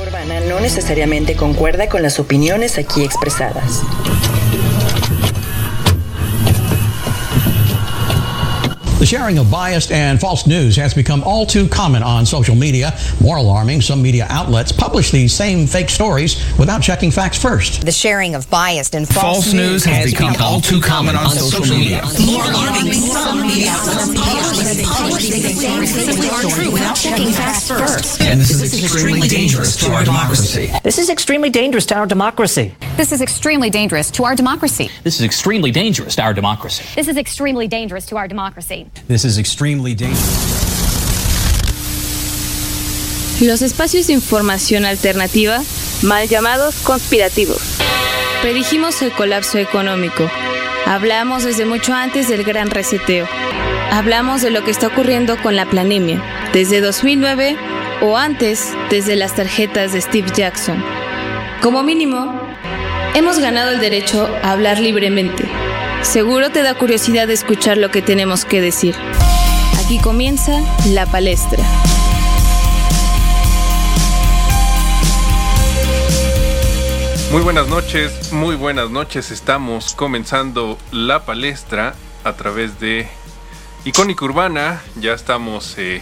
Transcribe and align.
Urbana 0.00 0.40
no 0.40 0.60
necesariamente 0.60 1.34
concuerda 1.34 1.88
con 1.88 2.02
las 2.02 2.18
opiniones 2.18 2.78
aquí 2.78 3.04
expresadas. 3.04 3.82
The 8.98 9.06
sharing 9.06 9.38
of 9.38 9.48
biased 9.48 9.92
and 9.92 10.18
false 10.18 10.44
news 10.44 10.74
has 10.74 10.92
become 10.92 11.22
all 11.22 11.46
too 11.46 11.68
common 11.68 12.02
on 12.02 12.26
social 12.26 12.56
media. 12.56 12.98
More 13.20 13.36
alarming, 13.36 13.80
some 13.80 14.02
media 14.02 14.26
outlets 14.28 14.72
publish 14.72 15.12
these 15.12 15.32
same 15.32 15.68
fake 15.68 15.88
stories 15.88 16.34
without 16.58 16.82
checking 16.82 17.12
facts 17.12 17.40
first. 17.40 17.86
The 17.86 17.92
sharing 17.92 18.34
of 18.34 18.50
biased 18.50 18.96
and 18.96 19.06
false, 19.06 19.44
False 19.44 19.52
news 19.52 19.84
has 19.84 20.10
become 20.10 20.34
all 20.40 20.60
too 20.60 20.80
common 20.80 21.14
on 21.14 21.30
social 21.30 21.76
media. 21.76 22.02
More 22.26 22.42
alarming, 22.42 22.92
some 22.92 23.42
media 23.42 23.70
outlets 23.70 24.82
publish 24.84 25.30
the 25.30 25.42
same 25.52 25.86
fake 25.86 26.32
stories 26.34 26.72
without 26.72 26.96
checking 26.96 27.28
facts 27.28 27.68
first. 27.68 28.20
And 28.20 28.40
this 28.40 28.50
is 28.50 28.82
extremely 28.82 29.28
dangerous 29.28 29.76
to 29.76 29.92
our 29.92 30.04
democracy. 30.04 30.72
This 30.82 30.98
is 30.98 31.08
extremely 31.08 31.50
dangerous 31.50 31.86
to 31.86 31.94
our 31.94 32.04
democracy. 32.04 32.74
This 32.92 33.12
is 33.12 33.20
extremely 33.20 33.70
dangerous 33.70 34.10
to 34.10 34.24
our 34.24 34.34
democracy. 34.34 34.90
This 35.04 35.20
is 35.20 35.24
extremely 35.24 35.70
dangerous 35.70 36.16
to 36.16 36.22
our 36.24 36.34
democracy. 36.34 36.84
This 36.96 37.06
is 37.06 37.16
extremely 37.16 37.68
dangerous 37.68 38.04
to 38.06 38.16
our 38.16 38.26
democracy. 38.26 38.87
This 39.08 39.24
is 39.24 39.38
extremely 39.38 39.94
dangerous. 39.94 40.68
Los 43.40 43.62
espacios 43.62 44.08
de 44.08 44.14
información 44.14 44.84
alternativa, 44.84 45.62
mal 46.02 46.28
llamados 46.28 46.74
conspirativos. 46.82 47.62
Predijimos 48.42 49.00
el 49.00 49.12
colapso 49.12 49.58
económico. 49.58 50.28
Hablamos 50.86 51.44
desde 51.44 51.64
mucho 51.64 51.94
antes 51.94 52.28
del 52.28 52.42
gran 52.42 52.70
reseteo. 52.70 53.28
Hablamos 53.92 54.42
de 54.42 54.50
lo 54.50 54.64
que 54.64 54.72
está 54.72 54.88
ocurriendo 54.88 55.40
con 55.40 55.54
la 55.54 55.66
planemia, 55.66 56.20
desde 56.52 56.80
2009 56.80 57.56
o 58.02 58.16
antes, 58.16 58.72
desde 58.90 59.14
las 59.14 59.34
tarjetas 59.34 59.92
de 59.92 60.00
Steve 60.00 60.30
Jackson. 60.34 60.82
Como 61.62 61.82
mínimo, 61.82 62.40
hemos 63.14 63.38
ganado 63.38 63.70
el 63.70 63.80
derecho 63.80 64.28
a 64.42 64.52
hablar 64.52 64.80
libremente. 64.80 65.44
Seguro 66.02 66.50
te 66.50 66.62
da 66.62 66.74
curiosidad 66.74 67.28
escuchar 67.28 67.76
lo 67.76 67.90
que 67.90 68.02
tenemos 68.02 68.44
que 68.44 68.60
decir. 68.60 68.94
Aquí 69.84 69.98
comienza 69.98 70.60
la 70.86 71.06
palestra. 71.06 71.62
Muy 77.30 77.42
buenas 77.42 77.68
noches, 77.68 78.32
muy 78.32 78.56
buenas 78.56 78.90
noches. 78.90 79.30
Estamos 79.30 79.94
comenzando 79.94 80.78
la 80.92 81.26
palestra 81.26 81.94
a 82.24 82.32
través 82.34 82.80
de 82.80 83.06
Icónica 83.84 84.24
Urbana. 84.24 84.80
Ya 84.96 85.12
estamos 85.12 85.76
eh, 85.76 86.00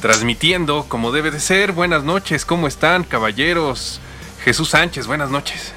transmitiendo 0.00 0.86
como 0.88 1.10
debe 1.10 1.32
de 1.32 1.40
ser. 1.40 1.72
Buenas 1.72 2.04
noches, 2.04 2.44
¿cómo 2.44 2.68
están, 2.68 3.02
caballeros? 3.02 4.00
Jesús 4.44 4.70
Sánchez, 4.70 5.06
buenas 5.08 5.30
noches. 5.30 5.72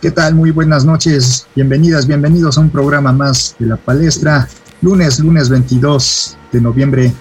¿Qué 0.00 0.12
tal? 0.12 0.36
Muy 0.36 0.52
buenas 0.52 0.84
noches. 0.84 1.48
Bienvenidas, 1.56 2.06
bienvenidos 2.06 2.56
a 2.56 2.60
un 2.60 2.70
programa 2.70 3.10
más 3.10 3.56
de 3.58 3.66
la 3.66 3.76
palestra. 3.76 4.46
Lunes, 4.80 5.18
lunes 5.18 5.48
22 5.48 6.38
de 6.52 6.60
noviembre 6.60 7.12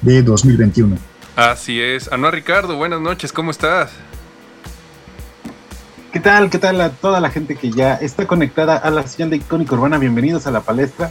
de 0.00 0.22
2021. 0.22 0.96
Así 1.34 1.80
es. 1.80 2.10
Anuar 2.12 2.34
Ricardo, 2.34 2.76
buenas 2.76 3.00
noches, 3.00 3.32
¿cómo 3.32 3.50
estás? 3.50 3.90
¿Qué 6.12 6.20
tal? 6.20 6.50
¿Qué 6.50 6.60
tal 6.60 6.80
a 6.80 6.90
toda 6.90 7.18
la 7.18 7.30
gente 7.30 7.56
que 7.56 7.72
ya 7.72 7.94
está 7.94 8.28
conectada 8.28 8.76
a 8.76 8.90
la 8.92 9.04
señal 9.08 9.30
de 9.30 9.36
Icónica 9.38 9.74
Urbana? 9.74 9.98
Bienvenidos 9.98 10.46
a 10.46 10.52
la 10.52 10.60
palestra. 10.60 11.10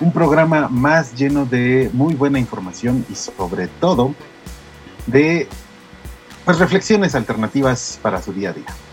Un 0.00 0.14
programa 0.14 0.68
más 0.68 1.14
lleno 1.14 1.44
de 1.44 1.90
muy 1.92 2.14
buena 2.14 2.38
información 2.38 3.04
y 3.10 3.14
sobre 3.14 3.68
todo 3.68 4.14
de 5.06 5.46
pues, 6.46 6.58
reflexiones 6.58 7.14
alternativas 7.14 7.98
para 8.00 8.22
su 8.22 8.32
día 8.32 8.48
a 8.48 8.52
día. 8.54 8.87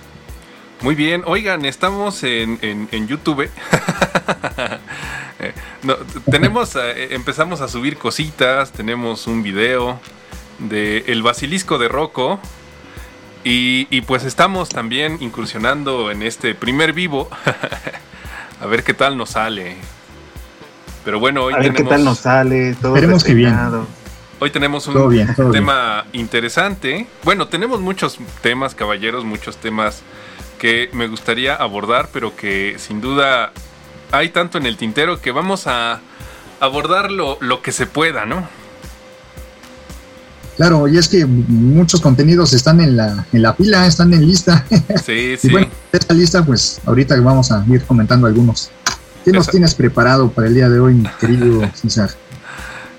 Muy 0.85 0.93
bien, 0.93 1.23
oigan, 1.25 1.65
estamos 1.65 2.21
en, 2.23 2.59
en, 2.61 2.87
en 2.91 3.07
YouTube. 3.07 3.49
Eh, 5.37 5.51
no, 5.83 5.95
tenemos, 6.31 6.77
eh, 6.77 7.13
empezamos 7.13 7.59
a 7.59 7.67
subir 7.67 7.97
cositas, 7.97 8.71
tenemos 8.71 9.27
un 9.27 9.43
video 9.43 9.99
de 10.59 11.03
El 11.07 11.23
Basilisco 11.23 11.77
de 11.77 11.89
Rocco. 11.89 12.39
Y, 13.43 13.85
y, 13.89 13.99
pues 14.01 14.23
estamos 14.23 14.69
también 14.69 15.17
incursionando 15.19 16.09
en 16.09 16.21
este 16.21 16.55
primer 16.55 16.93
vivo. 16.93 17.27
a 18.61 18.65
ver 18.65 18.85
qué 18.85 18.93
tal 18.93 19.17
nos 19.17 19.31
sale. 19.31 19.75
Pero 21.03 21.19
bueno, 21.19 21.43
hoy 21.43 21.53
a 21.53 21.57
ver 21.57 21.73
tenemos, 21.73 21.89
qué 21.89 21.95
tal 21.95 22.05
nos 22.05 22.19
sale. 22.19 22.73
Todo 22.75 22.95
Esperemos 22.95 23.23
que 23.25 23.33
bien. 23.33 23.59
Hoy 24.39 24.51
tenemos 24.51 24.87
un 24.87 24.93
Todo 24.93 25.09
bien, 25.09 25.35
todo 25.35 25.51
tema 25.51 26.05
interesante. 26.13 27.07
Bueno, 27.23 27.49
tenemos 27.49 27.81
muchos 27.81 28.19
temas, 28.41 28.73
caballeros, 28.73 29.25
muchos 29.25 29.57
temas 29.57 30.01
que 30.57 30.89
me 30.93 31.07
gustaría 31.07 31.55
abordar, 31.55 32.09
pero 32.11 32.35
que 32.35 32.75
sin 32.77 33.01
duda 33.01 33.51
hay 34.11 34.29
tanto 34.29 34.57
en 34.57 34.65
el 34.65 34.77
tintero 34.77 35.21
que 35.21 35.31
vamos 35.31 35.67
a 35.67 35.99
abordar 36.59 37.11
lo, 37.11 37.37
lo 37.41 37.61
que 37.61 37.71
se 37.71 37.85
pueda, 37.85 38.25
¿no? 38.25 38.47
Claro, 40.57 40.87
y 40.87 40.97
es 40.97 41.09
que 41.09 41.25
muchos 41.25 41.99
contenidos 41.99 42.53
están 42.53 42.79
en 42.79 42.95
la, 42.95 43.25
en 43.33 43.41
la 43.41 43.55
pila, 43.55 43.85
están 43.85 44.13
en 44.13 44.25
lista. 44.25 44.65
Sí, 45.05 45.11
y 45.33 45.37
sí. 45.37 45.49
bueno, 45.49 45.67
de 45.91 45.97
esta 45.97 46.13
lista, 46.13 46.45
pues 46.45 46.79
ahorita 46.85 47.19
vamos 47.19 47.51
a 47.51 47.65
ir 47.67 47.83
comentando 47.83 48.27
algunos. 48.27 48.71
¿Qué 49.25 49.31
nos 49.31 49.49
tienes 49.49 49.73
preparado 49.73 50.29
para 50.29 50.47
el 50.47 50.53
día 50.53 50.69
de 50.69 50.79
hoy, 50.79 50.93
mi 50.93 51.09
querido 51.19 51.69
César? 51.73 52.11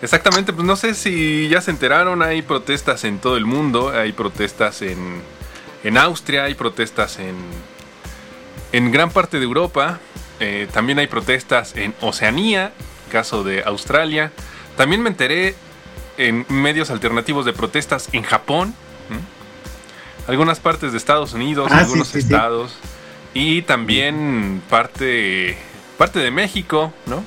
Exactamente, 0.03 0.53
pues 0.53 0.67
no 0.67 0.77
sé 0.77 0.95
si 0.95 1.49
ya 1.49 1.63
se 1.63 1.71
enteraron, 1.71 2.23
hay 2.23 2.43
protestas 2.43 3.05
en 3.05 3.19
todo 3.19 3.39
el 3.39 3.47
mundo, 3.47 3.91
hay 3.91 4.13
protestas 4.13 4.83
en, 4.83 4.99
en 5.87 5.99
Austria, 5.99 6.45
hay 6.45 6.55
protestas 6.55 7.19
en, 7.19 7.35
en 8.73 8.91
gran 8.93 9.11
parte 9.11 9.39
de 9.39 9.45
Europa, 9.45 9.99
eh, 10.41 10.69
también 10.73 10.99
hay 10.99 11.07
protestas 11.07 11.75
en 11.77 11.95
Oceanía, 12.01 12.73
caso 13.11 13.45
de 13.45 13.63
Australia. 13.65 14.33
También 14.77 15.03
me 15.03 15.09
enteré 15.11 15.55
en 16.19 16.45
medios 16.49 16.91
alternativos 16.91 17.45
de 17.47 17.53
protestas 17.53 18.09
en 18.13 18.23
Japón, 18.23 18.75
algunas 20.27 20.59
partes 20.61 20.93
de 20.93 20.99
Estados 20.99 21.33
Unidos, 21.35 21.71
Ah, 21.73 21.79
algunos 21.79 22.09
sí, 22.09 22.15
sí. 22.21 22.27
estados, 22.27 22.75
y 23.33 23.63
también 23.63 24.61
parte, 24.69 25.57
parte 25.99 26.19
de 26.19 26.31
México, 26.31 26.93
¿no? 27.07 27.23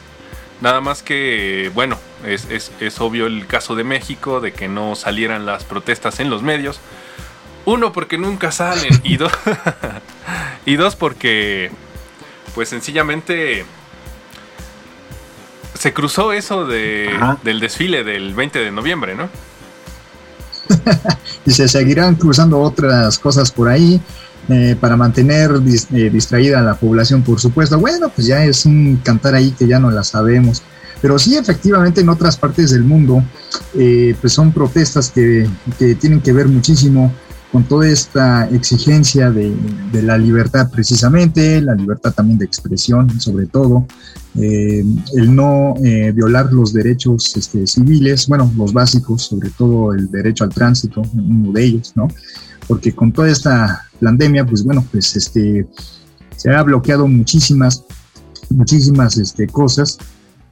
Nada 0.61 0.81
más 0.81 1.01
que, 1.01 1.71
bueno, 1.73 1.97
es, 2.25 2.45
es- 2.49 2.71
es 2.81 2.99
obvio 2.99 3.27
el 3.27 3.47
caso 3.47 3.75
de 3.75 3.85
México, 3.85 4.41
de 4.41 4.51
que 4.51 4.67
no 4.67 4.95
salieran 4.95 5.45
las 5.45 5.63
protestas 5.63 6.19
en 6.19 6.29
los 6.29 6.41
medios. 6.41 6.81
Uno, 7.69 7.91
porque 7.91 8.17
nunca 8.17 8.51
salen. 8.51 8.99
Y, 9.03 9.17
dos 9.17 9.31
y 10.65 10.75
dos, 10.75 10.95
porque, 10.95 11.71
pues 12.55 12.69
sencillamente, 12.69 13.65
se 15.77 15.93
cruzó 15.93 16.33
eso 16.33 16.65
de, 16.65 17.09
del 17.43 17.59
desfile 17.59 18.03
del 18.03 18.33
20 18.33 18.59
de 18.59 18.71
noviembre, 18.71 19.15
¿no? 19.15 19.29
Y 21.45 21.51
se 21.51 21.67
seguirán 21.67 22.15
cruzando 22.15 22.59
otras 22.59 23.17
cosas 23.17 23.51
por 23.51 23.69
ahí 23.69 23.99
eh, 24.49 24.75
para 24.79 24.95
mantener 24.95 25.51
dis- 25.51 25.87
eh, 25.95 26.09
distraída 26.09 26.59
a 26.59 26.63
la 26.63 26.75
población, 26.75 27.21
por 27.23 27.39
supuesto. 27.39 27.79
Bueno, 27.79 28.09
pues 28.09 28.27
ya 28.27 28.43
es 28.43 28.65
un 28.65 28.97
cantar 29.03 29.35
ahí 29.35 29.51
que 29.51 29.67
ya 29.67 29.79
no 29.79 29.89
la 29.89 30.03
sabemos. 30.03 30.61
Pero 31.01 31.17
sí, 31.17 31.37
efectivamente, 31.37 32.01
en 32.01 32.09
otras 32.09 32.35
partes 32.35 32.71
del 32.71 32.83
mundo, 32.83 33.23
eh, 33.77 34.15
pues 34.19 34.33
son 34.33 34.51
protestas 34.51 35.09
que, 35.09 35.47
que 35.77 35.95
tienen 35.95 36.19
que 36.21 36.33
ver 36.33 36.47
muchísimo 36.47 37.13
con 37.51 37.63
toda 37.63 37.87
esta 37.87 38.47
exigencia 38.49 39.31
de, 39.31 39.55
la 40.03 40.17
libertad 40.17 40.69
precisamente, 40.71 41.61
la 41.61 41.73
libertad 41.73 42.13
también 42.13 42.37
de 42.37 42.45
expresión 42.45 43.19
sobre 43.19 43.47
todo, 43.47 43.87
eh, 44.35 44.83
el 45.15 45.35
no 45.35 45.73
eh, 45.83 46.11
violar 46.11 46.53
los 46.53 46.73
derechos 46.73 47.35
este, 47.35 47.65
civiles, 47.65 48.27
bueno, 48.27 48.51
los 48.55 48.71
básicos, 48.71 49.23
sobre 49.23 49.49
todo 49.49 49.93
el 49.93 50.11
derecho 50.11 50.43
al 50.43 50.51
tránsito, 50.51 51.01
uno 51.13 51.51
de 51.51 51.63
ellos, 51.63 51.93
¿no? 51.95 52.07
Porque 52.67 52.93
con 52.93 53.11
toda 53.11 53.29
esta 53.29 53.87
pandemia, 53.99 54.45
pues 54.45 54.63
bueno, 54.63 54.85
pues 54.91 55.15
este, 55.15 55.67
se 56.35 56.51
ha 56.51 56.61
bloqueado 56.61 57.07
muchísimas, 57.07 57.83
muchísimas 58.49 59.17
este, 59.17 59.47
cosas 59.47 59.97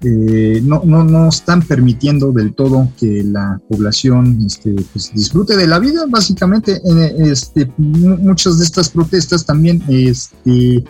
eh, 0.03 0.61
no, 0.63 0.83
no, 0.85 1.03
no 1.03 1.29
están 1.29 1.61
permitiendo 1.63 2.31
del 2.31 2.53
todo 2.53 2.89
que 2.99 3.23
la 3.23 3.59
población 3.67 4.39
este, 4.45 4.75
pues, 4.93 5.11
disfrute 5.13 5.55
de 5.57 5.67
la 5.67 5.79
vida, 5.79 6.05
básicamente. 6.07 6.81
este, 7.19 7.71
mu- 7.77 8.17
muchas 8.17 8.59
de 8.59 8.65
estas 8.65 8.89
protestas 8.89 9.45
también, 9.45 9.81
este, 9.87 10.83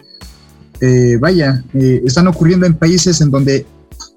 eh, 0.82 1.18
vaya, 1.20 1.64
eh, 1.74 2.02
están 2.06 2.28
ocurriendo 2.28 2.66
en 2.66 2.74
países 2.74 3.22
en 3.22 3.32
donde 3.32 3.66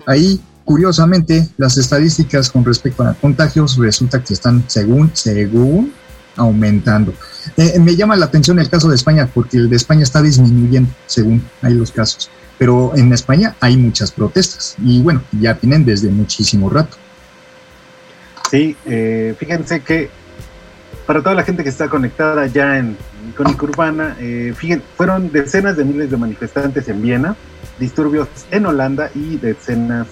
ahí, 0.07 0.41
curiosamente, 0.65 1.49
las 1.57 1.77
estadísticas 1.79 2.51
con 2.51 2.65
respecto 2.65 3.03
a 3.05 3.15
contagios 3.15 3.77
resulta 3.77 4.23
que 4.23 4.35
están, 4.35 4.65
según, 4.67 5.11
según, 5.15 5.93
aumentando. 6.37 7.13
Eh, 7.57 7.79
me 7.79 7.97
llama 7.97 8.17
la 8.17 8.27
atención 8.27 8.59
el 8.59 8.69
caso 8.69 8.89
de 8.89 8.95
España, 8.97 9.31
porque 9.33 9.57
el 9.57 9.69
de 9.71 9.77
España 9.77 10.03
está 10.03 10.21
disminuyendo, 10.23 10.91
según 11.07 11.43
hay 11.63 11.75
los 11.75 11.91
casos 11.93 12.29
pero 12.61 12.93
en 12.95 13.11
España 13.11 13.57
hay 13.59 13.79
muchas 13.79 14.13
protestas 14.13 14.77
y 14.85 15.01
bueno, 15.01 15.23
ya 15.33 15.55
tienen 15.55 15.83
desde 15.83 16.11
muchísimo 16.11 16.69
rato. 16.69 16.99
Sí, 18.51 18.77
eh, 18.85 19.35
fíjense 19.39 19.81
que 19.81 20.11
para 21.07 21.23
toda 21.23 21.35
la 21.35 21.43
gente 21.43 21.63
que 21.63 21.71
está 21.71 21.89
conectada 21.89 22.47
ya 22.49 22.77
en 22.77 22.99
Icónica 23.31 23.65
Urbana, 23.65 24.15
eh, 24.21 24.53
fíjense, 24.55 24.85
fueron 24.95 25.33
decenas 25.33 25.79
de 25.79 25.87
miles 25.87 26.11
de 26.11 26.19
manifestantes 26.19 26.87
en 26.89 27.01
Viena, 27.01 27.35
disturbios 27.79 28.29
en 28.51 28.67
Holanda 28.67 29.11
y 29.15 29.39
decenas 29.39 30.09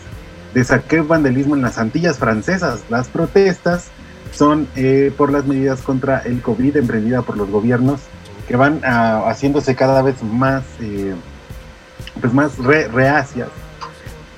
de 0.55 0.65
saqueo 0.65 1.05
vandalismo 1.07 1.55
en 1.55 1.61
las 1.61 1.77
Antillas 1.77 2.19
francesas. 2.19 2.81
Las 2.89 3.09
protestas 3.09 3.89
son 4.33 4.67
eh, 4.75 5.13
por 5.19 5.31
las 5.31 5.45
medidas 5.45 5.83
contra 5.83 6.21
el 6.21 6.41
COVID 6.41 6.79
emprendida 6.79 7.21
por 7.21 7.37
los 7.37 7.51
gobiernos 7.51 8.01
que 8.47 8.57
van 8.57 8.81
ah, 8.85 9.25
haciéndose 9.27 9.75
cada 9.75 10.01
vez 10.01 10.23
más, 10.23 10.65
eh, 10.81 11.15
pues 12.21 12.33
más 12.33 12.59
reacias 12.59 13.49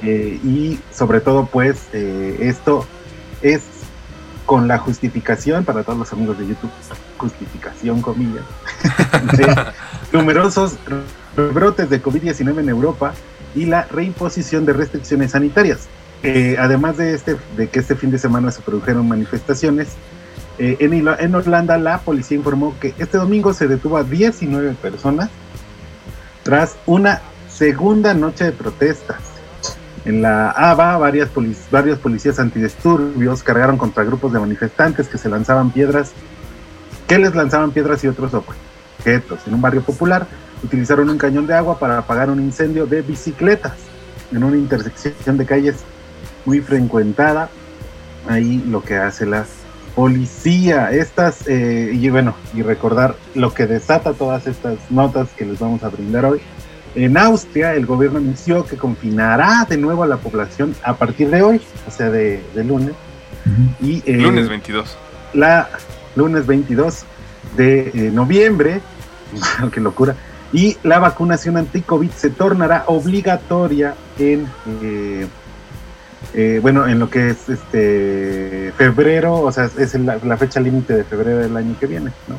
eh, 0.03 0.39
y 0.45 0.79
sobre 0.93 1.21
todo 1.21 1.47
pues 1.47 1.89
esto 1.93 2.87
es 3.43 3.63
con 4.47 4.67
la 4.67 4.79
justificación 4.79 5.65
para 5.65 5.85
todos 5.85 5.97
los 5.97 6.13
amigos 6.13 6.37
de 6.39 6.49
YouTube, 6.49 6.71
justificación 7.19 8.03
comillas, 8.03 8.43
de 9.37 9.47
numerosos 10.13 10.77
brotes 11.37 11.89
de 11.89 12.03
COVID-19 12.03 12.59
en 12.59 12.69
Europa 12.69 13.15
y 13.55 13.67
la 13.67 13.85
reimposición 13.85 14.67
de 14.67 14.73
restricciones 14.73 15.33
sanitarias. 15.33 15.89
Eh, 16.23 16.57
además 16.59 16.97
de, 16.97 17.15
este, 17.15 17.37
de 17.57 17.69
que 17.69 17.79
este 17.79 17.95
fin 17.95 18.11
de 18.11 18.19
semana 18.19 18.51
se 18.51 18.61
produjeron 18.61 19.09
manifestaciones, 19.09 19.91
eh, 20.59 20.77
en, 20.81 20.93
en 20.93 21.35
Orlando 21.35 21.79
la 21.79 21.99
policía 21.99 22.37
informó 22.37 22.75
que 22.79 22.93
este 22.99 23.17
domingo 23.19 23.55
se 23.55 23.69
detuvo 23.69 23.97
a 23.97 24.03
19 24.03 24.75
personas 24.75 25.31
tras 26.43 26.77
una 26.87 27.23
segunda 27.61 28.15
noche 28.15 28.45
de 28.45 28.53
protestas. 28.53 29.19
En 30.07 30.23
la 30.23 30.51
ABA, 30.51 30.97
varias 30.97 31.29
varios 31.71 31.99
policías 31.99 32.39
antidisturbios 32.39 33.43
cargaron 33.43 33.77
contra 33.77 34.03
grupos 34.03 34.33
de 34.33 34.41
manifestantes 34.41 35.09
que 35.09 35.19
se 35.19 35.29
lanzaban 35.29 35.71
piedras, 35.71 36.13
que 37.07 37.19
les 37.19 37.35
lanzaban 37.35 37.73
piedras 37.73 38.03
y 38.03 38.09
otros 38.09 38.33
objetos. 38.33 39.41
En 39.47 39.53
un 39.53 39.61
barrio 39.61 39.83
popular 39.83 40.27
utilizaron 40.65 41.11
un 41.11 41.19
cañón 41.19 41.47
de 41.47 41.53
agua 41.53 41.79
para 41.79 41.99
apagar 41.99 42.31
un 42.31 42.41
incendio 42.41 42.87
de 42.87 43.03
bicicletas 43.03 43.75
en 44.33 44.43
una 44.43 44.57
intersección 44.57 45.37
de 45.37 45.45
calles 45.45 45.77
muy 46.47 46.63
frecuentada. 46.63 47.51
Ahí 48.27 48.65
lo 48.67 48.83
que 48.83 48.97
hace 48.97 49.27
la 49.27 49.45
policía. 49.95 50.93
Estas, 50.93 51.47
eh, 51.47 51.91
y 51.93 52.09
bueno, 52.09 52.35
y 52.55 52.63
recordar 52.63 53.17
lo 53.35 53.53
que 53.53 53.67
desata 53.67 54.15
todas 54.15 54.47
estas 54.47 54.79
notas 54.91 55.29
que 55.37 55.45
les 55.45 55.59
vamos 55.59 55.83
a 55.83 55.91
brindar 55.91 56.25
hoy. 56.25 56.41
En 56.95 57.17
Austria, 57.17 57.75
el 57.75 57.87
gobierno 57.87 58.19
anunció 58.19 58.65
que 58.65 58.77
confinará 58.77 59.67
de 59.69 59.77
nuevo 59.77 60.03
a 60.03 60.07
la 60.07 60.17
población 60.17 60.75
a 60.83 60.95
partir 60.95 61.31
de 61.31 61.43
hoy, 61.43 61.61
o 61.87 61.91
sea, 61.91 62.11
de, 62.11 62.43
lunes. 62.55 62.95
y, 63.81 64.03
eh, 64.07 64.17
lunes 64.17 64.49
22. 64.49 64.97
La 65.35 65.69
lunes 66.17 66.47
22 66.47 67.05
de 67.57 67.91
eh, 67.95 68.11
noviembre, 68.13 68.81
qué 69.73 69.81
locura. 69.81 70.17
Y 70.53 70.77
la 70.83 70.99
vacunación 70.99 71.57
anti-COVID 71.57 72.11
se 72.11 72.31
tornará 72.31 72.85
obligatoria 72.89 73.95
en 74.19 74.49
eh, 76.35 76.61
bueno, 76.61 76.87
en 76.87 76.99
lo 76.99 77.11
que 77.11 77.31
es 77.31 77.49
este 77.49 78.73
febrero, 78.77 79.41
o 79.41 79.51
sea, 79.51 79.69
es 79.79 79.95
la, 79.95 80.37
fecha 80.37 80.61
límite 80.61 80.95
de 80.95 81.05
febrero 81.05 81.39
del 81.39 81.57
año 81.57 81.75
que 81.79 81.87
viene, 81.87 82.13
¿no? 82.29 82.37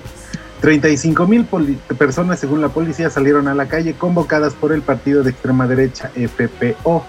35 0.61 1.27
mil 1.27 1.45
personas, 1.97 2.39
según 2.39 2.61
la 2.61 2.69
policía, 2.69 3.09
salieron 3.09 3.47
a 3.47 3.55
la 3.55 3.67
calle 3.67 3.95
convocadas 3.95 4.53
por 4.53 4.71
el 4.71 4.83
partido 4.83 5.23
de 5.23 5.31
extrema 5.31 5.67
derecha 5.67 6.11
FPO 6.15 7.03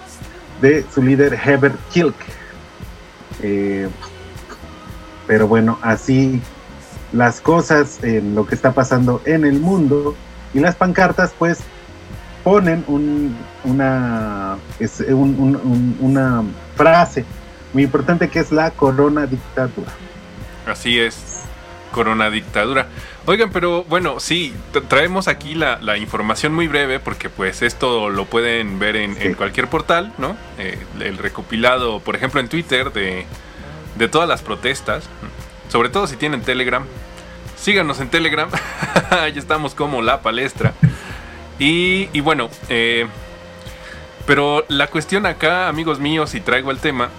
de 0.59 0.83
su 0.93 1.03
líder 1.03 1.33
Herbert 1.33 1.77
Kilk. 1.91 2.15
Eh, 3.43 3.87
pero 5.27 5.47
bueno, 5.47 5.77
así 5.83 6.41
las 7.11 7.41
cosas 7.41 8.03
en 8.03 8.33
lo 8.33 8.47
que 8.47 8.55
está 8.55 8.73
pasando 8.73 9.21
en 9.25 9.45
el 9.45 9.59
mundo 9.59 10.15
y 10.53 10.59
las 10.59 10.75
pancartas, 10.75 11.31
pues 11.37 11.59
ponen 12.43 12.83
una, 12.87 14.57
una 15.99 16.43
frase 16.75 17.23
muy 17.71 17.83
importante 17.83 18.29
que 18.29 18.39
es 18.39 18.51
la 18.51 18.71
corona 18.71 19.27
dictadura. 19.27 19.91
Así 20.65 20.99
es, 20.99 21.43
corona 21.93 22.29
dictadura. 22.29 22.87
Oigan, 23.25 23.51
pero 23.51 23.85
bueno, 23.85 24.19
sí, 24.19 24.53
traemos 24.89 25.29
aquí 25.29 25.55
la, 25.55 25.97
información 25.97 26.53
muy 26.53 26.67
breve 26.67 26.99
porque 26.99 27.29
pues 27.29 27.61
esto 27.61 28.09
lo 28.09 28.25
pueden 28.25 28.79
ver 28.79 28.97
en, 28.97 29.35
cualquier 29.35 29.69
portal, 29.69 30.11
¿no? 30.17 30.35
Eh, 30.57 30.77
el 30.99 31.17
recopilado, 31.17 32.01
por 32.01 32.17
ejemplo, 32.17 32.41
en 32.41 32.49
Twitter 32.49 32.91
de, 32.91 33.25
de 33.95 34.07
todas 34.09 34.27
las 34.27 34.41
protestas, 34.41 35.07
sobre 35.69 35.87
todo 35.87 36.07
si 36.07 36.17
tienen 36.17 36.41
Telegram. 36.41 36.83
Síganos 37.55 38.01
en 38.01 38.09
Telegram, 38.09 38.49
ya 39.11 39.27
estamos 39.27 39.73
como 39.73 40.01
la 40.01 40.21
palestra. 40.21 40.73
Y, 41.59 42.19
bueno, 42.21 42.49
eh, 42.67 43.07
pero 44.25 44.65
la 44.67 44.87
cuestión 44.87 45.25
acá, 45.25 45.69
amigos 45.69 45.99
míos, 45.99 46.35
y 46.35 46.41
traigo 46.41 46.71
el 46.71 46.79
tema, 46.79 47.09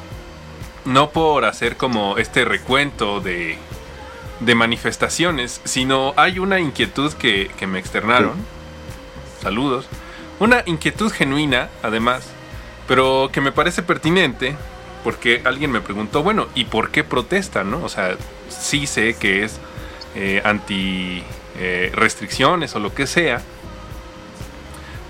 no 0.85 1.11
por 1.11 1.45
hacer 1.47 1.77
como 1.77 2.19
este 2.19 2.45
recuento 2.45 3.21
de, 3.21 3.57
de 4.41 4.55
manifestaciones, 4.55 5.61
sino 5.65 6.13
hay 6.17 6.39
una 6.39 6.61
inquietud 6.61 7.13
que, 7.15 7.51
me 7.67 7.79
externaron. 7.79 8.33
Saludos. 9.41 9.87
Una 10.41 10.63
inquietud 10.67 11.13
genuina, 11.13 11.69
además, 11.83 12.25
pero 12.89 13.31
que 13.33 13.41
me 13.41 13.53
parece 13.53 13.83
pertinente, 13.83 14.57
porque 15.03 15.43
alguien 15.45 15.71
me 15.71 15.81
preguntó, 15.81 16.23
bueno, 16.23 16.49
¿y 16.55 16.65
por 16.65 16.91
qué 16.91 17.05
protestan? 17.05 17.71
No? 17.71 17.85
O 17.85 17.89
sea, 17.89 18.17
sí 18.49 18.87
sé 18.87 19.15
que 19.15 19.45
es 19.45 19.59
eh, 20.15 20.43
anti 20.45 21.23
eh, 21.59 21.93
restricciones 21.95 22.75
o 22.75 22.81
lo 22.81 22.95
que 22.95 23.07
sea, 23.07 23.43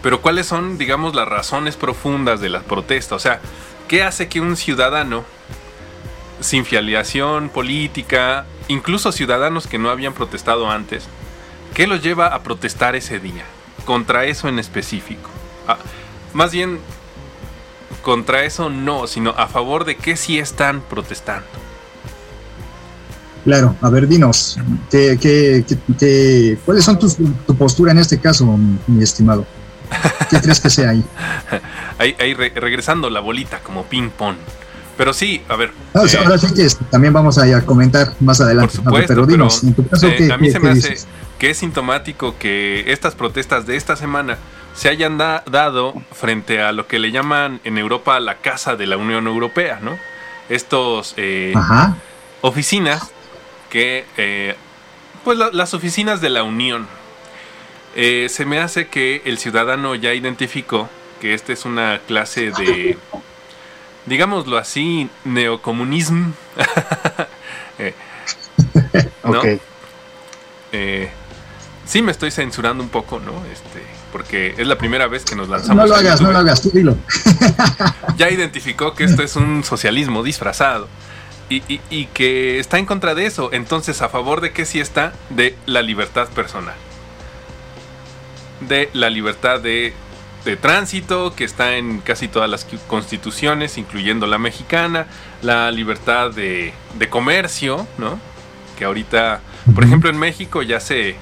pero 0.03 0.21
¿cuáles 0.21 0.47
son, 0.47 0.77
digamos, 0.77 1.15
las 1.15 1.27
razones 1.27 1.77
profundas 1.77 2.39
de 2.41 2.51
la 2.51 2.61
protesta? 2.61 3.15
O 3.15 3.19
sea, 3.19 3.41
¿qué 3.89 4.03
hace 4.03 4.29
que 4.29 4.39
un 4.39 4.57
ciudadano 4.57 5.25
sin 6.41 6.67
filiación 6.67 7.49
política, 7.49 8.45
incluso 8.69 9.13
ciudadanos 9.13 9.67
que 9.67 9.79
no 9.79 9.91
habían 9.91 10.13
protestado 10.13 10.71
antes, 10.71 11.05
qué 11.75 11.87
los 11.87 12.03
lleva 12.03 12.29
a 12.29 12.43
protestar 12.43 12.97
ese 12.97 13.19
día? 13.21 13.45
Contra 13.85 14.25
eso 14.25 14.49
en 14.49 14.59
específico. 14.59 15.31
Ah, 15.67 15.79
más 16.33 16.53
bien, 16.53 16.79
contra 18.03 18.45
eso 18.45 18.71
no, 18.71 19.07
sino 19.07 19.31
a 19.31 19.49
favor 19.49 19.85
de 19.85 19.97
qué 19.97 20.17
sí 20.17 20.39
están 20.39 20.81
protestando. 20.81 21.47
Claro, 23.45 23.77
a 23.83 23.91
ver, 23.91 24.09
dinos, 24.09 24.59
cuáles 26.65 26.85
son 26.85 26.99
tu 26.99 27.57
postura 27.57 27.93
en 27.93 27.99
este 27.99 28.19
caso, 28.19 28.59
mi 28.87 29.03
estimado? 29.03 29.47
¿Qué 30.31 30.41
crees 30.41 30.61
que 30.61 30.71
sea 30.71 30.91
ahí? 30.91 31.05
ahí, 31.99 32.35
regresando 32.35 33.11
la 33.11 33.21
bolita 33.21 33.61
como 33.61 33.85
ping 33.85 34.11
pong. 34.11 34.37
Pero 34.97 35.13
sí, 35.13 35.43
a 35.49 35.57
ver. 35.57 35.73
ahora 35.93 36.39
sí 36.39 36.55
que 36.55 36.69
también 36.91 37.13
vamos 37.13 37.39
a, 37.39 37.65
comentar 37.65 38.15
más 38.21 38.41
adelante. 38.41 38.77
Por 38.77 38.85
supuesto, 38.85 39.09
pero 39.09 39.27
dinos, 39.27 39.65
en 39.65 39.75
tu 39.75 39.87
caso, 39.87 40.07
eh, 40.07 40.31
a 40.33 40.39
mí 40.39 40.51
se 40.51 40.61
me 40.61 40.71
hace 40.71 40.97
que 41.39 41.51
es 41.51 41.59
sintomático 41.59 42.37
que 42.39 42.85
estas 42.93 43.15
protestas 43.15 43.67
de 43.67 43.77
esta 43.77 43.97
semana 43.97 44.39
se 44.75 44.89
hayan 44.89 45.19
dado 45.19 45.95
frente 46.13 46.61
a 46.61 46.73
lo 46.73 46.87
que 46.87 46.99
le 46.99 47.13
llaman 47.13 47.61
en 47.65 47.79
Europa 47.79 48.19
la 48.21 48.37
Casa 48.37 48.77
de 48.77 48.87
la 48.87 48.97
Unión 48.97 49.27
Europea, 49.27 49.79
¿no? 49.81 49.99
Estos 50.49 51.15
eh, 51.17 51.55
oficinas 52.41 53.11
que, 53.71 54.05
eh, 54.17 54.57
pues 55.23 55.39
las 55.39 55.75
oficinas 55.75 56.21
de 56.21 56.31
la 56.31 56.43
Unión, 56.43 56.87
eh, 57.97 58.27
se 58.29 58.45
me 58.45 58.59
hace 58.59 58.89
que 58.89 59.23
el 59.25 59.39
ciudadano 59.39 59.95
ya 59.95 60.13
identificó 60.13 60.89
que 61.21 61.35
esta 61.35 61.53
es 61.53 61.65
una 61.65 62.01
clase 62.07 62.51
de, 62.51 62.99
digámoslo 64.07 64.59
así, 64.59 65.09
neocomunismo. 65.25 66.33
Eh, 67.77 67.93
¿no? 69.25 69.43
Eh, 70.71 71.11
sí 71.85 72.03
me 72.03 72.13
estoy 72.13 72.31
censurando 72.31 72.85
un 72.85 72.89
poco, 72.89 73.19
¿no? 73.19 73.33
Este, 73.53 73.83
porque 74.13 74.55
es 74.57 74.69
la 74.69 74.79
primera 74.79 75.09
vez 75.09 75.25
que 75.25 75.35
nos 75.35 75.49
lanzamos. 75.49 75.83
No 75.83 75.87
lo 75.89 75.97
hagas, 75.97 76.21
no 76.21 76.31
lo 76.31 76.39
hagas, 76.39 76.63
tú 76.63 76.71
dilo. 76.71 76.97
ya 78.17 78.31
identificó 78.31 78.95
que 78.95 79.03
esto 79.03 79.25
es 79.25 79.35
un 79.35 79.65
socialismo 79.65 80.23
disfrazado. 80.23 80.87
Y, 81.49 81.81
y, 81.91 82.07
que 82.07 82.61
está 82.61 82.79
en 82.79 82.87
contra 82.87 83.17
de 83.17 83.27
eso. 83.27 83.53
Entonces, 83.53 84.03
¿a 84.03 84.09
favor 84.09 84.41
de 84.41 84.53
qué 84.53 84.65
sí 84.65 84.79
está? 84.79 85.13
De 85.31 85.57
la 85.67 85.83
libertad 85.83 86.29
personal 86.29 86.77
de 88.61 88.89
la 88.93 89.11
libertad 89.11 89.61
de, 89.61 89.93
tránsito 90.61 91.35
que 91.35 91.45
está 91.45 91.77
en 91.77 92.01
casi 92.01 92.29
todas 92.29 92.51
las 92.51 92.67
constituciones, 92.87 93.79
incluyendo 93.79 94.27
la 94.27 94.39
mexicana, 94.39 95.07
la 95.43 95.71
libertad 95.71 96.31
de, 96.31 96.75
comercio, 97.11 97.87
¿no? 97.99 98.19
Que 98.79 98.85
ahorita, 98.85 99.41
por 99.75 99.85
ejemplo, 99.85 100.11
en 100.11 100.19
México 100.19 100.63
ya 100.63 100.81
se 100.81 101.17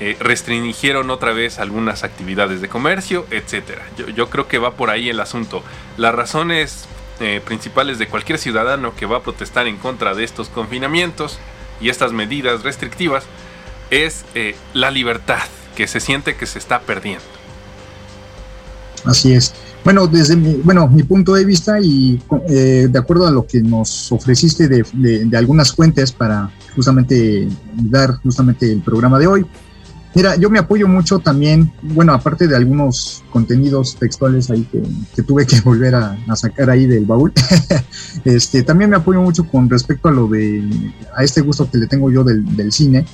eh, 0.00 0.16
restringieron 0.20 1.10
otra 1.10 1.32
vez 1.32 1.58
algunas 1.58 2.04
actividades 2.04 2.60
de 2.60 2.68
comercio, 2.68 3.26
etcétera. 3.30 3.82
Yo, 4.14 4.28
creo 4.30 4.48
que 4.48 4.58
va 4.58 4.72
por 4.72 4.90
ahí 4.90 5.08
el 5.08 5.20
asunto. 5.20 5.62
Las 5.96 6.14
razones 6.14 6.86
eh, 7.20 7.40
principales 7.44 7.98
de 7.98 8.06
cualquier 8.06 8.38
ciudadano 8.38 8.94
que 8.94 9.06
va 9.06 9.18
a 9.18 9.22
protestar 9.22 9.66
en 9.66 9.76
contra 9.76 10.14
de 10.14 10.24
estos 10.24 10.50
confinamientos 10.50 11.38
y 11.80 11.88
estas 11.88 12.12
medidas 12.12 12.62
restrictivas 12.62 13.24
es 13.90 14.24
eh, 14.34 14.56
la 14.74 14.90
libertad 14.90 15.46
que 15.74 15.86
se 15.86 16.00
siente 16.00 16.36
que 16.36 16.46
se 16.46 16.58
está 16.58 16.80
perdiendo. 16.80 17.37
Así 19.04 19.32
es. 19.32 19.54
Bueno, 19.84 20.06
desde 20.06 20.36
mi, 20.36 20.54
bueno, 20.54 20.88
mi 20.88 21.02
punto 21.02 21.34
de 21.34 21.44
vista 21.44 21.80
y 21.80 22.20
eh, 22.48 22.88
de 22.90 22.98
acuerdo 22.98 23.26
a 23.26 23.30
lo 23.30 23.46
que 23.46 23.60
nos 23.62 24.10
ofreciste 24.12 24.68
de, 24.68 24.84
de, 24.92 25.36
algunas 25.36 25.72
fuentes 25.72 26.12
para 26.12 26.50
justamente 26.74 27.48
dar 27.74 28.14
justamente 28.22 28.70
el 28.70 28.80
programa 28.80 29.18
de 29.18 29.26
hoy, 29.26 29.46
Mira, 30.14 30.36
yo 30.36 30.50
me 30.50 30.58
apoyo 30.58 30.88
mucho 30.88 31.18
también, 31.18 31.70
bueno, 31.82 32.12
aparte 32.12 32.48
de 32.48 32.56
algunos 32.56 33.22
contenidos 33.30 33.94
textuales 33.96 34.50
ahí 34.50 34.66
que, 35.14 35.22
tuve 35.22 35.46
que 35.46 35.60
volver 35.64 35.94
a, 35.94 36.16
sacar 36.34 36.70
ahí 36.70 36.86
del 36.86 37.04
baúl, 37.04 37.32
este, 38.24 38.62
también 38.62 38.90
me 38.90 38.96
apoyo 38.96 39.20
mucho 39.20 39.44
con 39.44 39.68
respecto 39.68 40.08
a 40.08 40.12
lo 40.12 40.26
de, 40.26 40.62
a 41.14 41.22
este 41.22 41.40
gusto 41.40 41.70
que 41.70 41.78
le 41.78 41.86
tengo 41.86 42.10
yo 42.10 42.24
del, 42.24 42.56
del 42.56 42.72
cine. 42.72 43.04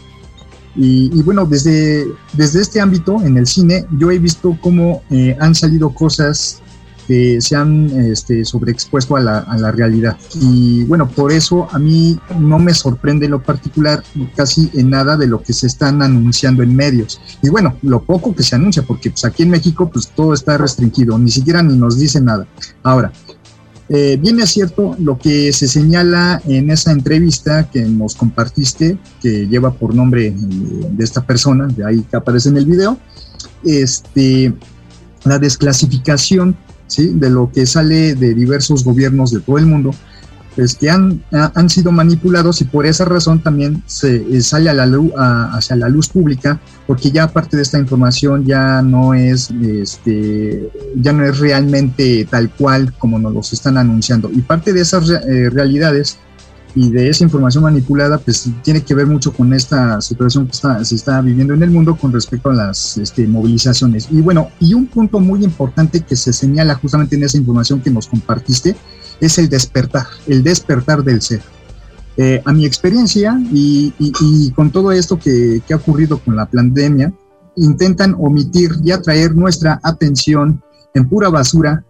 Y, 0.76 1.10
y, 1.12 1.22
bueno, 1.22 1.46
desde, 1.46 2.06
desde 2.32 2.60
este 2.60 2.80
ámbito, 2.80 3.22
en 3.22 3.36
el 3.36 3.46
cine, 3.46 3.86
yo 3.98 4.10
he 4.10 4.18
visto 4.18 4.56
cómo 4.60 5.02
eh, 5.10 5.36
han 5.40 5.54
salido 5.54 5.90
cosas 5.90 6.62
que 7.06 7.40
se 7.40 7.56
han 7.56 7.90
este, 8.10 8.44
sobreexpuesto 8.44 9.16
a 9.16 9.20
la, 9.20 9.38
a 9.40 9.56
la, 9.58 9.70
realidad. 9.70 10.16
Y 10.34 10.84
bueno, 10.84 11.08
por 11.08 11.32
eso 11.32 11.68
a 11.70 11.78
mí 11.78 12.18
no 12.38 12.58
me 12.58 12.74
sorprende 12.74 13.26
en 13.26 13.32
lo 13.32 13.42
particular 13.42 14.02
casi 14.34 14.70
en 14.74 14.90
nada 14.90 15.16
de 15.16 15.26
lo 15.26 15.42
que 15.42 15.52
se 15.52 15.66
están 15.66 16.02
anunciando 16.02 16.62
en 16.62 16.74
medios. 16.74 17.20
Y 17.42 17.48
bueno, 17.48 17.76
lo 17.82 18.02
poco 18.02 18.34
que 18.34 18.42
se 18.42 18.56
anuncia, 18.56 18.82
porque 18.82 19.10
pues 19.10 19.24
aquí 19.24 19.42
en 19.42 19.50
México 19.50 19.90
pues 19.90 20.08
todo 20.08 20.34
está 20.34 20.56
restringido, 20.56 21.18
ni 21.18 21.30
siquiera 21.30 21.62
ni 21.62 21.76
nos 21.76 21.98
dice 21.98 22.20
nada. 22.20 22.46
Ahora, 22.82 23.12
eh, 23.88 24.18
bien 24.20 24.40
es 24.40 24.50
cierto 24.50 24.96
lo 24.98 25.18
que 25.18 25.52
se 25.52 25.68
señala 25.68 26.40
en 26.46 26.70
esa 26.70 26.90
entrevista 26.90 27.68
que 27.70 27.82
nos 27.82 28.14
compartiste, 28.14 28.98
que 29.20 29.46
lleva 29.46 29.72
por 29.74 29.94
nombre 29.94 30.28
eh, 30.28 30.34
de 30.34 31.04
esta 31.04 31.22
persona, 31.22 31.66
de 31.66 31.84
ahí 31.84 32.02
que 32.02 32.16
aparece 32.16 32.48
en 32.48 32.56
el 32.56 32.66
video, 32.66 32.98
este, 33.62 34.54
la 35.24 35.38
desclasificación 35.38 36.56
de 36.96 37.30
lo 37.30 37.50
que 37.50 37.66
sale 37.66 38.14
de 38.14 38.34
diversos 38.34 38.84
gobiernos 38.84 39.32
de 39.32 39.40
todo 39.40 39.58
el 39.58 39.66
mundo, 39.66 39.90
pues 40.54 40.74
que 40.74 40.88
han, 40.90 41.22
han 41.32 41.68
sido 41.68 41.90
manipulados 41.90 42.60
y 42.60 42.64
por 42.64 42.86
esa 42.86 43.04
razón 43.04 43.42
también 43.42 43.82
se 43.86 44.16
eh, 44.16 44.40
sale 44.40 44.70
a 44.70 44.74
la 44.74 44.86
luz, 44.86 45.12
hacia 45.16 45.76
la 45.76 45.88
luz 45.88 46.08
pública, 46.08 46.60
porque 46.86 47.10
ya 47.10 47.32
parte 47.32 47.56
de 47.56 47.62
esta 47.62 47.78
información 47.78 48.44
ya 48.44 48.82
no 48.82 49.14
es, 49.14 49.50
este, 49.50 50.70
ya 50.96 51.12
no 51.12 51.24
es 51.24 51.38
realmente 51.38 52.26
tal 52.30 52.50
cual 52.50 52.92
como 52.98 53.18
nos 53.18 53.32
los 53.32 53.52
están 53.52 53.78
anunciando. 53.78 54.30
Y 54.32 54.42
parte 54.42 54.72
de 54.72 54.80
esas 54.80 55.08
eh, 55.10 55.50
realidades 55.50 56.18
y 56.76 56.90
de 56.90 57.08
esa 57.08 57.24
información 57.24 57.64
manipulada, 57.64 58.18
pues 58.18 58.48
tiene 58.62 58.82
que 58.82 58.94
ver 58.94 59.06
mucho 59.06 59.32
con 59.32 59.52
esta 59.54 60.00
situación 60.00 60.46
que 60.46 60.52
está, 60.52 60.84
se 60.84 60.96
está 60.96 61.20
viviendo 61.20 61.54
en 61.54 61.62
el 61.62 61.70
mundo 61.70 61.94
con 61.94 62.12
respecto 62.12 62.50
a 62.50 62.54
las 62.54 62.98
este, 62.98 63.26
movilizaciones. 63.28 64.08
Y 64.10 64.20
bueno, 64.20 64.50
y 64.58 64.74
un 64.74 64.86
punto 64.86 65.20
muy 65.20 65.44
importante 65.44 66.00
que 66.00 66.16
se 66.16 66.32
señala 66.32 66.74
justamente 66.74 67.14
en 67.14 67.24
esa 67.24 67.38
información 67.38 67.80
que 67.80 67.90
nos 67.90 68.08
compartiste 68.08 68.74
es 69.24 69.38
el 69.38 69.48
despertar, 69.48 70.06
el 70.26 70.42
despertar 70.42 71.02
del 71.02 71.20
ser. 71.20 71.42
Eh, 72.16 72.40
a 72.44 72.52
mi 72.52 72.64
experiencia 72.64 73.36
y, 73.52 73.92
y, 73.98 74.52
con 74.52 74.70
todo 74.70 74.92
esto 74.92 75.18
que, 75.18 75.60
que 75.66 75.74
ha 75.74 75.78
ocurrido 75.78 76.18
con 76.18 76.36
la 76.36 76.46
pandemia, 76.46 77.12
intentan 77.56 78.14
omitir 78.18 78.70
y 78.84 78.92
atraer 78.92 79.34
nuestra 79.34 79.80
atención 79.82 80.62
en 80.94 81.08
pura 81.08 81.28
basura 81.28 81.84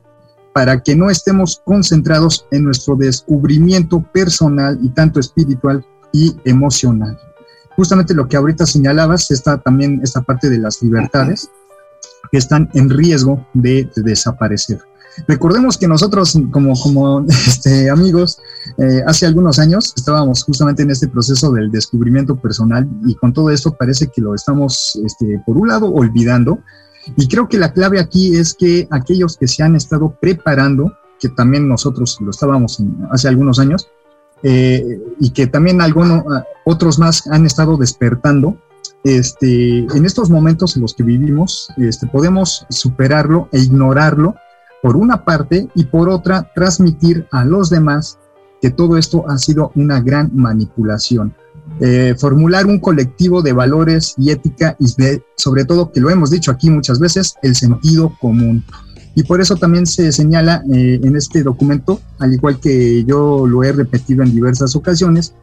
para 0.55 0.83
que 0.83 0.95
no 0.95 1.11
estemos 1.11 1.61
concentrados 1.65 2.47
en 2.53 2.65
nuestro 2.65 2.97
descubrimiento 2.97 4.01
personal 4.13 4.79
y 4.83 4.89
tanto 4.91 5.21
espiritual 5.21 5.85
y 6.13 6.35
emocional. 6.45 7.19
Justamente 7.77 8.15
lo 8.15 8.29
que 8.29 8.37
ahorita 8.37 8.65
señalabas 8.65 9.31
está 9.33 9.59
también 9.59 10.01
esta 10.03 10.23
parte 10.23 10.49
de 10.49 10.59
las 10.59 10.81
libertades 10.81 11.51
que 12.31 12.39
están 12.39 12.71
en 12.75 12.89
riesgo 12.89 13.45
de, 13.53 13.91
desaparecer. 13.97 14.81
Recordemos 15.29 15.79
que 15.79 15.89
nosotros 15.89 16.39
como, 16.51 17.25
este, 17.29 17.91
amigos, 17.91 18.39
eh, 18.79 19.03
hace 19.07 19.27
algunos 19.27 19.59
años 19.59 19.93
estábamos 19.97 20.43
justamente 20.45 20.83
en 20.83 20.91
este 20.91 21.09
proceso 21.09 21.53
del 21.53 21.71
descubrimiento 21.71 22.37
personal 22.37 22.89
y 23.07 23.15
con 23.15 23.33
todo 23.33 23.51
esto 23.51 23.75
parece 23.75 24.09
que 24.09 24.21
lo 24.21 24.35
estamos, 24.35 24.99
este, 25.05 25.41
por 25.47 25.57
un 25.57 25.69
lado, 25.69 25.93
olvidando, 25.93 26.59
y 27.17 27.29
creo 27.29 27.49
que 27.49 27.59
la 27.59 27.73
clave 27.73 28.01
aquí 28.01 28.37
es 28.37 28.55
que 28.55 28.89
aquellos 28.91 29.37
que 29.37 29.47
se 29.47 29.63
han 29.63 29.77
estado 29.77 30.17
preparando, 30.21 30.93
que 31.21 31.29
también 31.29 31.69
nosotros 31.69 32.19
lo 32.21 32.31
estábamos 32.31 32.83
hace 33.11 33.29
algunos 33.29 33.59
años, 33.59 33.89
eh, 34.43 35.01
y 35.21 35.31
que 35.31 35.47
también 35.47 35.81
algunos, 35.81 36.25
ah, 36.31 36.45
otros 36.65 36.99
más 36.99 37.27
han 37.29 37.47
estado 37.47 37.77
despertando, 37.77 38.59
este, 39.05 39.81
en 39.81 40.05
estos 40.07 40.31
momentos 40.31 40.77
en 40.77 40.83
los 40.83 40.95
que 40.95 41.03
vivimos, 41.03 41.69
este, 41.77 42.07
podemos 42.07 42.67
superarlo 42.71 43.49
e 43.53 43.61
ignorarlo 43.61 44.35
por 44.85 44.99
una 44.99 45.25
parte 45.25 45.67
y 45.75 45.85
por 45.85 46.11
otra 46.11 46.53
transmitir 46.55 47.27
a 47.31 47.43
los 47.43 47.71
demás 47.71 48.19
que 48.61 48.69
todo 48.69 48.99
esto 48.99 49.25
ha 49.31 49.39
sido 49.39 49.73
una 49.77 49.99
gran 50.03 50.31
manipulación. 50.35 51.35
Eh, 51.81 52.15
formular 52.19 52.67
un 52.67 52.79
colectivo 52.81 53.41
de 53.41 53.55
valores 53.55 54.15
y 54.19 54.31
ética 54.31 54.77
y 54.79 54.89
sobre 55.37 55.65
todo, 55.65 55.91
que 55.91 56.01
lo 56.01 56.11
hemos 56.11 56.29
dicho 56.29 56.51
aquí 56.51 56.69
muchas 56.69 57.01
veces, 57.01 57.35
el 57.41 57.57
sentido 57.57 58.13
común. 58.21 58.63
Y 59.15 59.23
por 59.23 59.41
eso 59.41 59.57
también 59.57 59.87
se 59.87 60.13
señala 60.13 60.63
eh, 60.71 61.01
en 61.03 61.17
este 61.17 61.43
documento, 61.43 62.03
al 62.19 62.35
igual 62.35 62.61
que 62.61 63.05
yo 63.05 63.47
lo 63.47 63.65
he 63.65 63.73
repetido 63.73 64.23
en 64.23 64.35
diversas 64.35 64.77
ocasiones, 64.77 65.35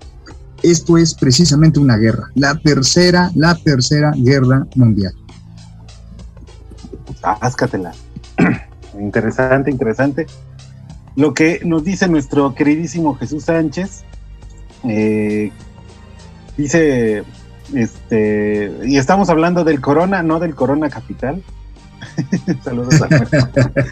esto 0.61 0.99
es 0.99 1.15
precisamente 1.15 1.79
una 1.79 1.97
guerra, 1.97 2.29
la 2.35 2.53
tercera, 2.59 3.31
la 3.33 3.55
tercera 3.55 4.13
guerra 4.15 4.67
mundial. 4.75 5.15
Áscatela. 7.23 7.91
Interesante, 9.01 9.71
interesante. 9.71 10.27
Lo 11.15 11.33
que 11.33 11.61
nos 11.65 11.83
dice 11.83 12.07
nuestro 12.07 12.55
queridísimo 12.55 13.15
Jesús 13.15 13.45
Sánchez, 13.45 14.03
eh, 14.87 15.51
Dice, 16.57 17.23
este, 17.73 18.71
y 18.83 18.97
estamos 18.97 19.29
hablando 19.29 19.63
del 19.63 19.79
corona, 19.79 20.21
no 20.21 20.39
del 20.39 20.53
corona 20.53 20.89
capital. 20.89 21.41
Saludos 22.63 23.01
a 23.01 23.07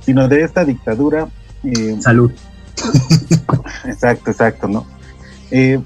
sino 0.00 0.28
de 0.28 0.42
esta 0.42 0.64
dictadura. 0.64 1.28
Eh, 1.64 1.96
Salud. 2.00 2.32
exacto, 3.84 4.30
exacto, 4.30 4.68
¿no? 4.68 4.86
Eh, 5.50 5.80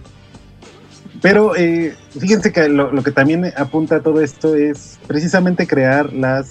pero 1.23 1.57
eh, 1.57 1.97
fíjense 2.19 2.53
que 2.53 2.69
lo, 2.69 3.03
que 3.03 3.11
también 3.11 3.53
apunta 3.57 3.97
a 3.97 4.00
todo 4.00 4.21
esto 4.21 4.55
es 4.55 4.99
precisamente 5.07 5.67
crear 5.67 6.12
las 6.12 6.50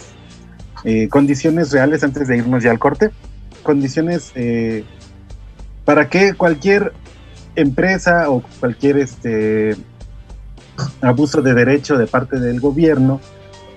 condiciones 1.10 1.72
reales 1.72 2.04
antes 2.04 2.28
de 2.28 2.38
irnos 2.38 2.64
ya 2.64 2.72
al 2.72 2.80
corte. 2.80 3.12
Condiciones 3.64 4.34
para 5.84 6.10
que 6.10 6.34
cualquier 6.34 6.94
empresa 7.56 8.30
o 8.30 8.44
cualquier 8.60 8.98
este 8.98 9.76
abuso 11.02 11.42
de 11.42 11.54
derecho 11.54 11.98
de 11.98 12.08
parte 12.08 12.40
del 12.40 12.60
gobierno 12.60 13.22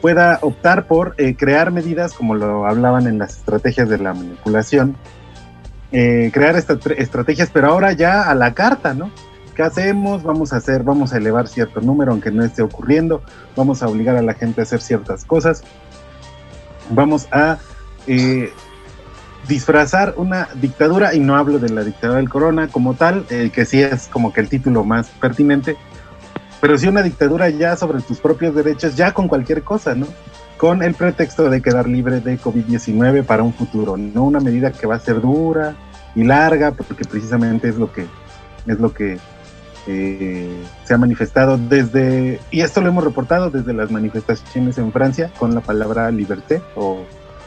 pueda 0.00 0.38
optar 0.42 0.86
por 0.86 1.14
eh, 1.18 1.36
crear 1.36 1.70
medidas, 1.70 2.14
como 2.14 2.34
lo 2.34 2.66
hablaban 2.66 3.06
en 3.06 3.18
las 3.18 3.38
estrategias 3.38 3.88
de 3.88 3.98
la 3.98 4.14
manipulación, 4.14 4.96
eh, 5.90 6.30
crear 6.32 6.56
estrategias, 6.56 7.50
pero 7.52 7.68
ahora 7.68 7.92
ya 7.92 8.22
a 8.30 8.34
la 8.34 8.54
carta, 8.54 8.94
¿no? 8.94 9.10
¿Qué 9.56 9.62
hacemos? 9.62 10.22
Vamos 10.22 10.52
a 10.52 10.56
hacer, 10.56 10.84
vamos 10.84 11.12
a 11.12 11.16
elevar 11.16 11.48
cierto 11.48 11.80
número, 11.80 12.12
aunque 12.12 12.30
no 12.30 12.44
esté 12.44 12.62
ocurriendo, 12.62 13.22
vamos 13.56 13.82
a 13.82 13.88
obligar 13.88 14.16
a 14.16 14.22
la 14.22 14.34
gente 14.34 14.60
a 14.60 14.62
hacer 14.62 14.80
ciertas 14.80 15.24
cosas, 15.24 15.64
vamos 16.90 17.28
a 17.30 17.58
eh, 18.06 18.52
disfrazar 19.46 20.14
una 20.16 20.48
dictadura, 20.54 21.14
y 21.14 21.20
no 21.20 21.36
hablo 21.36 21.58
de 21.58 21.70
la 21.70 21.84
dictadura 21.84 22.18
del 22.18 22.28
corona 22.28 22.68
como 22.68 22.94
tal, 22.94 23.24
eh, 23.30 23.50
que 23.52 23.64
sí 23.64 23.80
es 23.80 24.08
como 24.08 24.32
que 24.32 24.40
el 24.40 24.48
título 24.48 24.84
más 24.84 25.08
pertinente, 25.08 25.76
pero 26.60 26.76
sí 26.76 26.88
una 26.88 27.02
dictadura 27.02 27.48
ya 27.48 27.76
sobre 27.76 28.02
tus 28.02 28.18
propios 28.18 28.54
derechos, 28.54 28.96
ya 28.96 29.12
con 29.12 29.28
cualquier 29.28 29.62
cosa, 29.62 29.94
¿no? 29.94 30.06
Con 30.56 30.82
el 30.82 30.94
pretexto 30.94 31.48
de 31.48 31.62
quedar 31.62 31.88
libre 31.88 32.20
de 32.20 32.38
COVID-19 32.38 33.24
para 33.24 33.42
un 33.42 33.54
futuro, 33.54 33.96
no 33.96 34.24
una 34.24 34.40
medida 34.40 34.72
que 34.72 34.86
va 34.86 34.96
a 34.96 35.00
ser 35.00 35.20
dura 35.20 35.76
y 36.14 36.24
larga, 36.24 36.72
porque 36.72 37.04
precisamente 37.04 37.68
es 37.68 37.76
lo 37.76 37.92
que 37.92 38.06
es 38.66 38.78
lo 38.78 38.92
que 38.92 39.18
eh, 39.86 40.64
se 40.84 40.94
ha 40.94 40.98
manifestado 40.98 41.56
desde, 41.56 42.40
y 42.50 42.60
esto 42.60 42.80
lo 42.80 42.88
hemos 42.88 43.04
reportado 43.04 43.50
desde 43.50 43.72
las 43.72 43.90
manifestaciones 43.90 44.78
en 44.78 44.92
Francia 44.92 45.30
con 45.38 45.54
la 45.54 45.60
palabra 45.60 46.10
liberté, 46.10 46.60
o 46.74 47.04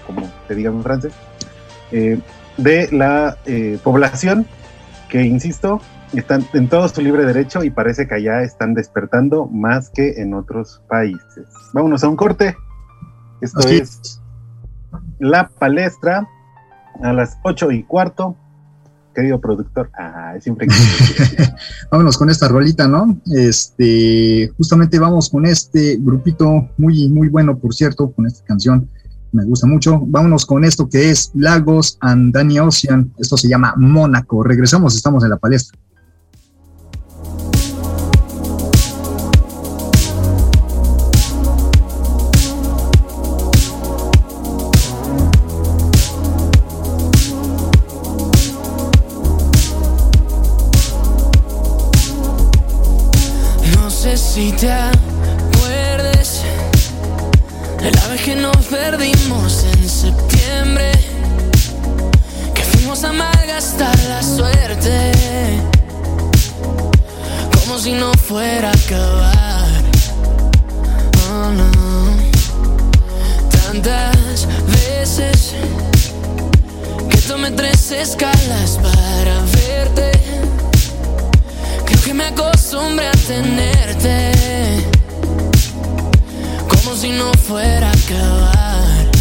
como 0.07 0.29
te 0.47 0.55
digan 0.55 0.75
en 0.75 0.83
francés, 0.83 1.13
eh, 1.91 2.19
de 2.57 2.89
la 2.91 3.37
eh, 3.45 3.77
población 3.83 4.47
que, 5.09 5.23
insisto, 5.23 5.81
están 6.13 6.45
en 6.53 6.67
todo 6.67 6.87
su 6.89 7.01
libre 7.01 7.25
derecho 7.25 7.63
y 7.63 7.69
parece 7.69 8.07
que 8.07 8.15
allá 8.15 8.41
están 8.41 8.73
despertando 8.73 9.45
más 9.45 9.89
que 9.89 10.21
en 10.21 10.33
otros 10.33 10.81
países. 10.87 11.45
Vámonos 11.73 12.03
a 12.03 12.09
un 12.09 12.15
corte. 12.15 12.55
Esto 13.41 13.67
es 13.67 14.21
la 15.19 15.47
palestra 15.47 16.27
a 17.01 17.13
las 17.13 17.37
ocho 17.43 17.71
y 17.71 17.83
cuarto 17.83 18.35
querido 19.13 19.39
productor. 19.39 19.89
Ah, 19.97 20.35
siempre 20.39 20.67
Vámonos 21.91 22.17
con 22.17 22.29
esta 22.29 22.47
rolita, 22.47 22.87
¿no? 22.87 23.17
Este, 23.33 24.51
justamente 24.57 24.99
vamos 24.99 25.29
con 25.29 25.45
este 25.45 25.97
grupito 25.99 26.69
muy, 26.77 27.09
muy 27.09 27.29
bueno, 27.29 27.57
por 27.57 27.73
cierto, 27.73 28.11
con 28.11 28.25
esta 28.25 28.45
canción. 28.45 28.89
Me 29.31 29.45
gusta 29.45 29.65
mucho. 29.65 30.01
Vámonos 30.05 30.45
con 30.45 30.65
esto 30.65 30.89
que 30.89 31.09
es 31.09 31.31
Lagos 31.33 31.97
and 32.01 32.33
Danny 32.33 32.59
Ocean. 32.59 33.13
Esto 33.17 33.37
se 33.37 33.47
llama 33.47 33.73
Mónaco. 33.77 34.43
Regresamos, 34.43 34.95
estamos 34.95 35.23
en 35.23 35.29
la 35.29 35.37
palestra. 35.37 35.79
Si 54.33 54.49
te 54.53 54.71
acuerdes 54.71 56.41
de 57.81 57.91
la 57.91 58.07
vez 58.07 58.21
que 58.21 58.33
nos 58.37 58.55
perdimos 58.67 59.65
en 59.65 59.89
septiembre, 59.89 60.89
que 62.53 62.61
fuimos 62.63 63.03
a 63.03 63.11
malgastar 63.11 63.93
la 64.07 64.23
suerte, 64.23 65.11
como 67.59 67.77
si 67.77 67.91
no 67.91 68.13
fuera 68.13 68.69
a 68.69 68.73
acabar. 68.73 69.81
Oh 71.29 71.51
no, 71.51 71.71
tantas 73.49 74.47
veces 74.67 75.55
que 77.09 77.17
tomé 77.27 77.51
tres 77.51 77.91
escalas 77.91 78.79
para 78.81 79.41
verte 79.41 80.11
que 82.03 82.13
me 82.13 82.25
acostumbré 82.25 83.07
a 83.07 83.11
tenerte 83.11 84.31
como 86.67 86.95
si 86.95 87.09
no 87.09 87.31
fuera 87.33 87.89
a 87.89 87.91
acabar. 87.91 89.11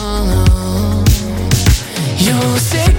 Oh, 0.00 1.04
Yo 2.18 2.58
sé 2.58 2.93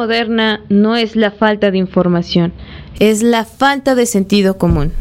moderna 0.00 0.64
no 0.70 0.96
es 0.96 1.14
la 1.14 1.30
falta 1.30 1.70
de 1.70 1.76
información, 1.76 2.54
es 3.00 3.22
la 3.22 3.44
falta 3.44 3.94
de 3.94 4.06
sentido 4.06 4.56
común. 4.56 4.92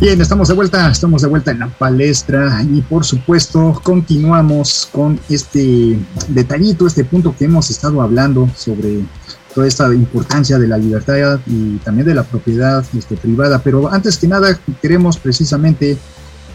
Bien, 0.00 0.20
estamos 0.20 0.48
de 0.48 0.54
vuelta, 0.54 0.90
estamos 0.90 1.22
de 1.22 1.28
vuelta 1.28 1.52
en 1.52 1.60
la 1.60 1.68
palestra 1.68 2.60
y 2.68 2.80
por 2.80 3.04
supuesto 3.04 3.80
continuamos 3.84 4.88
con 4.90 5.20
este 5.28 5.96
detallito, 6.26 6.88
este 6.88 7.04
punto 7.04 7.32
que 7.38 7.44
hemos 7.44 7.70
estado 7.70 8.02
hablando 8.02 8.50
sobre 8.56 9.04
toda 9.54 9.68
esta 9.68 9.94
importancia 9.94 10.58
de 10.58 10.66
la 10.66 10.76
libertad 10.76 11.38
y 11.46 11.76
también 11.84 12.08
de 12.08 12.14
la 12.16 12.24
propiedad 12.24 12.84
este, 12.98 13.16
privada. 13.16 13.60
Pero 13.62 13.92
antes 13.92 14.18
que 14.18 14.26
nada 14.26 14.58
queremos 14.82 15.18
precisamente 15.18 15.96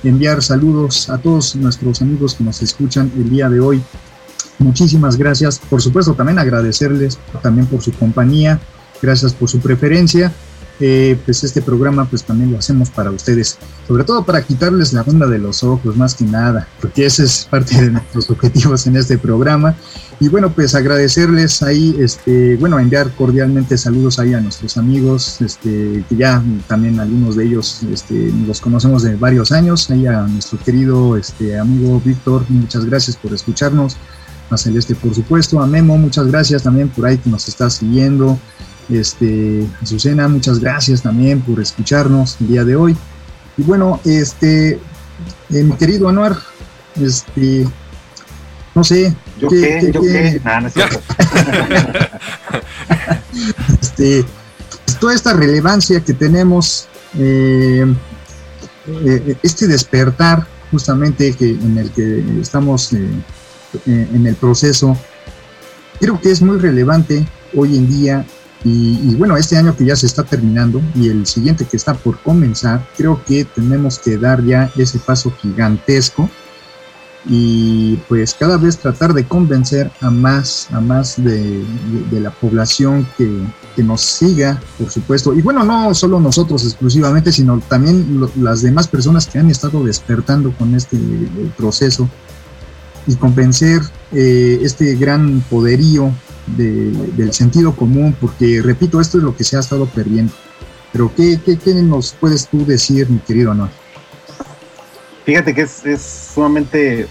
enviar 0.04 0.42
saludos 0.42 1.10
a 1.10 1.18
todos 1.18 1.56
nuestros 1.56 2.02
amigos 2.02 2.36
que 2.36 2.44
nos 2.44 2.62
escuchan 2.62 3.12
el 3.16 3.30
día 3.30 3.50
de 3.50 3.60
hoy. 3.60 3.82
Muchísimas 4.60 5.18
gracias. 5.18 5.60
Por 5.60 5.82
supuesto, 5.82 6.14
también 6.14 6.40
agradecerles 6.40 7.18
también 7.42 7.68
por 7.68 7.82
su 7.82 7.92
compañía. 7.92 8.60
Gracias 9.02 9.34
por 9.34 9.50
su 9.50 9.60
preferencia. 9.60 10.34
Eh, 10.82 11.18
pues 11.24 11.42
este 11.46 11.62
programa 11.62 12.04
pues 12.04 12.24
también 12.24 12.52
lo 12.52 12.58
hacemos 12.58 12.90
para 12.90 13.10
ustedes, 13.10 13.58
sobre 13.88 14.04
todo 14.04 14.26
para 14.26 14.42
quitarles 14.42 14.92
la 14.92 15.04
onda 15.04 15.26
de 15.26 15.40
los 15.40 15.64
ojos 15.64 15.96
más 15.96 16.16
que 16.16 16.26
nada, 16.26 16.68
porque 16.82 17.06
ese 17.06 17.24
es 17.24 17.48
parte 17.50 17.82
de 17.82 17.92
nuestros 17.92 18.30
objetivos 18.30 18.86
en 18.86 18.98
este 18.98 19.18
programa. 19.18 19.76
Y 20.20 20.28
bueno, 20.28 20.52
pues 20.52 20.76
agradecerles 20.76 21.62
ahí, 21.64 21.96
este, 22.00 22.58
bueno, 22.58 22.78
enviar 22.80 23.12
cordialmente 23.16 23.78
saludos 23.78 24.20
ahí 24.20 24.34
a 24.34 24.42
nuestros 24.42 24.78
amigos, 24.78 25.42
este, 25.42 26.04
que 26.10 26.16
ya 26.16 26.44
también 26.68 27.00
algunos 27.00 27.38
de 27.38 27.46
ellos 27.46 27.82
este, 27.92 28.34
los 28.46 28.60
conocemos 28.60 29.04
de 29.04 29.16
varios 29.16 29.54
años, 29.54 29.90
ahí 29.92 30.08
a 30.08 30.22
nuestro 30.24 30.60
querido 30.60 31.16
este, 31.16 31.58
amigo 31.58 32.02
Víctor, 32.04 32.46
muchas 32.50 32.86
gracias 32.86 33.16
por 33.16 33.34
escucharnos, 33.34 33.98
a 34.50 34.58
Celeste 34.58 34.96
por 34.96 35.14
supuesto, 35.16 35.62
a 35.62 35.68
Memo, 35.68 35.98
muchas 35.98 36.28
gracias 36.28 36.64
también 36.64 36.90
por 36.90 37.06
ahí 37.06 37.18
que 37.18 37.30
nos 37.30 37.48
está 37.48 37.70
siguiendo, 37.70 38.38
este, 38.90 39.66
Azucena, 39.82 40.28
muchas 40.28 40.60
gracias 40.60 41.02
también 41.02 41.42
por 41.42 41.60
escucharnos 41.60 42.38
el 42.42 42.48
día 42.48 42.64
de 42.64 42.76
hoy. 42.76 42.96
Y 43.58 43.64
bueno, 43.64 44.00
este, 44.04 44.74
eh, 44.74 45.64
mi 45.64 45.76
querido 45.76 46.10
Anuar, 46.10 46.38
este, 47.02 47.68
no 48.76 48.84
sé. 48.84 49.16
¿Yo 49.40 49.48
qué? 49.48 49.92
¿Yo 49.94 50.02
qué? 50.02 50.42
Nah, 50.44 50.60
no 50.60 50.68
es 50.68 50.74
cierto. 50.74 51.00
este, 53.82 54.26
pues, 54.86 55.00
toda 55.00 55.16
esta 55.16 55.34
relevancia 55.34 56.02
que 56.02 56.14
tenemos, 56.14 56.88
eh, 57.18 57.86
eh, 58.88 59.38
este 59.42 59.68
despertar 59.68 60.46
justamente 60.72 61.34
que, 61.34 61.52
en 61.52 61.78
el 61.78 61.92
que 61.92 62.24
estamos 62.42 62.92
eh, 62.94 63.08
en 63.86 64.28
el 64.28 64.36
proceso, 64.36 64.98
creo 66.00 66.20
que 66.20 66.32
es 66.32 66.42
muy 66.42 66.58
relevante 66.58 67.26
hoy 67.56 67.78
en 67.78 67.90
día 67.90 68.26
y, 68.68 69.14
bueno, 69.14 69.38
este 69.38 69.58
año 69.58 69.78
que 69.78 69.86
ya 69.86 69.96
se 69.96 70.08
está 70.08 70.24
terminando 70.24 70.82
y 70.96 71.10
el 71.10 71.28
siguiente 71.28 71.66
que 71.66 71.78
está 71.78 71.94
por 71.94 72.18
comenzar, 72.18 72.84
creo 72.98 73.24
que 73.24 73.46
tenemos 73.46 74.00
que 74.00 74.18
dar 74.18 74.44
ya 74.44 74.72
ese 74.76 74.98
paso 74.98 75.32
gigantesco 75.40 76.28
y 77.28 77.98
pues 78.08 78.34
cada 78.34 78.58
vez 78.58 78.80
tratar 78.80 79.14
de 79.14 79.28
convencer 79.28 79.92
a 80.02 80.10
más, 80.10 80.68
a 80.72 80.82
más 80.82 81.24
de, 81.24 81.64
la 82.12 82.32
población 82.32 83.08
que, 83.16 83.30
nos 83.84 84.02
siga, 84.02 84.60
por 84.80 84.90
supuesto. 84.90 85.36
Y 85.36 85.42
bueno, 85.44 85.64
no 85.64 85.94
solo 85.94 86.20
nosotros 86.20 86.64
exclusivamente, 86.64 87.32
sino 87.32 87.60
también 87.60 88.20
las 88.38 88.64
demás 88.64 88.88
personas 88.88 89.28
que 89.28 89.38
han 89.38 89.52
estado 89.52 89.84
despertando 89.84 90.52
con 90.58 90.74
este 90.74 90.98
proceso 91.56 92.10
y 93.06 93.16
convencer 93.16 93.82
eh, 94.12 94.60
este 94.64 94.96
gran 94.96 95.42
poderío 95.50 96.12
del 96.48 97.34
sentido 97.34 97.76
común, 97.76 98.16
porque 98.20 98.62
repito, 98.64 99.02
esto 99.02 99.18
es 99.18 99.24
lo 99.24 99.36
que 99.36 99.44
se 99.44 99.58
ha 99.58 99.60
estado 99.60 99.86
perdiendo. 99.88 100.34
Pero 100.92 101.12
¿qué, 101.16 101.40
qué, 101.44 101.74
nos 101.74 102.14
puedes 102.14 102.48
tú 102.48 102.66
decir, 102.66 103.10
mi 103.10 103.20
querido 103.20 103.52
Anual? 103.52 103.72
Fíjate 105.26 105.54
que 105.54 105.62
es, 105.62 105.86
es 105.86 106.02
sumamente 106.34 107.08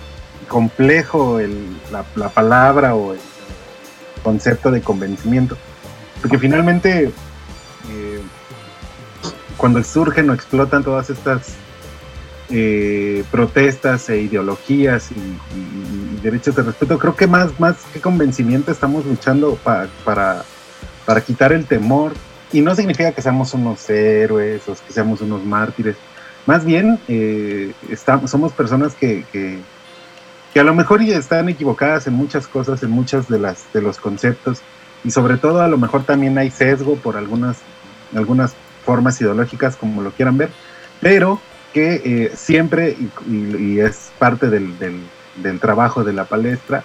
complejo 0.48 1.40
el, 1.40 1.76
la, 1.90 2.04
la, 2.14 2.28
palabra 2.28 2.94
o 2.94 3.12
el 3.12 3.20
concepto 4.22 4.70
de 4.70 4.80
convencimiento, 4.80 5.56
porque 6.20 6.38
finalmente 6.38 7.06
eh, 7.90 8.20
cuando 9.56 9.82
surgen 9.82 10.30
o 10.30 10.34
explotan 10.34 10.84
todas 10.84 11.10
estas 11.10 11.56
eh, 12.50 13.24
protestas 13.30 14.08
e 14.10 14.20
ideologías 14.20 15.10
y, 15.10 15.14
derechos 16.24 16.56
de 16.56 16.62
respeto. 16.62 16.98
Creo 16.98 17.14
que 17.14 17.28
más, 17.28 17.60
más 17.60 17.76
que 17.92 18.00
convencimiento 18.00 18.72
estamos 18.72 19.06
luchando 19.06 19.56
para, 19.62 20.42
para 21.04 21.20
quitar 21.20 21.52
el 21.52 21.66
temor. 21.66 22.12
Y 22.52 22.60
no 22.60 22.74
significa 22.74 23.12
que 23.12 23.22
seamos 23.22 23.52
unos 23.54 23.88
héroes 23.90 24.68
o 24.68 24.74
que 24.74 24.92
seamos 24.92 25.20
unos 25.20 25.44
mártires. 25.44 25.96
Más 26.46 26.64
bien, 26.64 26.98
eh, 27.08 27.72
estamos, 27.90 28.30
somos 28.30 28.52
personas 28.52 28.94
que, 28.94 29.24
que, 29.32 29.60
a 30.60 30.62
lo 30.62 30.74
mejor 30.74 31.02
están 31.02 31.48
equivocadas 31.48 32.06
en 32.06 32.14
muchas 32.14 32.46
cosas, 32.46 32.82
en 32.82 32.90
muchas 32.90 33.28
de, 33.28 33.38
las, 33.38 33.72
de 33.72 33.82
los 33.82 33.98
conceptos. 33.98 34.60
Y 35.02 35.10
sobre 35.10 35.36
todo, 35.36 35.62
a 35.62 35.68
lo 35.68 35.78
mejor 35.78 36.04
también 36.04 36.38
hay 36.38 36.50
sesgo 36.50 36.96
por 36.96 37.16
algunas, 37.16 37.58
algunas 38.14 38.54
formas 38.84 39.20
ideológicas, 39.20 39.76
como 39.76 40.00
lo 40.02 40.12
quieran 40.12 40.38
ver. 40.38 40.50
Pero 41.00 41.40
que 41.72 42.00
eh, 42.04 42.32
siempre, 42.36 42.96
y, 43.28 43.80
es 43.80 44.12
parte 44.18 44.48
del, 44.48 44.78
trabajo 45.60 46.04
de 46.04 46.12
la 46.12 46.24
palestra, 46.24 46.84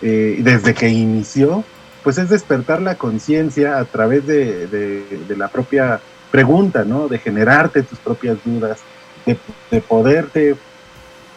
eh, 0.00 0.38
desde 0.40 0.74
que 0.74 0.88
inició, 0.88 1.64
pues 2.02 2.18
es 2.18 2.28
despertar 2.28 2.82
la 2.82 2.96
conciencia 2.96 3.78
a 3.78 3.84
través 3.84 4.26
de, 4.26 5.06
la 5.36 5.48
propia 5.48 6.00
pregunta, 6.30 6.84
¿no? 6.84 7.08
De 7.08 7.18
generarte 7.18 7.82
tus 7.82 7.98
propias 7.98 8.38
dudas, 8.44 8.80
de, 9.24 9.80
poderte 9.80 10.56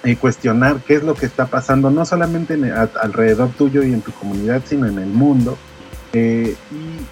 eh, 0.04 0.16
cuestionar 0.16 0.78
qué 0.86 0.96
es 0.96 1.04
lo 1.04 1.14
que 1.14 1.26
está 1.26 1.46
pasando, 1.46 1.92
no 1.92 2.06
solamente 2.06 2.58
alrededor 3.02 3.50
tuyo 3.50 3.84
y 3.84 3.94
en 3.94 4.02
tu 4.02 4.12
comunidad, 4.12 4.64
sino 4.66 4.88
en 4.88 4.98
el 4.98 5.10
mundo. 5.10 5.58
y 6.14 6.56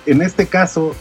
en 0.06 0.22
este 0.22 0.48
caso, 0.48 0.96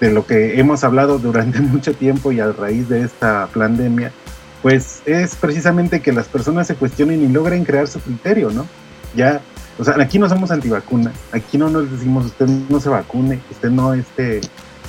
de 0.00 0.12
lo 0.12 0.26
que 0.26 0.58
hemos 0.58 0.84
hablado 0.84 1.18
durante 1.18 1.60
mucho 1.60 1.94
tiempo 1.94 2.32
y 2.32 2.40
a 2.40 2.52
raíz 2.52 2.88
de 2.88 3.02
esta 3.02 3.48
pandemia, 3.52 4.12
pues 4.62 5.02
es 5.06 5.36
precisamente 5.36 6.00
que 6.00 6.12
las 6.12 6.26
personas 6.26 6.66
se 6.66 6.74
cuestionen 6.74 7.22
y 7.22 7.28
logren 7.28 7.64
crear 7.64 7.86
su 7.86 8.00
criterio, 8.00 8.50
¿no? 8.50 8.66
Ya, 9.14 9.40
o 9.78 9.84
sea, 9.84 9.94
aquí 10.00 10.18
no 10.18 10.28
somos 10.28 10.50
antivacunas, 10.50 11.14
aquí 11.32 11.58
no 11.58 11.70
nos 11.70 11.90
decimos 11.90 12.26
usted 12.26 12.46
no 12.46 12.80
se 12.80 12.88
vacune, 12.88 13.40
usted 13.50 13.70
no 13.70 13.94
este, 13.94 14.40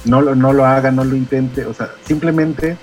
no 0.05 0.21
lo, 0.21 0.36
no 0.36 0.53
lo 0.53 0.65
haga, 0.65 0.91
no 0.91 1.03
lo 1.03 1.15
intente, 1.15 1.65
o 1.65 1.73
sea, 1.73 1.91
simplemente 2.05 2.77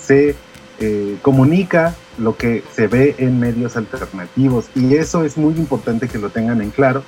se 0.00 0.34
eh, 0.80 1.18
comunica 1.22 1.94
lo 2.18 2.36
que 2.36 2.64
se 2.74 2.88
ve 2.88 3.14
en 3.18 3.38
medios 3.38 3.76
alternativos 3.76 4.66
y 4.74 4.94
eso 4.94 5.24
es 5.24 5.36
muy 5.36 5.54
importante 5.54 6.08
que 6.08 6.18
lo 6.18 6.30
tengan 6.30 6.60
en 6.60 6.70
claro 6.70 7.04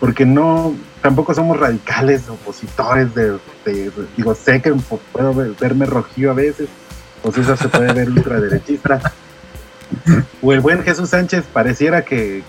porque 0.00 0.24
no, 0.24 0.74
tampoco 1.02 1.34
somos 1.34 1.58
radicales, 1.58 2.28
opositores 2.28 3.14
de, 3.14 3.38
digo, 4.16 4.34
sé 4.34 4.62
que 4.62 4.72
puedo 5.12 5.34
verme 5.60 5.86
rojío 5.86 6.30
a 6.30 6.34
veces, 6.34 6.68
pues 7.30 7.46
eso 7.46 7.56
se 7.56 7.68
puede 7.68 7.92
ver 7.92 8.08
ultraderechista. 8.08 9.00
O 10.42 10.52
el 10.52 10.60
buen 10.60 10.82
Jesús 10.82 11.10
Sánchez 11.10 11.44
pareciera 11.52 12.02
que, 12.02 12.42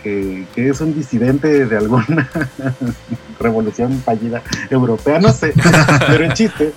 es 0.55 0.81
un 0.81 0.93
disidente 0.93 1.65
de 1.65 1.77
alguna 1.77 2.29
revolución 3.39 4.01
fallida 4.03 4.41
europea, 4.69 5.19
no 5.19 5.31
sé, 5.31 5.53
pero 6.07 6.25
el 6.25 6.33
chiste, 6.33 6.73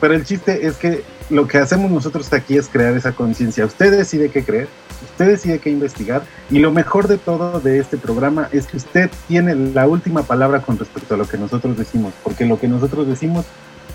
pero 0.00 0.14
el 0.14 0.24
chiste 0.24 0.66
es 0.66 0.76
que 0.76 1.04
lo 1.30 1.46
que 1.46 1.58
hacemos 1.58 1.90
nosotros 1.90 2.30
aquí 2.32 2.56
es 2.56 2.68
crear 2.68 2.94
esa 2.94 3.12
conciencia. 3.12 3.64
Usted 3.64 3.96
decide 3.96 4.30
qué 4.30 4.44
creer, 4.44 4.68
usted 5.10 5.26
decide 5.26 5.58
qué 5.58 5.70
investigar 5.70 6.22
y 6.50 6.58
lo 6.58 6.70
mejor 6.70 7.08
de 7.08 7.18
todo 7.18 7.60
de 7.60 7.78
este 7.78 7.96
programa 7.96 8.48
es 8.52 8.66
que 8.66 8.76
usted 8.76 9.10
tiene 9.28 9.54
la 9.54 9.86
última 9.86 10.22
palabra 10.22 10.60
con 10.60 10.78
respecto 10.78 11.14
a 11.14 11.16
lo 11.18 11.26
que 11.26 11.38
nosotros 11.38 11.78
decimos, 11.78 12.12
porque 12.22 12.44
lo 12.44 12.58
que 12.58 12.68
nosotros 12.68 13.06
decimos 13.06 13.46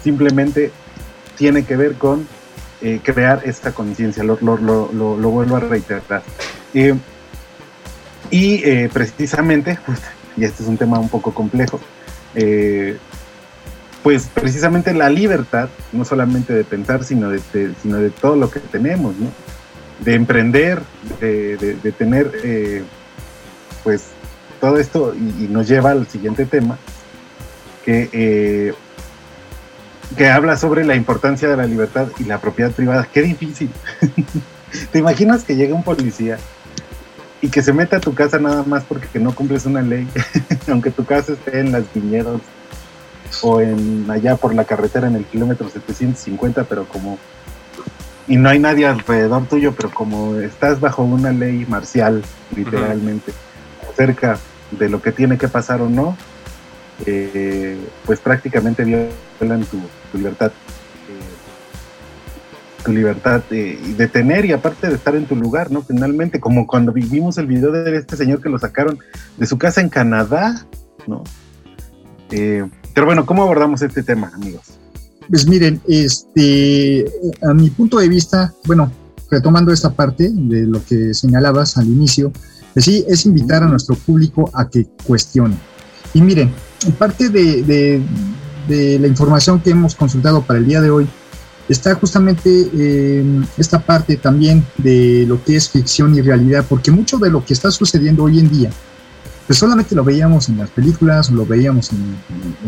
simplemente 0.03 0.71
tiene 1.37 1.65
que 1.65 1.75
ver 1.75 1.95
con 1.95 2.27
eh, 2.81 2.99
crear 3.03 3.41
esta 3.43 3.71
conciencia, 3.71 4.23
lo, 4.23 4.37
vuelvo 4.37 5.55
a 5.55 5.59
reiterar. 5.59 6.21
Eh, 6.75 6.95
y 8.29 8.63
eh, 8.63 8.89
precisamente, 8.93 9.79
pues, 9.85 9.99
y 10.35 10.43
este 10.43 10.61
es 10.61 10.69
un 10.69 10.77
tema 10.77 10.99
un 10.99 11.09
poco 11.09 11.33
complejo, 11.33 11.79
pues 14.03 14.29
precisamente 14.33 14.93
la 14.93 15.09
libertad, 15.09 15.69
no 15.91 16.05
solamente 16.05 16.53
de 16.53 16.63
pensar, 16.63 17.03
sino 17.03 17.29
de, 17.29 17.41
sino 17.81 17.97
de 17.97 18.11
todo 18.11 18.35
lo 18.35 18.51
que 18.51 18.59
tenemos, 18.59 19.15
de 19.99 20.13
emprender, 20.13 20.81
de, 21.19 21.93
tener, 21.97 22.31
eh, 22.43 22.83
pues, 23.83 24.05
todo 24.61 24.77
esto 24.77 25.15
y, 25.15 25.47
nos 25.49 25.67
lleva 25.67 25.91
al 25.91 26.07
siguiente 26.07 26.45
tema, 26.45 26.77
que, 27.83 28.73
que 30.15 30.29
habla 30.29 30.57
sobre 30.57 30.85
la 30.85 30.95
importancia 30.95 31.49
de 31.49 31.57
la 31.57 31.65
libertad 31.65 32.07
y 32.19 32.23
la 32.23 32.39
propiedad 32.39 32.71
privada. 32.71 33.07
Qué 33.11 33.21
difícil. 33.21 33.69
¿Te 34.91 34.99
imaginas 34.99 35.43
que 35.43 35.55
llega 35.55 35.75
un 35.75 35.83
policía 35.83 36.37
y 37.41 37.49
que 37.49 37.61
se 37.61 37.73
meta 37.73 37.97
a 37.97 37.99
tu 37.99 38.13
casa 38.13 38.39
nada 38.39 38.63
más 38.63 38.83
porque 38.83 39.19
no 39.19 39.33
cumples 39.33 39.65
una 39.65 39.81
ley, 39.81 40.07
aunque 40.71 40.91
tu 40.91 41.05
casa 41.05 41.33
esté 41.33 41.59
en 41.59 41.71
las 41.71 41.83
viñedos 41.93 42.41
o 43.41 43.61
en 43.61 44.09
allá 44.09 44.35
por 44.35 44.55
la 44.55 44.65
carretera 44.65 45.07
en 45.07 45.15
el 45.15 45.25
kilómetro 45.25 45.69
750, 45.69 46.63
pero 46.63 46.87
como 46.87 47.17
y 48.27 48.35
no 48.35 48.49
hay 48.49 48.59
nadie 48.59 48.85
alrededor 48.85 49.45
tuyo, 49.47 49.73
pero 49.73 49.89
como 49.89 50.35
estás 50.35 50.81
bajo 50.81 51.03
una 51.03 51.31
ley 51.31 51.65
marcial, 51.67 52.23
literalmente, 52.53 53.31
acerca 53.89 54.37
de 54.71 54.89
lo 54.89 55.01
que 55.01 55.13
tiene 55.13 55.37
que 55.37 55.47
pasar 55.47 55.81
o 55.81 55.87
no, 55.87 56.17
eh, 57.05 57.77
pues 58.05 58.19
prácticamente 58.19 58.83
violan 58.83 59.63
tu, 59.65 59.79
libertad. 60.13 60.51
Eh, 61.09 62.83
tu 62.83 62.91
libertad 62.91 63.43
de, 63.49 63.77
de, 63.97 64.07
tener 64.07 64.45
y 64.45 64.53
aparte 64.53 64.87
de 64.87 64.95
estar 64.95 65.15
en 65.15 65.25
tu 65.25 65.35
lugar, 65.35 65.71
¿no? 65.71 65.81
Finalmente, 65.81 66.39
como 66.39 66.67
cuando 66.67 66.93
vivimos 66.93 67.37
el 67.37 67.47
video 67.47 67.71
de 67.71 67.97
este 67.97 68.15
señor 68.15 68.41
que 68.41 68.49
lo 68.49 68.59
sacaron 68.59 68.99
de 69.37 69.45
su 69.45 69.57
casa 69.57 69.81
en 69.81 69.89
Canadá, 69.89 70.65
¿no? 71.07 71.23
Eh, 72.31 72.65
pero 72.93 73.05
bueno, 73.05 73.25
¿cómo 73.25 73.43
abordamos 73.43 73.81
este 73.81 74.03
tema, 74.03 74.31
amigos? 74.33 74.79
Pues 75.29 75.47
miren, 75.47 75.81
este, 75.87 77.05
a 77.41 77.53
mi 77.53 77.69
punto 77.69 77.97
de 77.97 78.07
vista, 78.07 78.53
bueno, 78.65 78.91
retomando 79.29 79.71
esta 79.71 79.91
parte 79.91 80.29
de 80.31 80.65
lo 80.65 80.83
que 80.83 81.13
señalabas 81.13 81.77
al 81.77 81.87
inicio, 81.87 82.31
pues 82.73 82.85
sí, 82.85 83.05
es 83.07 83.25
invitar 83.25 83.63
a 83.63 83.67
nuestro 83.67 83.95
público 83.95 84.49
a 84.53 84.69
que 84.69 84.85
cuestione. 85.05 85.57
Y 86.13 86.21
miren, 86.21 86.51
parte 86.97 87.29
de, 87.29 88.01
la 88.67 89.07
información 89.07 89.59
que 89.59 89.71
hemos 89.71 89.95
consultado 89.95 90.41
para 90.41 90.59
el 90.59 90.65
día 90.65 90.81
de 90.81 90.89
hoy 90.89 91.07
está 91.69 91.95
justamente 91.95 92.69
eh, 92.73 93.25
esta 93.57 93.79
parte 93.79 94.15
también 94.17 94.65
de 94.77 95.25
lo 95.27 95.43
que 95.43 95.55
es 95.55 95.69
ficción 95.69 96.15
y 96.15 96.21
realidad, 96.21 96.65
porque 96.67 96.91
mucho 96.91 97.17
de 97.17 97.29
lo 97.29 97.43
que 97.43 97.53
está 97.53 97.71
sucediendo 97.71 98.23
hoy 98.23 98.39
en 98.39 98.49
día, 98.49 98.69
pues 99.45 99.59
solamente 99.59 99.95
lo 99.95 100.03
veíamos 100.03 100.49
en 100.49 100.57
las 100.57 100.69
películas, 100.69 101.29
lo 101.29 101.45
veíamos 101.45 101.91
en, 101.91 102.15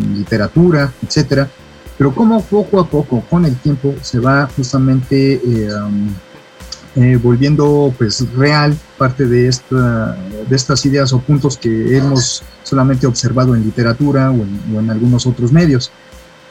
en 0.01 0.17
literatura, 0.17 0.91
etcétera, 1.05 1.49
pero 1.99 2.15
como 2.15 2.41
poco 2.41 2.79
a 2.79 2.89
poco, 2.89 3.21
con 3.29 3.43
el 3.43 3.57
tiempo, 3.57 3.93
se 4.01 4.19
va 4.19 4.49
justamente 4.55 5.33
eh, 5.33 5.69
um, 5.73 6.09
eh, 6.95 7.19
volviendo 7.21 7.93
pues 7.97 8.25
real 8.36 8.75
parte 8.97 9.25
de, 9.25 9.47
esta, 9.47 10.17
de 10.49 10.56
estas 10.56 10.84
ideas 10.86 11.13
o 11.13 11.19
puntos 11.19 11.56
que 11.58 11.97
hemos 11.97 12.43
solamente 12.63 13.06
observado 13.06 13.56
en 13.56 13.63
literatura 13.63 14.32
o 14.32 14.80
en, 14.80 14.89
algunos 14.89 15.28
otros 15.28 15.52
medios. 15.52 15.91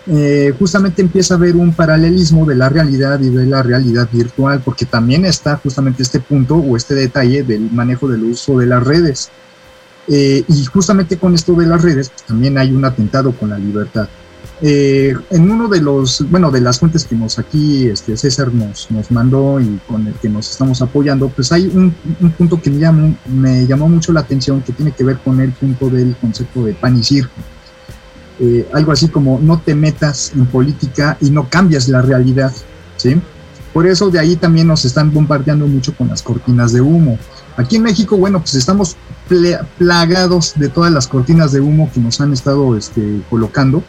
Eh, 0.07 0.55
justamente 0.59 1.03
empieza 1.03 1.35
a 1.35 1.37
haber 1.37 1.57
un 1.57 1.75
paralelismo 1.75 2.47
de 2.47 2.55
la 2.55 2.69
realidad 2.69 3.21
y 3.21 3.29
de 3.29 3.47
la 3.47 3.63
realidad 3.63 4.09
virtual, 4.11 4.63
porque 4.65 4.87
también 4.87 5.27
está 5.27 5.57
justamente 5.57 6.03
este 6.03 6.21
punto 6.21 6.57
o 6.57 6.77
este 6.77 6.95
detalle 6.95 7.43
del 7.43 7.71
manejo 7.73 8.09
del 8.09 8.25
uso 8.25 8.59
de 8.59 8.67
las 8.67 8.83
redes. 8.83 9.31
Eh, 10.07 10.45
y 10.49 10.65
justamente 10.65 11.19
con 11.19 11.35
esto 11.35 11.53
de 11.55 11.67
las 11.67 11.83
redes, 11.83 12.09
pues, 12.09 12.23
también 12.23 12.57
hay 12.57 12.73
un 12.73 12.85
atentado 12.85 13.33
con 13.33 13.51
la 13.51 13.59
libertad. 13.59 14.09
Eh, 14.61 15.15
en 15.31 15.51
uno 15.51 15.69
de 15.69 15.81
los, 15.81 16.29
bueno, 16.29 16.51
de 16.51 16.61
las 16.61 16.81
fuentes 16.81 17.05
que 17.05 17.15
nos 17.15 17.39
aquí 17.39 17.87
este, 17.87 18.17
César 18.17 18.53
nos, 18.53 18.91
nos 18.91 19.09
mandó 19.13 19.61
y 19.61 19.79
con 19.87 20.05
el 20.07 20.15
que 20.15 20.29
nos 20.29 20.51
estamos 20.51 20.83
apoyando, 20.83 21.29
pues 21.29 21.53
hay 21.53 21.67
un, 21.67 21.95
un 22.21 22.31
punto 22.33 22.61
que 22.61 22.69
me 22.71 22.79
llamó, 22.79 23.17
me 23.27 23.67
llamó 23.67 23.89
mucho 23.89 24.13
la 24.13 24.21
atención 24.21 24.61
que 24.63 24.73
tiene 24.73 24.91
que 24.93 25.05
ver 25.05 25.19
con 25.19 25.41
el 25.41 25.53
punto 25.53 25.89
del 25.89 26.17
concepto 26.17 26.65
de 26.65 26.75
pan. 26.75 27.01
Eh, 28.41 28.69
algo 28.73 28.93
así 28.93 29.09
como 29.09 29.41
no 29.41 29.59
te 29.61 29.75
metas 29.75 30.33
en 30.35 30.47
política 30.47 31.17
y 31.21 31.31
no 31.31 31.49
cambias 31.49 31.89
la 31.89 32.03
realidad, 32.03 32.53
¿sí? 32.97 33.21
Por 33.73 33.87
eso 33.87 34.11
de 34.11 34.19
ahí 34.19 34.37
también 34.37 34.67
nos 34.67 34.85
están 34.85 35.13
bombardeando 35.13 35.67
mucho 35.67 35.95
con 35.95 36.09
las 36.09 36.23
cortinas 36.23 36.73
de 36.73 36.81
humo. 36.81 37.19
Aquí 37.57 37.77
en 37.77 37.83
México, 37.83 38.17
bueno, 38.17 38.41
pues 38.41 38.55
estamos 38.55 38.97
plagados 39.77 40.55
de 40.57 40.69
todas 40.69 40.93
las 40.93 41.07
cortinas 41.07 41.53
de 41.53 41.61
humo 41.61 41.91
que 41.93 42.01
nos 42.01 42.21
han 42.21 42.33
estado 42.33 42.77
este, 42.77 43.21
colocando, 43.29 43.83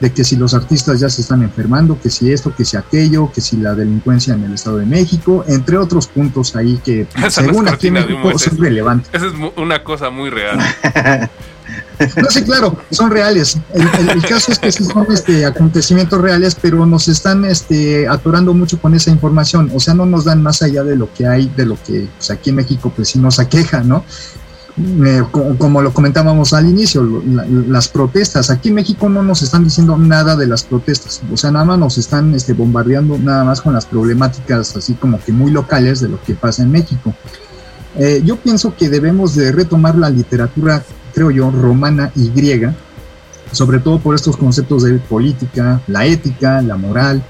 de 0.00 0.12
que 0.12 0.24
si 0.24 0.36
los 0.36 0.54
artistas 0.54 1.00
ya 1.00 1.08
se 1.08 1.22
están 1.22 1.42
enfermando, 1.42 1.98
que 2.00 2.10
si 2.10 2.32
esto, 2.32 2.54
que 2.54 2.64
si 2.64 2.76
aquello, 2.76 3.30
que 3.32 3.40
si 3.40 3.56
la 3.56 3.74
delincuencia 3.74 4.34
en 4.34 4.44
el 4.44 4.54
Estado 4.54 4.78
de 4.78 4.86
México, 4.86 5.44
entre 5.48 5.78
otros 5.78 6.06
puntos 6.06 6.54
ahí 6.54 6.80
que 6.84 7.06
según 7.30 7.68
aquí 7.68 7.88
en 7.88 7.94
México 7.94 8.38
son 8.38 8.58
relevantes. 8.58 9.08
Esa 9.12 9.26
es 9.26 9.32
una 9.56 9.82
cosa 9.82 10.10
muy 10.10 10.30
real. 10.30 10.58
No, 11.98 12.30
sí, 12.30 12.42
claro, 12.42 12.76
son 12.90 13.10
reales. 13.10 13.58
El, 13.72 14.10
el, 14.10 14.22
caso 14.22 14.52
es 14.52 14.58
que 14.58 14.70
sí 14.70 14.84
son 14.84 15.06
este, 15.10 15.46
acontecimientos 15.46 16.20
reales, 16.20 16.54
pero 16.54 16.84
nos 16.84 17.08
están 17.08 17.44
este, 17.44 18.06
atorando 18.06 18.52
mucho 18.52 18.78
con 18.78 18.94
esa 18.94 19.10
información. 19.10 19.70
O 19.74 19.80
sea, 19.80 19.94
no 19.94 20.04
nos 20.04 20.24
dan 20.24 20.42
más 20.42 20.62
allá 20.62 20.84
de 20.84 20.96
lo 20.96 21.12
que 21.12 21.26
hay, 21.26 21.50
de 21.56 21.64
lo 21.64 21.76
que 21.82 22.06
pues, 22.16 22.30
aquí 22.30 22.50
en 22.50 22.56
México 22.56 22.92
pues 22.94 23.08
sí 23.08 23.18
nos 23.18 23.38
aqueja, 23.38 23.80
¿no? 23.80 24.04
Eh, 24.78 25.22
como, 25.30 25.80
lo 25.80 25.94
comentábamos 25.94 26.52
al 26.52 26.68
inicio, 26.68 27.02
la, 27.26 27.46
las 27.46 27.88
protestas. 27.88 28.50
Aquí 28.50 28.68
en 28.68 28.74
México 28.74 29.08
no 29.08 29.22
nos 29.22 29.42
están 29.42 29.64
diciendo 29.64 29.96
nada 29.96 30.36
de 30.36 30.46
las 30.46 30.64
protestas. 30.64 31.22
O 31.32 31.36
sea, 31.36 31.50
nada 31.50 31.64
más 31.64 31.78
nos 31.78 31.98
están 31.98 32.34
este, 32.34 32.52
bombardeando 32.52 33.18
nada 33.18 33.44
más 33.44 33.62
con 33.62 33.72
las 33.72 33.86
problemáticas 33.86 34.76
así 34.76 34.94
como 34.94 35.18
que 35.18 35.32
muy 35.32 35.50
locales 35.50 36.00
de 36.00 36.08
lo 36.08 36.22
que 36.22 36.34
pasa 36.34 36.62
en 36.62 36.72
México. 36.72 37.14
Eh, 37.98 38.22
yo 38.24 38.36
pienso 38.36 38.76
que 38.76 38.90
debemos 38.90 39.34
de 39.34 39.52
retomar 39.52 39.96
la 39.96 40.10
literatura 40.10 40.82
creo 41.16 41.30
yo, 41.30 41.50
romana 41.50 42.12
y 42.14 42.28
griega, 42.28 42.74
sobre 43.50 43.78
todo 43.78 43.98
por 43.98 44.14
estos 44.14 44.36
conceptos 44.36 44.82
de 44.82 44.98
política, 44.98 45.80
la 45.86 46.04
ética, 46.04 46.60
la 46.60 46.76
moral. 46.76 47.24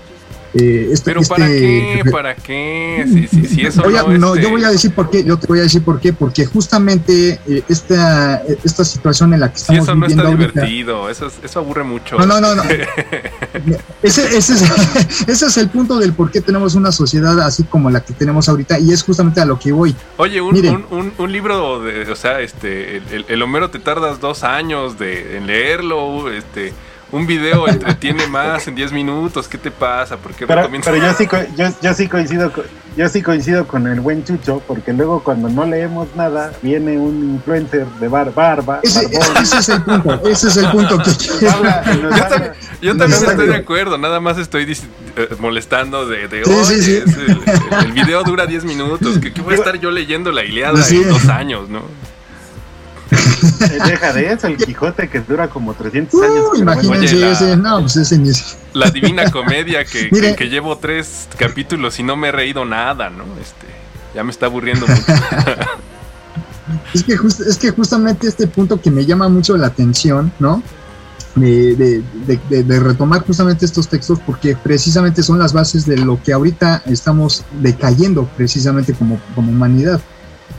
Eh, 0.59 0.89
este, 0.93 1.05
Pero 1.05 1.21
¿para 1.23 1.47
este, 1.47 2.01
qué? 2.05 2.11
¿Para 2.11 2.35
qué? 2.35 3.05
Si, 3.07 3.27
si, 3.27 3.47
si 3.47 3.67
eso 3.67 3.83
voy 3.83 3.97
a, 3.97 4.03
no, 4.05 4.09
no 4.17 4.35
este... 4.35 4.43
yo 4.45 4.51
voy 4.51 4.65
a 4.65 4.71
decir 4.71 4.93
por 4.93 5.11
qué, 5.11 5.23
yo 5.23 5.37
te 5.39 5.47
voy 5.47 5.59
a 5.59 5.63
decir 5.63 5.83
por 5.83 6.01
qué, 6.01 6.13
porque 6.15 6.47
justamente 6.47 7.39
eh, 7.47 7.63
esta, 7.69 8.43
esta 8.65 8.85
situación 8.85 9.35
en 9.35 9.41
la 9.41 9.51
que 9.53 9.59
estamos 9.59 9.83
eso 9.83 9.95
no 9.95 10.01
viviendo 10.07 10.23
está 10.23 10.33
ahorita, 10.37 10.61
divertido, 10.63 11.11
eso, 11.11 11.27
es- 11.27 11.41
eso 11.43 11.59
aburre 11.61 11.85
mucho. 11.85 12.17
No, 12.19 12.25
no, 12.27 12.41
no, 12.41 12.55
no. 12.55 12.63
ese, 14.03 14.37
ese, 14.37 14.55
es, 14.55 14.63
ese 15.29 15.47
es 15.47 15.57
el 15.57 15.69
punto 15.69 15.99
del 15.99 16.13
por 16.13 16.31
qué 16.31 16.41
tenemos 16.41 16.75
una 16.75 16.93
sociedad 16.93 17.39
así 17.41 17.65
como 17.65 17.91
la 17.91 18.05
que 18.05 18.13
tenemos 18.15 18.49
ahorita 18.49 18.79
y 18.79 18.93
es 18.93 19.03
justamente 19.03 19.41
a 19.41 19.45
lo 19.45 19.59
que 19.59 19.73
voy. 19.73 19.95
Oye, 20.17 20.41
un, 20.41 20.57
un, 20.57 20.87
un, 20.91 21.13
un 21.19 21.33
libro 21.33 21.81
de, 21.83 22.11
o 22.11 22.17
sea, 22.17 22.41
este, 22.41 22.99
el, 22.99 23.03
el- 23.13 23.25
el 23.29 23.43
Homero 23.43 23.71
te 23.71 23.79
tardas 23.79 24.21
dos 24.21 24.45
años 24.45 24.99
de, 24.99 25.37
en 25.37 25.47
leerlo, 25.47 26.31
este, 26.31 26.73
un 27.13 27.27
video 27.27 27.69
entretiene 27.69 28.27
más 28.27 28.67
en 28.67 28.75
10 28.75 28.93
minutos, 28.93 29.47
¿qué 29.49 29.59
te 29.59 29.71
pasa? 29.71 30.17
¿Por 30.17 30.33
qué 30.35 30.47
Pero, 30.47 30.63
recomiendas? 30.63 30.93
pero 30.93 31.07
yo, 31.07 31.15
sí, 31.17 31.27
co- 31.27 31.55
yo, 31.57 31.69
yo 31.81 31.95
sí 31.95 32.09
coincido 32.09 32.53
con, 32.53 32.65
yo 32.97 33.09
sí 33.09 33.23
coincido 33.23 33.67
con 33.67 33.87
el 33.87 34.01
buen 34.01 34.25
Chucho, 34.25 34.61
porque 34.67 34.93
luego 34.93 35.23
cuando 35.23 35.49
no 35.49 35.65
leemos 35.65 36.09
nada, 36.17 36.53
viene 36.63 36.99
un 36.99 37.35
influencer 37.37 37.87
de 38.01 38.09
bar, 38.09 38.35
barba. 38.35 38.81
Ese, 38.83 39.07
ese 39.41 39.59
es 39.59 39.69
el 39.69 39.83
punto, 39.83 40.21
ese 40.29 40.49
es 40.49 40.57
el 40.57 40.69
punto 40.71 40.99
que 41.39 41.49
habla 41.49 41.83
Yo 41.85 41.93
habla- 42.09 42.29
también, 42.29 42.53
yo 42.83 42.97
también 42.97 43.25
estoy 43.25 43.47
de 43.47 43.57
acuerdo, 43.57 43.99
nada 43.99 44.19
más 44.21 44.39
estoy 44.39 44.65
eh, 45.17 45.29
molestando 45.39 46.07
de, 46.09 46.27
de 46.29 46.45
Sí, 46.45 46.51
oye, 46.51 46.65
sí, 46.65 46.83
sí. 46.83 47.03
el, 47.07 47.31
el- 47.81 47.85
el 47.87 47.93
video 47.93 48.25
dura 48.25 48.47
10 48.47 48.65
minutos, 48.65 49.19
¿qué, 49.19 49.33
qué 49.33 49.41
voy 49.43 49.55
a 49.55 49.59
estar 49.59 49.79
yo 49.79 49.91
leyendo 49.93 50.33
la 50.33 50.45
Iliada 50.45 50.83
Sí. 50.83 51.03
en 51.03 51.09
dos 51.11 51.29
años, 51.29 51.69
no? 51.69 51.83
Eh, 53.61 53.79
Deja 53.87 54.13
de 54.13 54.33
eso, 54.33 54.47
el 54.47 54.57
Quijote 54.65 55.09
que 55.09 55.21
dura 55.21 55.49
como 55.49 55.75
300 55.75 56.23
años. 56.23 56.35
Uh, 56.39 56.49
bueno. 56.65 56.73
imagínense 56.83 57.17
la- 57.17 57.57
no, 57.57 57.81
pues 57.81 57.97
ese 57.97 58.19
ni 58.19 58.31
La 58.75 58.91
Divina 58.95 59.31
Comedia 59.31 59.85
que, 59.85 60.09
Mire. 60.11 60.31
que, 60.31 60.37
que 60.37 60.49
llevo 60.49 60.77
tres 60.79 61.29
capítulos 61.39 61.99
y 61.99 62.03
no 62.03 62.17
me 62.17 62.29
he 62.29 62.33
reído 62.33 62.65
nada, 62.65 63.11
¿no? 63.11 63.25
Este, 63.41 63.67
ya 64.15 64.23
me 64.25 64.31
está 64.31 64.47
aburriendo 64.47 64.87
mucho. 64.89 65.03
Es 66.95 67.05
que, 67.05 67.17
just- 67.17 67.41
es 67.41 67.57
que 67.59 67.71
justamente 67.71 68.27
este 68.27 68.47
punto 68.49 68.81
que 68.81 68.91
me 68.91 69.05
llama 69.07 69.29
mucho 69.29 69.57
la 69.57 69.69
atención, 69.69 70.33
¿no? 70.39 70.63
De, 71.37 71.77
de- 71.77 72.03
de- 72.27 72.41
de- 72.49 72.63
de 72.65 72.81
retomar 72.81 73.23
justamente 73.25 73.67
estos 73.67 73.89
textos 73.89 74.19
porque 74.25 74.57
precisamente 74.57 75.23
son 75.23 75.39
las 75.39 75.53
bases 75.53 75.85
de 75.87 75.99
lo 75.99 76.21
que 76.23 76.33
ahorita 76.33 76.83
estamos 76.87 77.45
decayendo 77.61 78.25
precisamente 78.37 78.95
como, 78.95 79.21
como 79.35 79.53
humanidad. 79.53 80.01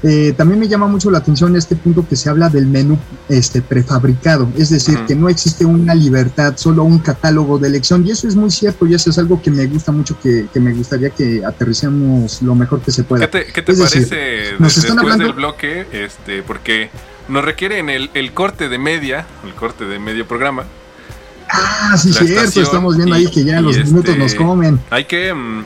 Eh, 0.03 0.33
también 0.37 0.59
me 0.59 0.67
llama 0.67 0.85
mucho 0.87 1.09
la 1.09 1.17
atención 1.17 1.55
este 1.55 1.75
punto 1.75 2.07
que 2.07 2.15
se 2.15 2.29
habla 2.29 2.49
del 2.49 2.67
menú 2.67 2.99
este, 3.29 3.61
prefabricado, 3.63 4.47
es 4.55 4.69
decir, 4.69 4.99
que 5.07 5.15
no 5.15 5.27
existe 5.27 5.65
una 5.65 5.95
libertad, 5.95 6.53
solo 6.55 6.83
un 6.83 6.99
catálogo 6.99 7.57
de 7.57 7.67
elección, 7.67 8.05
y 8.05 8.11
eso 8.11 8.27
es 8.27 8.35
muy 8.35 8.51
cierto, 8.51 8.85
y 8.85 8.93
eso 8.93 9.09
es 9.09 9.17
algo 9.17 9.41
que 9.41 9.49
me 9.49 9.65
gusta 9.65 9.91
mucho, 9.91 10.15
que, 10.21 10.47
que 10.53 10.59
me 10.59 10.71
gustaría 10.73 11.09
que 11.09 11.43
aterricemos 11.43 12.41
lo 12.43 12.53
mejor 12.53 12.81
que 12.81 12.91
se 12.91 13.03
pueda. 13.03 13.27
¿Qué 13.29 13.45
te, 13.45 13.51
qué 13.51 13.61
te 13.63 13.71
Es 13.71 13.79
decir, 13.79 14.07
parece 14.07 14.15
de- 14.15 14.55
nos 14.59 14.77
están 14.77 14.99
hablando- 14.99 15.23
del 15.25 15.33
bloque? 15.33 15.87
Este, 15.91 16.43
porque 16.43 16.89
nos 17.27 17.43
requieren 17.43 17.89
el, 17.89 18.11
el 18.13 18.33
corte 18.33 18.69
de 18.69 18.77
media, 18.77 19.25
el 19.45 19.53
corte 19.55 19.85
de 19.85 19.97
medio 19.97 20.27
programa. 20.27 20.65
Ah, 21.49 21.97
sí, 21.97 22.13
cierto, 22.13 22.61
estamos 22.61 22.97
viendo 22.97 23.15
y- 23.17 23.25
ahí 23.25 23.31
que 23.31 23.43
ya 23.43 23.61
los 23.61 23.75
este, 23.77 23.89
minutos 23.89 24.17
nos 24.17 24.35
comen. 24.35 24.79
Hay 24.89 25.05
que... 25.05 25.33
mm, 25.33 25.65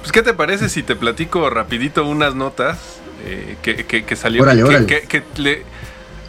pues, 0.00 0.12
¿qué 0.12 0.22
te 0.22 0.34
parece 0.34 0.68
si 0.68 0.82
te 0.82 0.96
platico 0.96 1.48
rapidito 1.50 2.04
unas 2.06 2.34
notas 2.34 2.78
eh, 3.24 3.56
que, 3.62 3.84
que, 3.86 4.04
que 4.04 4.16
salió? 4.16 4.42
Órale, 4.42 4.62
que, 4.62 4.68
órale. 4.68 4.86
que- 4.86 5.02
que 5.02 5.22
le- 5.36 5.62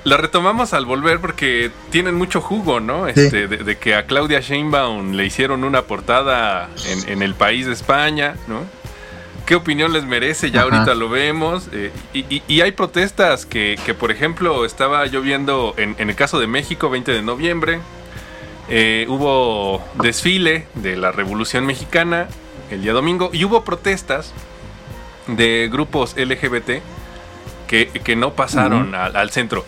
la 0.03 0.17
retomamos 0.17 0.73
al 0.73 0.86
volver 0.86 1.19
porque 1.19 1.71
tienen 1.89 2.15
mucho 2.15 2.41
jugo, 2.41 2.79
¿no? 2.82 3.08
Este, 3.08 3.47
de, 3.47 3.58
de 3.58 3.77
que 3.77 3.95
a 3.95 4.06
Claudia 4.06 4.41
Sheinbaum 4.41 5.13
le 5.13 5.25
hicieron 5.25 5.63
una 5.63 5.84
portada 5.84 6.69
en, 6.89 7.10
en 7.10 7.21
el 7.21 7.36
país 7.36 7.65
de 7.67 7.71
España, 7.73 8.36
¿no? 8.47 8.62
¿Qué 9.45 9.56
opinión 9.56 9.91
les 9.93 10.03
merece? 10.06 10.51
Ya 10.51 10.62
Ajá. 10.62 10.69
ahorita 10.77 10.95
lo 10.95 11.08
vemos. 11.10 11.67
eh, 11.71 11.91
y, 12.13 12.19
y- 12.34 12.43
y 12.47 12.62
hay 12.62 12.71
protestas 12.73 13.45
que, 13.45 13.77
que, 13.86 13.93
por 13.93 14.12
ejemplo, 14.12 14.65
estaba 14.65 15.06
yo 15.06 15.21
viendo 15.21 15.73
en, 15.77 15.95
en 15.97 16.10
el 16.10 16.15
caso 16.15 16.38
de 16.39 16.47
México, 16.47 16.89
20 16.89 17.12
de 17.13 17.21
noviembre, 17.21 17.79
eh, 18.69 19.06
hubo 19.10 19.84
desfile 20.01 20.67
de 20.75 20.95
la 20.95 21.12
Revolución 21.12 21.65
Mexicana 21.65 22.27
el 22.71 22.82
día 22.82 22.93
domingo 22.93 23.29
y 23.34 23.43
hubo 23.45 23.63
protestas 23.63 24.34
de 25.27 25.69
grupos 25.71 26.15
LGBT 26.17 26.81
que, 27.67 27.88
que 27.88 28.15
no 28.15 28.33
pasaron 28.33 28.95
al, 28.95 29.15
al 29.15 29.29
centro. 29.31 29.65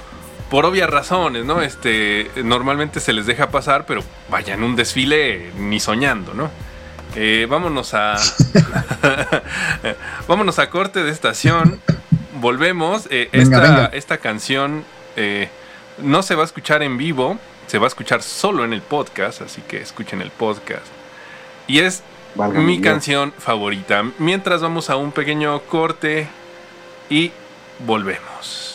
Por 0.50 0.66
obvias 0.66 0.90
razones, 0.90 1.44
¿no? 1.44 1.62
Este, 1.62 2.30
normalmente 2.44 3.00
se 3.00 3.14
les 3.14 3.26
deja 3.26 3.50
pasar, 3.50 3.86
pero 3.86 4.04
vaya, 4.30 4.54
en 4.54 4.64
un 4.64 4.76
desfile 4.76 5.52
ni 5.58 5.80
soñando, 5.80 6.34
¿no? 6.34 6.52
Eh, 7.16 7.48
vámonos 7.50 7.94
a. 7.94 8.16
vámonos 10.28 10.60
a 10.60 10.70
corte 10.70 11.04
de 11.04 11.12
estación. 11.12 11.80
Volvemos. 12.40 13.08
Eh, 13.10 13.30
Venga, 13.32 13.44
esta, 13.44 13.60
venga. 13.62 13.86
esta 13.94 14.18
canción 14.18 14.84
eh, 15.16 15.50
no 15.98 16.22
se 16.24 16.36
va 16.36 16.44
a 16.44 16.46
escuchar 16.46 16.84
en 16.84 16.98
vivo, 16.98 17.40
se 17.68 17.78
va 17.78 17.86
a 17.86 17.88
escuchar 17.88 18.22
solo 18.22 18.66
en 18.66 18.74
el 18.74 18.82
podcast, 18.82 19.42
así 19.42 19.62
que 19.62 19.78
escuchen 19.78 20.22
el 20.22 20.32
podcast. 20.32 20.86
Y 21.68 21.80
es 21.80 22.04
Válgame 22.36 22.66
mi 22.66 22.78
Dios. 22.78 22.84
canción 22.84 23.34
favorita. 23.38 24.04
Mientras 24.20 24.62
vamos 24.62 24.90
a 24.90 24.98
un 24.98 25.12
pequeño 25.12 25.60
corte 25.62 26.28
y 27.10 27.32
volvemos. 27.80 28.75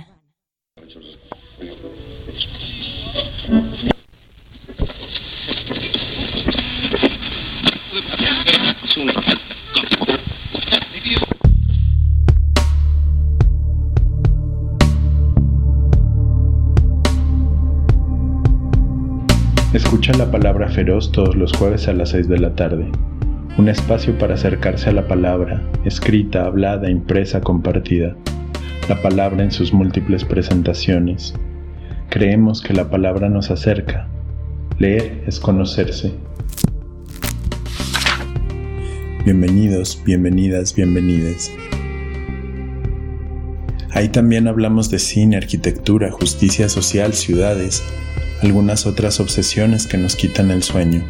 Escucha 20.01 20.17
la 20.17 20.31
palabra 20.31 20.67
feroz 20.67 21.11
todos 21.11 21.35
los 21.35 21.53
jueves 21.53 21.87
a 21.87 21.93
las 21.93 22.09
6 22.09 22.27
de 22.27 22.39
la 22.39 22.55
tarde. 22.55 22.87
Un 23.59 23.69
espacio 23.69 24.17
para 24.17 24.33
acercarse 24.33 24.89
a 24.89 24.93
la 24.93 25.07
palabra, 25.07 25.61
escrita, 25.85 26.45
hablada, 26.45 26.89
impresa, 26.89 27.39
compartida. 27.41 28.15
La 28.89 28.99
palabra 28.99 29.43
en 29.43 29.51
sus 29.51 29.73
múltiples 29.73 30.25
presentaciones. 30.25 31.35
Creemos 32.09 32.63
que 32.63 32.73
la 32.73 32.89
palabra 32.89 33.29
nos 33.29 33.51
acerca. 33.51 34.07
Leer 34.79 35.23
es 35.27 35.39
conocerse. 35.39 36.11
Bienvenidos, 39.23 40.01
bienvenidas, 40.03 40.73
bienvenidas. 40.73 41.51
Ahí 43.91 44.09
también 44.09 44.47
hablamos 44.47 44.89
de 44.89 44.97
cine, 44.97 45.37
arquitectura, 45.37 46.09
justicia 46.09 46.69
social, 46.69 47.13
ciudades, 47.13 47.83
algunas 48.41 48.87
otras 48.87 49.19
obsesiones 49.19 49.85
que 49.85 49.97
nos 49.97 50.15
quitan 50.15 50.49
el 50.49 50.63
sueño. 50.63 51.03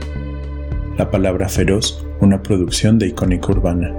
La 0.97 1.09
palabra 1.09 1.47
feroz, 1.47 2.05
una 2.19 2.43
producción 2.43 2.99
de 2.99 3.07
icónica 3.07 3.51
urbana. 3.51 3.95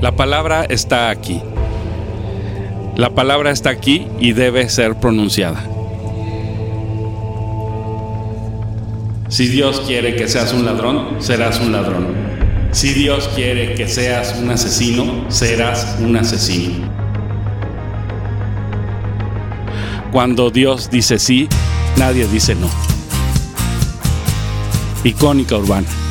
La 0.00 0.16
palabra 0.16 0.64
está 0.64 1.10
aquí. 1.10 1.42
La 2.96 3.10
palabra 3.10 3.50
está 3.50 3.68
aquí 3.68 4.06
y 4.18 4.32
debe 4.32 4.70
ser 4.70 4.94
pronunciada. 4.94 5.75
Si 9.28 9.48
Dios 9.48 9.82
quiere 9.86 10.14
que 10.14 10.28
seas 10.28 10.52
un 10.52 10.64
ladrón, 10.64 11.16
serás 11.20 11.58
un 11.58 11.72
ladrón. 11.72 12.14
Si 12.70 12.94
Dios 12.94 13.28
quiere 13.34 13.74
que 13.74 13.88
seas 13.88 14.36
un 14.38 14.50
asesino, 14.50 15.24
serás 15.28 15.96
un 16.00 16.16
asesino. 16.16 16.86
Cuando 20.12 20.50
Dios 20.50 20.90
dice 20.90 21.18
sí, 21.18 21.48
nadie 21.96 22.28
dice 22.28 22.54
no. 22.54 22.70
Icónica 25.02 25.56
urbana. 25.56 26.05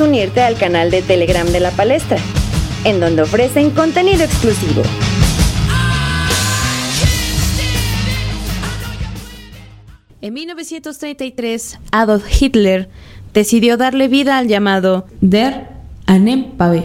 Unirte 0.00 0.40
al 0.40 0.56
canal 0.56 0.90
de 0.90 1.02
Telegram 1.02 1.46
de 1.46 1.60
la 1.60 1.70
palestra, 1.70 2.16
en 2.84 3.00
donde 3.00 3.20
ofrecen 3.20 3.70
contenido 3.70 4.24
exclusivo. 4.24 4.82
En 10.22 10.32
1933, 10.32 11.80
Adolf 11.92 12.24
Hitler 12.40 12.88
decidió 13.34 13.76
darle 13.76 14.08
vida 14.08 14.38
al 14.38 14.48
llamado 14.48 15.04
Der 15.20 15.68
Anempave, 16.06 16.84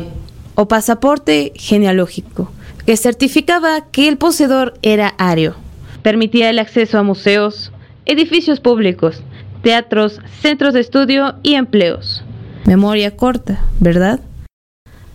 o 0.56 0.68
pasaporte 0.68 1.54
genealógico, 1.56 2.52
que 2.86 2.98
certificaba 2.98 3.90
que 3.92 4.10
el 4.10 4.18
poseedor 4.18 4.74
era 4.82 5.16
ario. 5.18 5.56
Permitía 6.02 6.50
el 6.50 6.60
acceso 6.60 6.98
a 6.98 7.04
museos, 7.04 7.72
edificios 8.06 8.60
públicos, 8.60 9.24
teatros, 9.64 10.20
centros 10.42 10.74
de 10.74 10.82
estudio 10.82 11.36
y 11.44 11.54
empleos. 11.54 12.26
Memoria 12.66 13.16
corta, 13.16 13.60
¿verdad? 13.80 14.20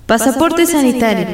Pasaporte, 0.06 0.66
sanitario. 0.66 1.26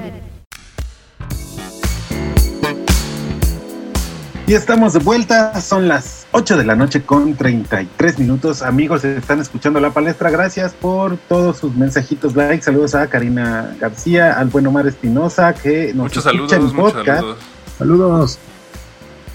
Y 4.46 4.54
estamos 4.54 4.92
de 4.94 4.98
vuelta, 4.98 5.60
son 5.60 5.86
las 5.86 6.26
8 6.32 6.56
de 6.56 6.64
la 6.64 6.74
noche 6.74 7.02
con 7.02 7.34
33 7.36 8.18
minutos. 8.18 8.62
Amigos, 8.62 9.04
están 9.04 9.38
escuchando 9.40 9.78
la 9.78 9.90
palestra. 9.90 10.28
Gracias 10.30 10.72
por 10.72 11.16
todos 11.28 11.58
sus 11.58 11.74
mensajitos, 11.76 12.34
like. 12.34 12.62
Saludos 12.62 12.96
a 12.96 13.06
Karina 13.06 13.76
García, 13.80 14.32
al 14.32 14.48
buen 14.48 14.66
Omar 14.66 14.88
Espinosa, 14.88 15.54
que 15.54 15.94
nos 15.94 16.04
Muchos 16.08 16.26
escucha 16.26 16.56
saludos, 16.56 16.70
en 16.72 16.76
muchos 16.76 16.92
podcast. 16.94 17.20
saludos. 17.20 17.38
Saludos. 17.78 18.38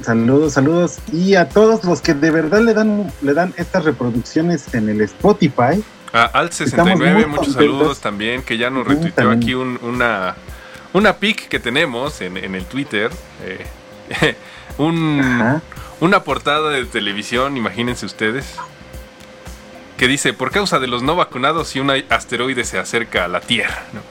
Saludos, 0.01 0.53
saludos. 0.53 0.97
Y 1.13 1.35
a 1.35 1.47
todos 1.47 1.85
los 1.85 2.01
que 2.01 2.13
de 2.13 2.31
verdad 2.31 2.61
le 2.61 2.73
dan, 2.73 3.11
le 3.21 3.33
dan 3.33 3.53
estas 3.57 3.85
reproducciones 3.85 4.73
en 4.73 4.89
el 4.89 4.99
Spotify. 5.01 5.81
A 6.13 6.23
Alt 6.25 6.51
Estamos 6.53 6.69
69, 6.93 7.13
muy 7.13 7.25
muchos 7.25 7.47
contentos. 7.47 7.77
saludos 7.77 7.99
también, 7.99 8.41
que 8.43 8.57
ya 8.57 8.69
nos 8.69 8.87
retuiteó 8.87 9.31
aquí 9.31 9.53
un- 9.53 9.79
una, 9.81 10.35
una 10.93 11.13
pic 11.17 11.47
que 11.49 11.59
tenemos 11.59 12.21
en, 12.21 12.37
en 12.37 12.55
el 12.55 12.65
Twitter. 12.65 13.11
eh, 13.43 14.35
un- 14.77 15.61
una 15.99 16.23
portada 16.23 16.69
de 16.69 16.85
televisión, 16.85 17.57
imagínense 17.57 18.05
ustedes. 18.05 18.55
Que 19.97 20.07
dice, 20.07 20.33
por 20.33 20.51
causa 20.51 20.79
de 20.79 20.87
los 20.87 21.03
no 21.03 21.15
vacunados, 21.15 21.69
si 21.69 21.79
un 21.79 21.89
asteroide 22.09 22.65
se 22.65 22.77
acerca 22.79 23.25
a 23.25 23.27
la 23.29 23.39
Tierra. 23.41 23.83
¿no? 23.93 24.01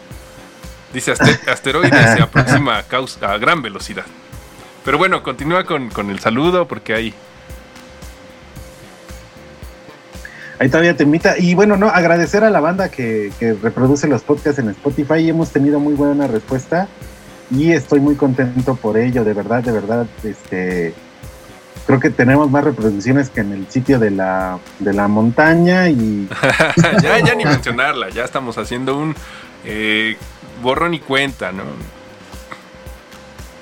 Dice, 0.95 1.13
"Aste- 1.13 1.41
asteroide 1.51 2.17
se 2.17 2.23
aproxima 2.23 2.79
a, 2.79 2.83
causa- 2.85 3.31
a 3.33 3.37
gran 3.39 3.61
velocidad. 3.63 4.07
Pero 4.85 4.97
bueno, 4.99 5.23
continúa 5.23 5.65
con, 5.65 5.91
con 5.91 6.11
el 6.11 6.21
saludo 6.21 6.67
porque 6.69 6.95
hay... 6.95 7.15
Ahí 10.59 10.69
todavía 10.69 10.97
te 10.97 11.05
invita. 11.05 11.39
Y 11.39 11.55
bueno, 11.55 11.77
no, 11.77 11.89
agradecer 11.89 12.45
a 12.45 12.51
la 12.51 12.61
banda 12.61 12.91
que, 12.91 13.33
que 13.39 13.55
reproduce 13.55 14.07
los 14.09 14.23
podcasts 14.23 14.59
en 14.59 14.69
Spotify. 14.71 15.19
Y 15.21 15.31
hemos 15.31 15.51
tenido 15.51 15.81
muy 15.81 15.95
buena 15.95 16.27
respuesta. 16.27 16.89
Y 17.51 17.73
estoy 17.73 18.01
muy 18.01 18.15
contento 18.15 18.75
por 18.77 18.97
ello, 18.97 19.25
de 19.25 19.33
verdad, 19.33 19.63
de 19.63 19.73
verdad. 19.73 20.07
Este 20.23 20.95
creo 21.87 22.01
que 22.01 22.11
tenemos 22.11 22.51
más 22.51 22.65
reproducciones 22.65 23.31
que 23.31 23.41
en 23.41 23.53
el 23.53 23.69
sitio 23.69 23.99
de 23.99 24.11
la, 24.11 24.59
de 24.79 24.93
la 24.93 25.09
montaña. 25.09 25.89
Y 25.89 26.29
ya, 27.03 27.19
ya 27.21 27.35
ni 27.35 27.45
mencionarla, 27.45 28.11
ya 28.11 28.25
estamos 28.25 28.59
haciendo 28.59 28.99
un 28.99 29.15
eh, 29.65 30.17
borrón 30.63 30.95
y 30.95 31.01
cuenta, 31.01 31.53
¿no? 31.53 31.65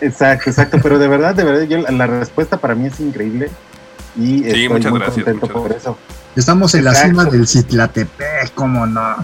exacto, 0.00 0.50
exacto. 0.50 0.78
Pero 0.82 0.98
de 0.98 1.08
verdad, 1.08 1.34
de 1.34 1.44
verdad, 1.44 1.62
yo, 1.62 1.78
la 1.78 2.06
respuesta 2.06 2.56
para 2.56 2.74
mí 2.74 2.86
es 2.86 3.00
increíble. 3.00 3.50
Y 4.16 4.44
estoy 4.44 4.68
muchas 4.68 4.90
muy 4.90 5.00
gracias, 5.00 5.24
contento 5.24 5.62
por 5.62 5.72
eso. 5.72 5.98
Estamos 6.36 6.74
en 6.74 6.84
la 6.84 6.90
Exacto. 6.92 7.08
cima 7.10 7.24
del 7.26 7.46
Citlatepec, 7.46 8.54
¿cómo 8.54 8.86
no? 8.86 9.16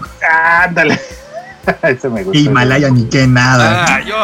Ándale. 0.61 0.99
Ese 1.83 2.09
me 2.09 2.23
gusta. 2.23 2.37
Himalaya 2.39 2.89
ni 2.89 3.05
qué 3.09 3.25
nada. 3.27 3.85
Ah, 3.87 4.01
yo. 4.01 4.15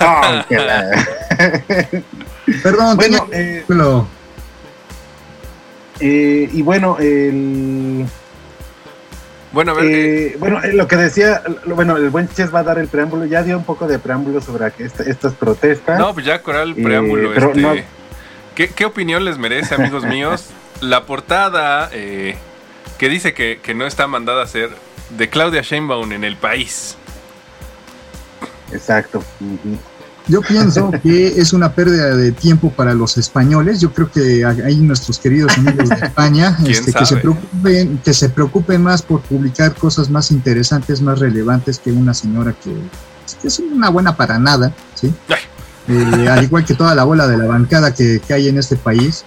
Oh, 0.00 0.44
la- 0.50 1.06
Perdón, 2.62 2.96
Bueno, 2.96 3.26
eh, 3.32 3.64
Eh, 6.00 6.48
y 6.52 6.62
bueno, 6.62 6.96
el, 6.98 8.04
Bueno, 9.52 9.72
a 9.72 9.74
ver, 9.74 9.84
eh, 9.86 10.36
bueno, 10.38 10.60
lo 10.72 10.86
que 10.88 10.96
decía, 10.96 11.42
lo- 11.64 11.74
bueno, 11.74 11.96
el 11.96 12.10
buen 12.10 12.28
Ches 12.28 12.54
va 12.54 12.60
a 12.60 12.62
dar 12.64 12.78
el 12.78 12.88
preámbulo, 12.88 13.24
ya 13.24 13.42
dio 13.42 13.56
un 13.56 13.64
poco 13.64 13.86
de 13.86 13.98
preámbulo 13.98 14.40
sobre 14.40 14.70
esta- 14.78 15.04
estas 15.04 15.32
protestas. 15.34 15.98
No, 15.98 16.12
pues 16.12 16.26
ya 16.26 16.42
Coral, 16.42 16.74
Eh, 16.76 16.82
preámbulo. 16.82 17.30
pero 17.34 17.48
este, 17.48 17.60
no- 17.62 17.74
¿qué, 18.54 18.68
qué 18.68 18.84
opinión 18.84 19.24
les 19.24 19.38
merece, 19.38 19.74
amigos 19.76 20.04
míos? 20.04 20.50
La 20.88 21.06
portada 21.06 21.88
eh, 21.92 22.36
que 22.98 23.08
dice 23.08 23.34
que, 23.34 23.60
que 23.62 23.74
no 23.74 23.86
está 23.86 24.06
mandada 24.06 24.42
a 24.42 24.44
hacer 24.44 24.70
de 25.10 25.28
Claudia 25.28 25.62
Sheinbaum 25.62 26.12
en 26.12 26.24
el 26.24 26.36
país. 26.36 26.96
Exacto. 28.72 29.22
Yo 30.26 30.40
pienso 30.40 30.90
que 31.02 31.26
es 31.40 31.52
una 31.52 31.72
pérdida 31.72 32.16
de 32.16 32.32
tiempo 32.32 32.70
para 32.70 32.94
los 32.94 33.16
españoles. 33.18 33.80
Yo 33.80 33.92
creo 33.92 34.10
que 34.10 34.44
ahí 34.44 34.76
nuestros 34.76 35.18
queridos 35.18 35.56
amigos 35.58 35.88
de 35.88 35.96
España 35.96 36.56
¿Quién 36.62 36.72
este, 36.72 36.92
que, 36.92 37.06
se 37.06 37.16
preocupen, 37.16 37.98
que 38.04 38.14
se 38.14 38.28
preocupen 38.28 38.82
más 38.82 39.02
por 39.02 39.20
publicar 39.22 39.74
cosas 39.74 40.10
más 40.10 40.30
interesantes, 40.30 41.00
más 41.00 41.18
relevantes 41.18 41.78
que 41.78 41.92
una 41.92 42.14
señora 42.14 42.54
que, 42.62 42.74
que 43.40 43.48
es 43.48 43.58
una 43.58 43.90
buena 43.90 44.16
para 44.16 44.38
nada, 44.38 44.72
¿sí? 44.94 45.12
Eh, 45.86 46.28
al 46.28 46.42
igual 46.42 46.64
que 46.64 46.74
toda 46.74 46.94
la 46.94 47.04
bola 47.04 47.28
de 47.28 47.36
la 47.36 47.44
bancada 47.44 47.92
que, 47.92 48.20
que 48.26 48.34
hay 48.34 48.48
en 48.48 48.58
este 48.58 48.76
país. 48.76 49.24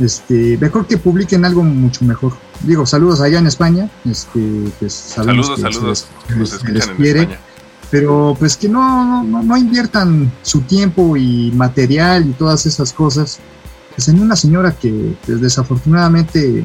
Este, 0.00 0.58
mejor 0.60 0.86
que 0.86 0.98
publiquen 0.98 1.44
algo 1.44 1.62
mucho 1.62 2.04
mejor. 2.04 2.32
Digo, 2.60 2.84
saludos 2.84 3.20
allá 3.20 3.38
en 3.38 3.46
España. 3.46 3.88
Este, 4.04 4.40
pues, 4.80 4.92
Saludos, 4.92 5.50
que 5.50 5.56
se 5.56 5.62
saludos. 5.62 6.06
les- 6.28 6.36
Nos 6.38 6.48
se 6.50 6.72
les 6.72 6.86
quiere 6.88 7.38
pero 7.90 8.34
pues 8.36 8.56
que 8.56 8.68
no, 8.68 9.22
no, 9.22 9.42
no 9.42 9.56
inviertan 9.56 10.32
su 10.42 10.62
tiempo 10.62 11.16
y 11.16 11.52
material 11.54 12.26
y 12.26 12.32
todas 12.32 12.66
esas 12.66 12.92
cosas 12.92 13.38
pues 13.94 14.08
en 14.08 14.20
una 14.20 14.34
señora 14.34 14.72
que 14.72 15.14
pues, 15.24 15.40
desafortunadamente 15.40 16.64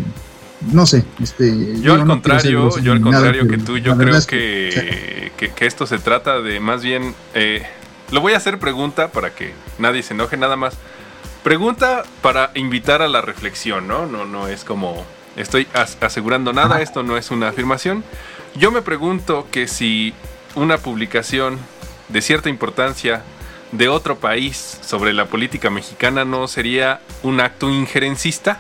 no 0.72 0.88
sé 0.88 1.06
este 1.22 1.80
Yo 1.82 1.94
al 1.94 2.00
no 2.00 2.08
contrario, 2.14 2.80
yo 2.80 2.92
al 2.94 3.02
contrario 3.02 3.44
que 3.44 3.50
pero 3.50 3.64
tú, 3.64 3.78
yo 3.78 3.96
creo 3.96 4.16
es 4.16 4.26
que, 4.26 5.32
que, 5.38 5.52
que 5.52 5.66
esto 5.68 5.86
se 5.86 6.00
trata 6.00 6.42
de 6.42 6.60
más 6.60 6.82
bien, 6.82 7.14
eh, 7.36 7.62
lo 8.12 8.22
voy 8.22 8.34
a 8.34 8.38
hacer 8.38 8.58
pregunta 8.58 9.10
para 9.12 9.30
que 9.36 9.54
nadie 9.78 10.02
se 10.04 10.14
enoje 10.16 10.36
nada 10.38 10.56
más. 10.56 10.74
Pregunta 11.44 12.04
para 12.22 12.52
invitar 12.56 13.02
a 13.02 13.08
la 13.08 13.22
reflexión, 13.22 13.88
¿no? 13.88 14.06
No, 14.06 14.26
no 14.26 14.48
es 14.48 14.64
como 14.64 15.06
estoy 15.38 15.68
as- 15.74 15.98
asegurando 16.02 16.52
nada, 16.54 16.82
esto 16.82 17.02
no 17.04 17.18
es 17.18 17.32
una 17.32 17.48
afirmación. 17.50 18.04
Yo 18.56 18.72
me 18.72 18.82
pregunto 18.82 19.48
que 19.52 19.68
si 19.68 20.14
una 20.56 20.78
publicación 20.78 21.58
de 22.10 22.22
cierta 22.22 22.50
importancia 22.50 23.22
de 23.72 23.88
otro 23.88 24.18
país 24.18 24.80
sobre 24.82 25.14
la 25.14 25.26
política 25.26 25.70
mexicana 25.70 26.26
no 26.26 26.48
sería 26.48 27.00
un 27.24 27.40
acto 27.40 27.70
injerencista. 27.70 28.60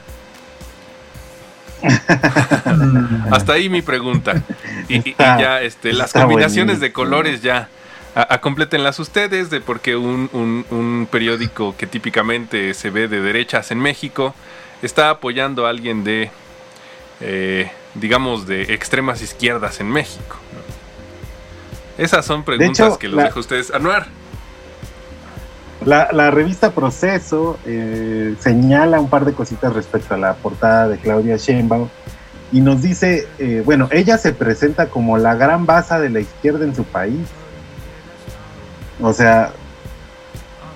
Hasta 3.31 3.53
ahí 3.53 3.69
mi 3.69 3.81
pregunta. 3.81 4.41
Y, 4.87 4.97
y- 4.97 5.01
y 5.05 5.09
Está- 5.11 5.39
ya 5.39 5.61
este, 5.61 5.93
las 5.93 6.13
combinaciones 6.13 6.79
de 6.79 6.93
colores 6.93 7.41
ya. 7.41 7.67
A, 8.19 8.33
a 8.35 8.41
complétenlas 8.41 8.99
ustedes 8.99 9.49
de 9.49 9.61
por 9.61 9.79
qué 9.79 9.95
un, 9.95 10.29
un- 10.33 10.65
un 10.71 11.07
periódico 11.09 11.73
que 11.77 11.87
típicamente 11.87 12.73
se 12.73 12.89
ve 12.89 13.07
de 13.07 13.21
derechas 13.21 13.71
en 13.71 13.79
México 13.79 14.35
está 14.81 15.09
apoyando 15.09 15.65
a 15.65 15.69
alguien 15.69 16.03
de, 16.03 16.29
eh, 17.21 17.71
digamos, 17.95 18.45
de 18.45 18.73
extremas 18.73 19.21
izquierdas 19.21 19.79
en 19.79 19.87
México. 19.89 20.35
Esas 21.97 22.25
son 22.25 22.43
preguntas 22.43 22.87
hecho, 22.87 22.99
que 22.99 23.07
los 23.07 23.15
la- 23.17 23.23
dejo 23.23 23.39
a 23.39 23.41
ustedes. 23.41 23.71
Anuar, 23.73 24.07
La, 25.85 26.09
la 26.11 26.29
revista 26.29 26.71
Proceso 26.71 27.57
eh, 27.65 28.35
señala 28.41 28.99
un 28.99 29.09
par 29.09 29.23
de 29.23 29.31
cositas 29.31 29.71
respecto 29.73 30.13
a 30.13 30.17
la 30.17 30.33
portada 30.33 30.89
de 30.89 30.97
Claudia 30.97 31.37
Sheinbaum 31.37 31.87
y 32.51 32.59
nos 32.59 32.81
dice, 32.81 33.29
eh, 33.39 33.61
bueno, 33.63 33.87
ella 33.91 34.17
se 34.17 34.33
presenta 34.33 34.87
como 34.89 35.17
la 35.17 35.35
gran 35.35 35.65
baza 35.65 35.97
de 36.01 36.09
la 36.09 36.19
izquierda 36.19 36.65
en 36.65 36.75
su 36.75 36.83
país. 36.83 37.29
O 39.01 39.13
sea, 39.13 39.51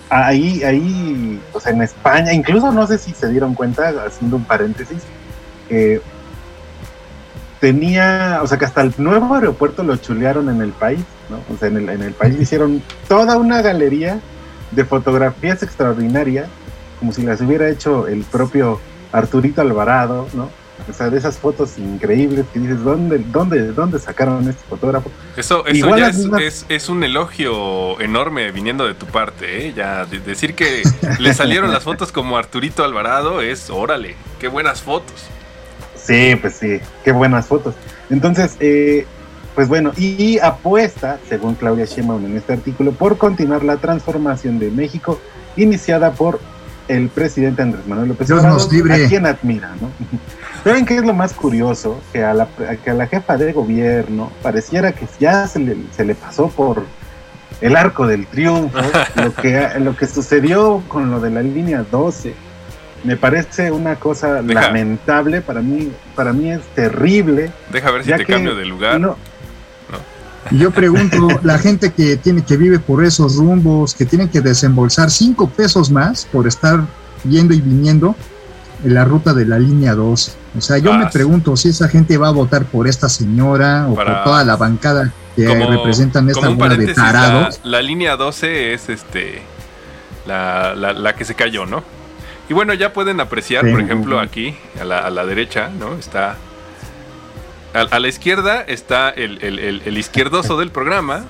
ahí, 0.09 0.63
ahí, 0.63 1.41
o 1.53 1.59
sea, 1.59 1.73
en 1.73 1.81
España, 1.81 2.33
incluso 2.33 2.71
no 2.71 2.87
sé 2.87 2.97
si 2.97 3.13
se 3.13 3.29
dieron 3.29 3.53
cuenta, 3.53 3.93
haciendo 4.05 4.37
un 4.37 4.45
paréntesis, 4.45 5.03
que 5.67 6.01
tenía, 7.59 8.39
o 8.43 8.47
sea, 8.47 8.57
que 8.57 8.65
hasta 8.65 8.81
el 8.81 8.93
nuevo 8.97 9.33
aeropuerto 9.35 9.83
lo 9.83 9.95
chulearon 9.97 10.49
en 10.49 10.61
el 10.61 10.71
país, 10.71 11.03
¿no? 11.29 11.37
O 11.53 11.57
sea, 11.57 11.69
en 11.69 11.77
el, 11.77 11.89
en 11.89 12.01
el 12.01 12.13
país 12.13 12.39
hicieron 12.39 12.81
toda 13.07 13.37
una 13.37 13.61
galería 13.61 14.19
de 14.71 14.85
fotografías 14.85 15.63
extraordinarias, 15.63 16.47
como 16.99 17.11
si 17.11 17.21
las 17.23 17.41
hubiera 17.41 17.69
hecho 17.69 18.07
el 18.07 18.23
propio 18.23 18.79
Arturito 19.11 19.61
Alvarado, 19.61 20.27
¿no? 20.33 20.49
O 20.89 20.93
sea, 20.93 21.09
de 21.09 21.17
esas 21.17 21.37
fotos 21.37 21.77
increíbles 21.77 22.45
que 22.53 22.59
dices, 22.59 22.83
¿dónde, 22.83 23.19
dónde, 23.19 23.71
dónde 23.71 23.99
sacaron 23.99 24.47
este 24.49 24.63
fotógrafo? 24.69 25.09
eso, 25.37 25.65
eso 25.65 25.75
Igual 25.75 25.99
ya 25.99 26.07
es, 26.09 26.17
mismas- 26.17 26.41
es- 26.41 26.65
es 26.69 26.89
un 26.89 27.03
elogio 27.03 27.99
enorme 28.01 28.51
viniendo 28.51 28.85
de 28.87 28.93
tu 28.93 29.05
parte. 29.05 29.67
¿eh? 29.67 29.73
Ya 29.75 30.05
de- 30.05 30.19
decir 30.19 30.55
que 30.55 30.83
le 31.19 31.33
salieron 31.33 31.71
las 31.71 31.83
fotos 31.83 32.11
como 32.11 32.37
Arturito 32.37 32.83
Alvarado 32.83 33.41
es, 33.41 33.69
órale, 33.69 34.15
qué 34.39 34.47
buenas 34.47 34.81
fotos. 34.81 35.15
Sí, 35.95 36.35
pues 36.41 36.55
sí, 36.55 36.79
qué 37.05 37.11
buenas 37.13 37.47
fotos. 37.47 37.75
Entonces, 38.09 38.57
eh, 38.59 39.05
pues 39.55 39.67
bueno, 39.69 39.93
y 39.95 40.37
apuesta, 40.39 41.19
según 41.29 41.55
Claudia 41.55 41.85
Sheinbaum 41.85 42.25
en 42.25 42.35
este 42.37 42.53
artículo, 42.53 42.91
por 42.91 43.17
continuar 43.17 43.63
la 43.63 43.77
transformación 43.77 44.59
de 44.59 44.69
México 44.71 45.19
iniciada 45.55 46.11
por 46.11 46.39
el 46.89 47.07
presidente 47.07 47.61
Andrés 47.61 47.87
Manuel 47.87 48.09
López 48.09 48.29
Obrador, 48.31 48.51
nos 48.53 48.69
libre. 48.73 49.05
a 49.05 49.07
quien 49.07 49.25
admira, 49.25 49.69
¿no? 49.79 49.89
¿Saben 50.63 50.85
qué 50.85 50.95
es 50.97 51.03
lo 51.05 51.13
más 51.13 51.33
curioso? 51.33 51.99
Que 52.13 52.23
a 52.23 52.33
la, 52.33 52.47
que 52.83 52.89
a 52.89 52.93
la 52.93 53.07
jefa 53.07 53.35
de 53.37 53.51
gobierno 53.51 54.31
pareciera 54.41 54.93
que 54.93 55.07
ya 55.19 55.45
se 55.47 55.59
le, 55.59 55.75
se 55.95 56.05
le 56.05 56.15
pasó 56.15 56.47
por 56.47 56.83
el 57.61 57.75
arco 57.75 58.07
del 58.07 58.25
triunfo 58.27 58.77
lo 59.15 59.33
que, 59.33 59.67
lo 59.79 59.95
que 59.95 60.07
sucedió 60.07 60.81
con 60.87 61.11
lo 61.11 61.19
de 61.19 61.29
la 61.31 61.41
línea 61.41 61.85
12 61.89 62.33
me 63.03 63.17
parece 63.17 63.71
una 63.71 63.95
cosa 63.97 64.41
Deja. 64.41 64.61
lamentable 64.61 65.41
para 65.41 65.61
mí 65.61 65.91
para 66.15 66.31
mí 66.33 66.49
es 66.51 66.61
terrible 66.73 67.51
Deja 67.71 67.91
ver 67.91 68.03
si 68.05 68.11
te 68.11 68.25
que 68.25 68.33
cambio 68.33 68.55
de 68.55 68.65
lugar. 68.65 68.99
no- 68.99 69.17
Y 70.51 70.57
yo 70.59 70.71
pregunto, 70.71 71.27
la 71.43 71.57
gente 71.57 71.91
que 71.91 72.17
tiene 72.17 72.43
que 72.43 72.57
vive 72.57 72.79
por 72.79 73.03
esos 73.03 73.37
rumbos, 73.37 73.93
que 73.93 74.05
tiene 74.05 74.29
que 74.29 74.41
desembolsar 74.41 75.09
cinco 75.09 75.47
pesos 75.49 75.89
más 75.89 76.25
por 76.25 76.47
estar 76.47 76.81
yendo 77.23 77.53
y 77.53 77.61
viniendo 77.61 78.15
en 78.83 78.93
la 78.93 79.05
ruta 79.05 79.33
de 79.33 79.45
la 79.45 79.59
línea 79.59 79.93
2. 79.95 80.35
O 80.57 80.61
sea, 80.61 80.77
yo 80.77 80.93
Ah, 80.93 80.97
me 80.97 81.05
sí. 81.05 81.09
pregunto 81.13 81.55
si 81.57 81.69
esa 81.69 81.87
gente 81.87 82.17
va 82.17 82.27
a 82.27 82.31
votar 82.31 82.65
por 82.65 82.87
esta 82.87 83.09
señora 83.09 83.87
o 83.89 83.95
Para- 83.95 84.15
por 84.15 84.23
toda 84.25 84.43
la 84.43 84.55
bancada 84.55 85.11
que 85.35 85.45
Como- 85.45 85.69
representan 85.69 86.29
esta 86.29 86.49
bola 86.49 86.75
de 86.75 86.87
la, 86.87 86.93
tarados. 86.93 87.59
la 87.63 87.81
línea 87.81 88.15
12 88.17 88.73
es 88.73 88.89
este 88.89 89.41
la, 90.27 90.73
la- 90.75 90.93
la 90.93 91.15
que 91.15 91.25
se 91.25 91.35
cayó, 91.35 91.65
¿no? 91.65 91.83
Y 92.49 92.53
bueno, 92.53 92.73
ya 92.73 92.93
pueden 92.93 93.19
apreciar, 93.19 93.65
Sí. 93.65 93.71
por 93.71 93.81
ejemplo, 93.81 94.19
aquí, 94.19 94.55
a 94.79 94.83
la, 94.83 94.99
a 94.99 95.09
la 95.09 95.25
derecha, 95.25 95.69
¿no? 95.79 95.95
Está. 95.95 96.35
A, 97.73 97.79
a 97.89 97.99
la 97.99 98.07
izquierda 98.07 98.61
está 98.61 99.09
el, 99.09 99.39
el- 99.41 99.59
el- 99.59 99.81
el 99.85 99.97
izquierdoso 99.97 100.57
del 100.59 100.69
programa. 100.69 101.23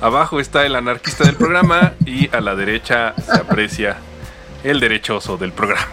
Abajo 0.00 0.40
está 0.40 0.64
el 0.66 0.76
anarquista 0.76 1.24
del 1.24 1.34
programa. 1.36 1.92
Y 2.06 2.28
a 2.34 2.40
la 2.40 2.54
derecha 2.54 3.14
se 3.24 3.32
aprecia 3.32 3.96
el 4.62 4.78
derechoso 4.78 5.36
del 5.38 5.52
programa. 5.52 5.86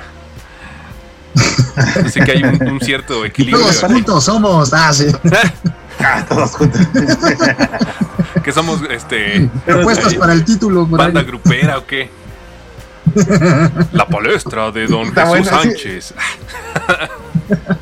Así 2.06 2.20
que 2.22 2.32
hay 2.32 2.44
un, 2.44 2.68
un 2.68 2.80
cierto 2.80 3.26
equilibrio. 3.26 3.64
Todos 3.66 3.84
juntos 3.84 4.24
somos. 4.24 4.74
Ah, 4.74 4.94
sí. 4.94 5.08
Ah, 6.02 6.26
todos 6.30 6.52
juntos. 6.52 6.80
Que 8.44 8.54
somos 8.54 8.80
este. 8.90 9.50
Propuestas 9.66 10.14
para 10.16 10.32
el 10.32 10.46
título. 10.46 10.88
por 10.88 10.98
¿Banda 11.00 11.20
ahí. 11.20 11.26
grupera 11.26 11.78
o 11.78 11.86
qué? 11.86 12.10
La 13.92 14.06
palestra 14.08 14.72
de 14.72 14.88
Don 14.88 15.08
Está 15.08 15.26
Jesús 15.28 15.50
buena, 15.52 15.62
sí. 15.64 15.70
Sánchez. 15.70 16.14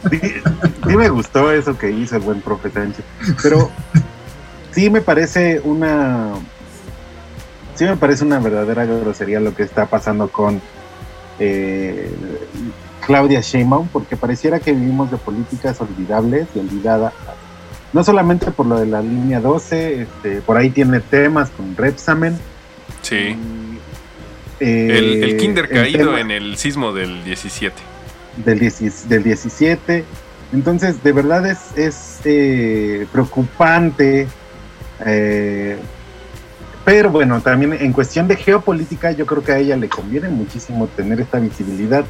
sí, 0.10 0.20
sí 0.88 0.96
me 0.98 1.10
gustó 1.10 1.52
eso 1.52 1.78
que 1.78 1.92
hizo 1.92 2.16
el 2.16 2.22
buen 2.24 2.42
profe 2.42 2.72
Sánchez 2.72 3.04
pero 3.44 3.70
sí 4.72 4.90
me 4.90 5.02
parece 5.02 5.60
una 5.64 6.30
sí 7.76 7.84
me 7.84 7.98
parece 7.98 8.24
una 8.24 8.40
verdadera 8.40 8.86
grosería 8.86 9.40
lo 9.42 9.54
que 9.54 9.64
está 9.64 9.86
pasando 9.86 10.30
con 10.30 10.62
eh, 11.40 12.10
Claudia 13.08 13.40
Sheinbaum 13.42 13.88
porque 13.88 14.16
pareciera 14.18 14.60
que 14.60 14.74
vivimos 14.74 15.10
de 15.10 15.18
políticas 15.18 15.80
olvidables 15.82 16.48
y 16.54 16.60
olvidadas 16.60 17.14
no 17.94 18.04
solamente 18.04 18.52
por 18.52 18.66
lo 18.66 18.78
de 18.78 18.86
la 18.86 19.02
línea 19.02 19.40
12 19.40 20.02
este, 20.02 20.42
por 20.42 20.58
ahí 20.58 20.70
tiene 20.70 21.00
temas 21.00 21.50
con 21.50 21.76
Repsamen 21.76 22.38
Sí. 23.02 23.36
eh, 24.60 24.98
El, 25.00 25.24
el 25.24 25.38
kinder 25.38 25.70
caído 25.70 26.18
en 26.18 26.30
el 26.32 26.58
sismo 26.58 26.92
del 26.92 27.24
17. 27.24 27.76
del, 28.46 28.60
10 28.60 29.08
del 29.10 29.24
17. 29.24 30.04
Entonces, 30.54 31.02
de 31.04 31.12
verdad 31.14 31.46
es, 31.46 31.60
es 31.78 32.20
eh, 32.26 33.08
preocupante 33.12 34.28
Eh, 35.06 35.78
pero 36.84 37.12
bueno, 37.12 37.42
también 37.42 37.74
en 37.74 37.92
cuestión 37.94 38.28
de 38.28 38.36
geopolítica, 38.36 39.12
yo 39.12 39.26
creo 39.26 39.44
que 39.44 39.52
a 39.52 39.58
ella 39.60 39.76
le 39.76 39.90
conviene 39.90 40.30
muchísimo 40.30 40.88
tener 40.88 41.20
esta 41.20 41.38
visibilidad 41.38 42.04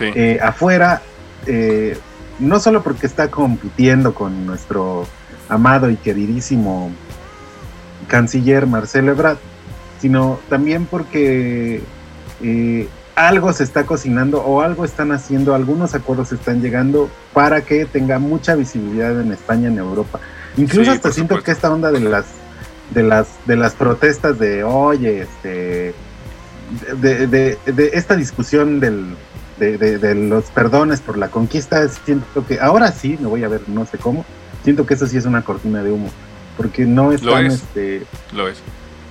eh, 0.00 0.38
afuera, 0.42 1.02
eh, 1.46 1.96
no 2.38 2.60
solo 2.60 2.82
porque 2.82 3.06
está 3.06 3.30
compitiendo 3.30 4.14
con 4.14 4.46
nuestro 4.46 5.06
amado 5.48 5.90
y 5.90 5.96
queridísimo 5.96 6.90
canciller 8.06 8.66
Marcelo 8.66 9.12
Ebrard, 9.12 9.38
sino 10.00 10.38
también 10.48 10.86
porque 10.86 11.82
eh, 12.42 12.88
algo 13.14 13.52
se 13.52 13.64
está 13.64 13.84
cocinando 13.84 14.42
o 14.42 14.60
algo 14.62 14.84
están 14.84 15.12
haciendo, 15.12 15.54
algunos 15.54 15.94
acuerdos 15.94 16.32
están 16.32 16.62
llegando 16.62 17.10
para 17.32 17.62
que 17.62 17.84
tenga 17.84 18.18
mucha 18.18 18.54
visibilidad 18.54 19.20
en 19.20 19.32
España, 19.32 19.68
en 19.68 19.78
Europa. 19.78 20.20
Incluso 20.56 20.92
hasta 20.92 21.10
siento 21.10 21.42
que 21.42 21.50
esta 21.50 21.72
onda 21.72 21.90
de 21.90 22.00
las 22.00 22.26
de 22.90 23.02
las 23.02 23.28
de 23.46 23.56
las 23.56 23.74
protestas 23.74 24.38
de 24.38 24.64
oye, 24.64 25.22
este 25.22 25.94
de, 27.00 27.26
de, 27.26 27.58
de 27.66 27.90
esta 27.94 28.14
discusión 28.14 28.80
del, 28.80 29.14
de, 29.58 30.14
los 30.14 30.44
perdones 30.46 31.00
por 31.00 31.18
la 31.18 31.28
conquista, 31.28 31.86
siento 31.88 32.46
que 32.46 32.60
ahora 32.60 32.92
sí, 32.92 33.16
me 33.20 33.26
voy 33.26 33.44
a 33.44 33.48
ver 33.48 33.62
no 33.68 33.84
sé 33.86 33.98
cómo, 33.98 34.24
siento 34.64 34.86
que 34.86 34.94
eso 34.94 35.06
sí 35.06 35.16
es 35.16 35.26
una 35.26 35.42
cortina 35.42 35.82
de 35.82 35.90
humo, 35.92 36.10
porque 36.56 36.84
no 36.84 37.12
están, 37.12 37.30
Lo 37.30 37.38
es. 37.38 37.54
este, 37.54 38.02
Lo 38.32 38.48
es. 38.48 38.58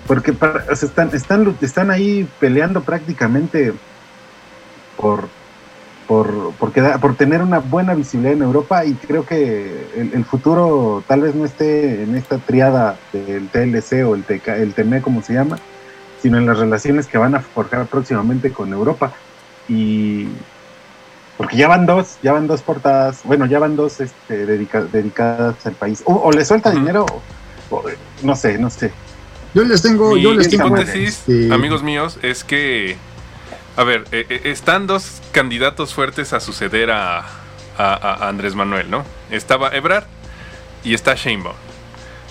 porque 0.08 0.34
para- 0.34 0.66
o 0.72 0.76
sea, 0.76 0.88
están, 0.90 1.10
están, 1.14 1.58
están 1.62 1.92
ahí 1.92 2.28
peleando 2.40 2.82
prácticamente 2.82 3.74
por, 4.96 5.28
por, 6.08 6.54
por, 6.54 6.72
quedar- 6.72 7.00
por 7.00 7.16
tener 7.16 7.42
una 7.42 7.60
buena 7.60 7.94
visibilidad 7.94 8.34
en 8.34 8.42
Europa 8.42 8.86
y 8.86 8.94
creo 8.94 9.26
que 9.26 9.88
el, 9.96 10.14
el 10.14 10.26
futuro 10.26 11.04
tal 11.08 11.22
vez 11.22 11.36
no 11.36 11.46
esté 11.46 12.04
en 12.04 12.16
esta 12.16 12.38
triada 12.38 12.98
del 13.14 13.50
TLC 13.50 14.06
o 14.08 14.16
el, 14.16 14.24
TK, 14.24 14.48
el 14.60 14.74
TME 14.74 15.02
como 15.02 15.22
se 15.22 15.34
llama, 15.34 15.58
sino 16.22 16.38
en 16.38 16.46
las 16.46 16.58
relaciones 16.58 17.06
que 17.08 17.18
van 17.18 17.36
a 17.36 17.42
forjar 17.42 17.86
próximamente 17.88 18.52
con 18.52 18.72
Europa. 18.74 19.12
Y 19.70 20.28
porque 21.38 21.56
ya 21.58 21.68
van 21.68 21.86
dos, 21.86 22.18
ya 22.24 22.34
van 22.34 22.48
dos 22.48 22.62
portadas, 22.62 23.20
bueno, 23.24 23.46
ya 23.46 23.60
van 23.60 23.76
dos 23.76 24.00
este, 24.00 24.46
dedica- 24.46 24.86
dedicadas 24.92 25.66
al 25.66 25.74
país. 25.74 26.02
O, 26.06 26.14
o 26.16 26.32
le 26.32 26.44
suelta 26.46 26.72
dinero, 26.72 27.06
o- 27.70 27.76
o, 27.76 27.84
no 28.24 28.36
sé, 28.36 28.58
no 28.58 28.70
sé. 28.70 28.92
Yo 29.54 29.64
les 29.64 29.82
tengo, 29.82 30.16
Mi 30.16 30.22
yo 30.22 30.34
les 30.34 30.50
tengo 30.50 30.68
hipótesis, 30.68 31.20
este, 31.28 31.54
amigos 31.54 31.84
míos, 31.84 32.18
es 32.22 32.44
que, 32.44 32.98
a 33.76 33.84
ver, 33.84 34.06
eh, 34.12 34.26
eh, 34.30 34.42
están 34.46 34.88
dos 34.88 35.22
candidatos 35.32 35.94
fuertes 35.94 36.34
a 36.34 36.40
suceder 36.40 36.92
a, 36.92 37.20
a- 37.20 37.24
a 37.78 38.28
Andrés 38.30 38.56
Manuel, 38.56 38.90
¿no? 38.90 39.04
Estaba 39.30 39.70
Ebrard 39.76 40.06
y 40.84 40.94
está 40.94 41.14
Sheinbaum. 41.16 41.56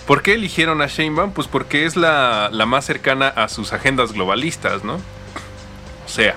¿Por 0.07 0.22
qué 0.22 0.34
eligieron 0.34 0.82
a 0.82 0.87
Sheinbaum? 0.87 1.32
Pues 1.32 1.49
porque 1.49 1.84
es 1.84 1.97
la, 1.97 2.49
la 2.53 2.64
más 2.66 2.84
cercana 2.84 3.28
a 3.28 3.49
sus 3.49 3.72
agendas 3.72 4.12
globalistas, 4.12 4.84
¿no? 4.84 4.95
O 4.95 6.09
sea, 6.09 6.37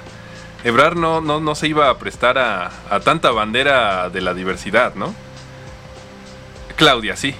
Ebrard 0.63 0.97
no, 0.97 1.21
no, 1.21 1.39
no 1.39 1.55
se 1.55 1.67
iba 1.67 1.89
a 1.89 1.97
prestar 1.97 2.37
a, 2.37 2.71
a 2.89 2.99
tanta 2.99 3.31
bandera 3.31 4.09
de 4.09 4.21
la 4.21 4.33
diversidad, 4.33 4.95
¿no? 4.95 5.13
Claudia, 6.75 7.15
sí, 7.15 7.33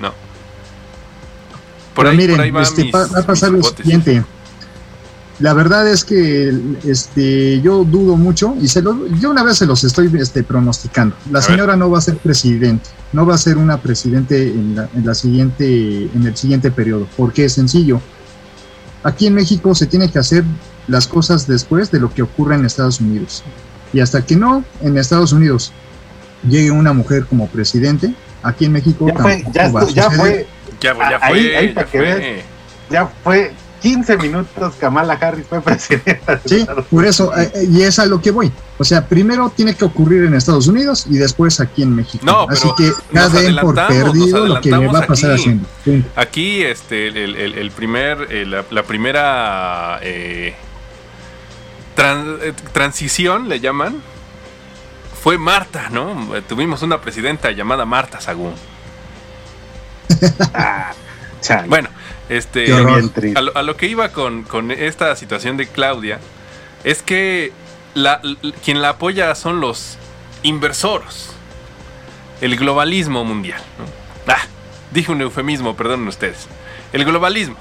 no. 0.00 0.10
Por 1.94 2.04
Pero 2.04 2.10
ahí, 2.10 2.16
miren, 2.16 2.36
por 2.36 2.44
ahí 2.44 2.50
va 2.50 2.62
este, 2.62 2.82
mis- 2.84 2.92
pa- 2.92 3.06
va 3.06 3.20
a 3.20 3.26
pasar 3.26 3.50
lo 3.50 3.62
siguiente. 3.62 4.24
La 5.38 5.54
verdad 5.54 5.88
es 5.88 6.04
que 6.04 6.52
este, 6.84 7.60
yo 7.62 7.82
dudo 7.84 8.16
mucho 8.16 8.54
y 8.60 8.68
se 8.68 8.80
lo, 8.80 9.08
yo 9.18 9.30
una 9.30 9.42
vez 9.42 9.58
se 9.58 9.66
los 9.66 9.82
estoy 9.82 10.08
este, 10.20 10.44
pronosticando. 10.44 11.16
La 11.32 11.42
señora 11.42 11.74
no 11.74 11.90
va 11.90 11.98
a 11.98 12.00
ser 12.00 12.16
presidente, 12.18 12.88
no 13.12 13.26
va 13.26 13.34
a 13.34 13.38
ser 13.38 13.56
una 13.56 13.78
presidente 13.78 14.48
en, 14.48 14.76
la, 14.76 14.88
en 14.94 15.04
la 15.04 15.14
siguiente, 15.14 16.04
en 16.14 16.26
el 16.26 16.36
siguiente 16.36 16.70
periodo, 16.70 17.08
porque 17.16 17.46
es 17.46 17.54
sencillo. 17.54 18.00
Aquí 19.02 19.26
en 19.26 19.34
México 19.34 19.74
se 19.74 19.86
tiene 19.86 20.08
que 20.12 20.20
hacer 20.20 20.44
las 20.88 21.06
cosas 21.06 21.46
después 21.46 21.90
de 21.90 22.00
lo 22.00 22.12
que 22.12 22.22
ocurre 22.22 22.54
en 22.56 22.64
Estados 22.64 23.00
Unidos. 23.00 23.42
Y 23.92 24.00
hasta 24.00 24.24
que 24.24 24.36
no 24.36 24.64
en 24.80 24.96
Estados 24.98 25.32
Unidos 25.32 25.72
llegue 26.48 26.70
una 26.70 26.92
mujer 26.92 27.26
como 27.26 27.46
presidente, 27.48 28.12
aquí 28.42 28.64
en 28.64 28.72
México 28.72 29.06
Ya 29.08 29.14
fue, 29.22 29.44
ya, 29.52 29.68
va 29.70 29.86
ya 29.88 30.10
fue. 30.10 30.46
Ya, 30.80 30.94
ya 30.94 31.18
ahí, 31.22 31.32
fue, 31.44 31.56
ahí 31.56 31.68
ya 31.68 31.74
para 31.74 31.86
que 31.86 32.00
veas, 32.00 32.20
ya 32.90 33.06
fue 33.22 33.52
15 33.82 34.16
minutos 34.18 34.74
Kamala 34.80 35.14
Harris 35.14 35.46
fue 35.48 35.60
presidenta. 35.62 36.36
de 36.36 36.40
Sí, 36.48 36.56
Estados 36.60 36.86
por 36.86 37.04
eso, 37.04 37.36
eh, 37.36 37.50
eh, 37.54 37.68
y 37.70 37.82
es 37.82 37.98
a 37.98 38.06
lo 38.06 38.20
que 38.20 38.30
voy. 38.32 38.50
O 38.78 38.84
sea, 38.84 39.06
primero 39.06 39.52
tiene 39.54 39.74
que 39.74 39.84
ocurrir 39.84 40.24
en 40.24 40.34
Estados 40.34 40.66
Unidos 40.66 41.06
y 41.08 41.18
después 41.18 41.60
aquí 41.60 41.82
en 41.82 41.94
México. 41.94 42.24
No, 42.26 42.46
Así 42.48 42.62
pero 42.62 42.74
que 42.76 42.92
ya 43.14 43.28
den 43.28 43.56
por 43.56 43.74
perdido 43.74 44.46
lo 44.46 44.60
que 44.60 44.70
va 44.70 44.98
a 45.00 45.06
pasar 45.06 45.32
aquí. 45.32 45.40
haciendo. 45.40 45.68
Aquí, 46.16 46.62
este, 46.62 47.08
el, 47.08 47.16
el- 47.36 47.54
el 47.54 47.70
primer, 47.70 48.26
eh, 48.30 48.44
la, 48.46 48.64
la 48.70 48.82
primera 48.84 49.98
eh, 50.02 50.54
eh, 52.42 52.52
transición, 52.72 53.48
le 53.48 53.60
llaman, 53.60 54.02
fue 55.22 55.38
Marta, 55.38 55.88
¿no? 55.90 56.34
Eh, 56.36 56.42
Tuvimos 56.42 56.82
una 56.82 57.00
presidenta 57.00 57.50
llamada 57.52 57.84
Marta 57.84 58.20
Sagún. 58.20 58.54
bueno, 61.68 61.88
este, 62.28 62.72
a, 62.72 63.40
lo, 63.40 63.56
a 63.56 63.62
lo 63.62 63.76
que 63.76 63.86
iba 63.86 64.10
con, 64.10 64.42
con 64.44 64.70
esta 64.70 65.14
situación 65.16 65.56
de 65.56 65.66
Claudia 65.66 66.18
es 66.84 67.02
que 67.02 67.52
la- 67.94 68.20
quien 68.64 68.80
la 68.82 68.90
apoya 68.90 69.34
son 69.34 69.60
los 69.60 69.96
inversores, 70.42 71.30
el 72.40 72.56
globalismo 72.56 73.24
mundial. 73.24 73.60
¿no? 73.78 74.32
Ah, 74.32 74.42
dije 74.90 75.12
un 75.12 75.20
eufemismo, 75.20 75.76
perdonen 75.76 76.06
ustedes. 76.08 76.46
El 76.92 77.04
globalismo. 77.04 77.56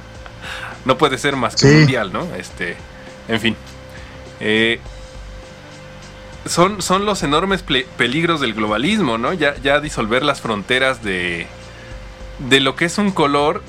no 0.84 0.98
puede 0.98 1.18
ser 1.18 1.36
más 1.36 1.54
que 1.56 1.68
Sí. 1.68 1.74
mundial, 1.74 2.12
¿no? 2.12 2.26
Este, 2.36 2.76
en 3.30 3.40
fin. 3.40 3.56
Eh, 4.40 4.80
son, 6.46 6.80
son 6.82 7.04
los 7.04 7.22
enormes 7.22 7.62
peligros 7.96 8.40
del 8.40 8.54
globalismo, 8.54 9.18
¿no? 9.18 9.32
Ya, 9.34 9.80
disolver 9.80 10.22
las 10.22 10.40
fronteras 10.40 11.02
de, 11.02 11.46
de 12.38 12.60
lo 12.60 12.76
que 12.76 12.86
es 12.86 12.98
un 12.98 13.10
color 13.10 13.62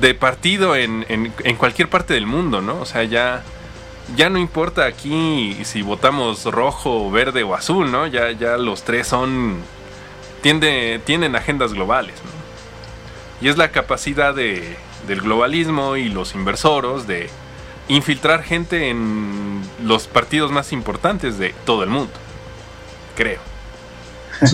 de 0.00 0.14
partido 0.14 0.76
en, 0.76 1.06
en- 1.08 1.32
en 1.44 1.56
cualquier 1.56 1.88
parte 1.88 2.14
del 2.14 2.26
mundo, 2.26 2.60
¿no? 2.60 2.80
O 2.80 2.84
sea, 2.86 3.04
ya, 3.04 3.42
ya 4.16 4.28
no 4.28 4.38
importa 4.38 4.86
aquí 4.86 5.56
si 5.64 5.82
votamos 5.82 6.44
rojo, 6.44 7.10
verde 7.10 7.42
o 7.44 7.54
azul, 7.54 7.90
¿no? 7.90 8.06
Ya, 8.06 8.32
ya 8.32 8.56
los 8.56 8.82
tres 8.82 9.06
son. 9.06 9.56
Tiende, 10.42 11.00
tienen 11.04 11.34
agendas 11.36 11.72
globales, 11.72 12.14
¿no? 12.24 12.30
Y 13.40 13.48
es 13.50 13.56
la 13.56 13.70
capacidad 13.70 14.34
de, 14.34 14.76
del 15.06 15.20
globalismo 15.20 15.96
y 15.96 16.08
los 16.08 16.34
inversoros 16.34 17.06
de 17.06 17.30
infiltrar 17.88 18.42
gente 18.42 18.90
en 18.90 19.62
los 19.84 20.06
partidos 20.06 20.52
más 20.52 20.72
importantes 20.72 21.38
de 21.38 21.54
todo 21.64 21.82
el 21.82 21.90
mundo. 21.90 22.12
Creo. 23.16 23.40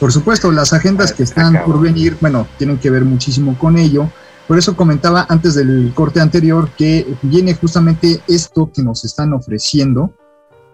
Por 0.00 0.12
supuesto, 0.12 0.50
las 0.50 0.72
agendas 0.72 1.12
que 1.12 1.22
están 1.22 1.64
por 1.64 1.80
venir, 1.80 2.16
bueno, 2.20 2.48
tienen 2.58 2.78
que 2.78 2.90
ver 2.90 3.04
muchísimo 3.04 3.56
con 3.56 3.78
ello. 3.78 4.10
Por 4.48 4.58
eso 4.58 4.76
comentaba 4.76 5.24
antes 5.28 5.54
del 5.54 5.92
corte 5.94 6.20
anterior 6.20 6.68
que 6.76 7.06
viene 7.22 7.54
justamente 7.54 8.20
esto 8.28 8.70
que 8.74 8.82
nos 8.82 9.04
están 9.04 9.32
ofreciendo 9.32 10.12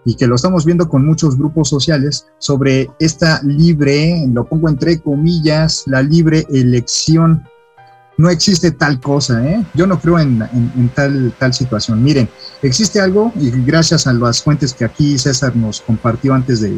y 0.03 0.15
que 0.15 0.27
lo 0.27 0.35
estamos 0.35 0.65
viendo 0.65 0.89
con 0.89 1.05
muchos 1.05 1.37
grupos 1.37 1.69
sociales 1.69 2.27
sobre 2.39 2.89
esta 2.99 3.41
libre, 3.43 4.25
lo 4.27 4.45
pongo 4.45 4.67
entre 4.67 4.99
comillas, 4.99 5.83
la 5.85 6.01
libre 6.01 6.45
elección. 6.49 7.47
No 8.21 8.29
existe 8.29 8.69
tal 8.69 8.99
cosa, 8.99 9.43
¿eh? 9.43 9.65
Yo 9.73 9.87
no 9.87 9.99
creo 9.99 10.19
en, 10.19 10.47
tal, 10.93 11.33
tal 11.39 11.53
situación. 11.55 12.03
Miren, 12.03 12.29
existe 12.61 13.01
algo 13.01 13.31
y 13.35 13.49
gracias 13.49 14.05
a 14.05 14.13
las 14.13 14.43
fuentes 14.43 14.75
que 14.75 14.85
aquí 14.85 15.17
César 15.17 15.55
nos 15.55 15.81
compartió 15.81 16.35
antes 16.35 16.61
de, 16.61 16.71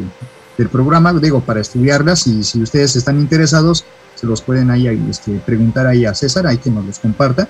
del 0.56 0.68
programa, 0.70 1.12
digo, 1.12 1.40
para 1.42 1.60
estudiarlas 1.60 2.26
y 2.26 2.42
si 2.44 2.62
ustedes 2.62 2.96
están 2.96 3.20
interesados, 3.20 3.84
se 4.14 4.26
los 4.26 4.40
pueden 4.40 4.70
ahí 4.70 4.86
este, 5.10 5.32
preguntar 5.44 5.86
ahí 5.86 6.06
a 6.06 6.14
César, 6.14 6.46
ahí 6.46 6.56
que 6.56 6.70
nos 6.70 6.86
los 6.86 6.98
comparta. 6.98 7.46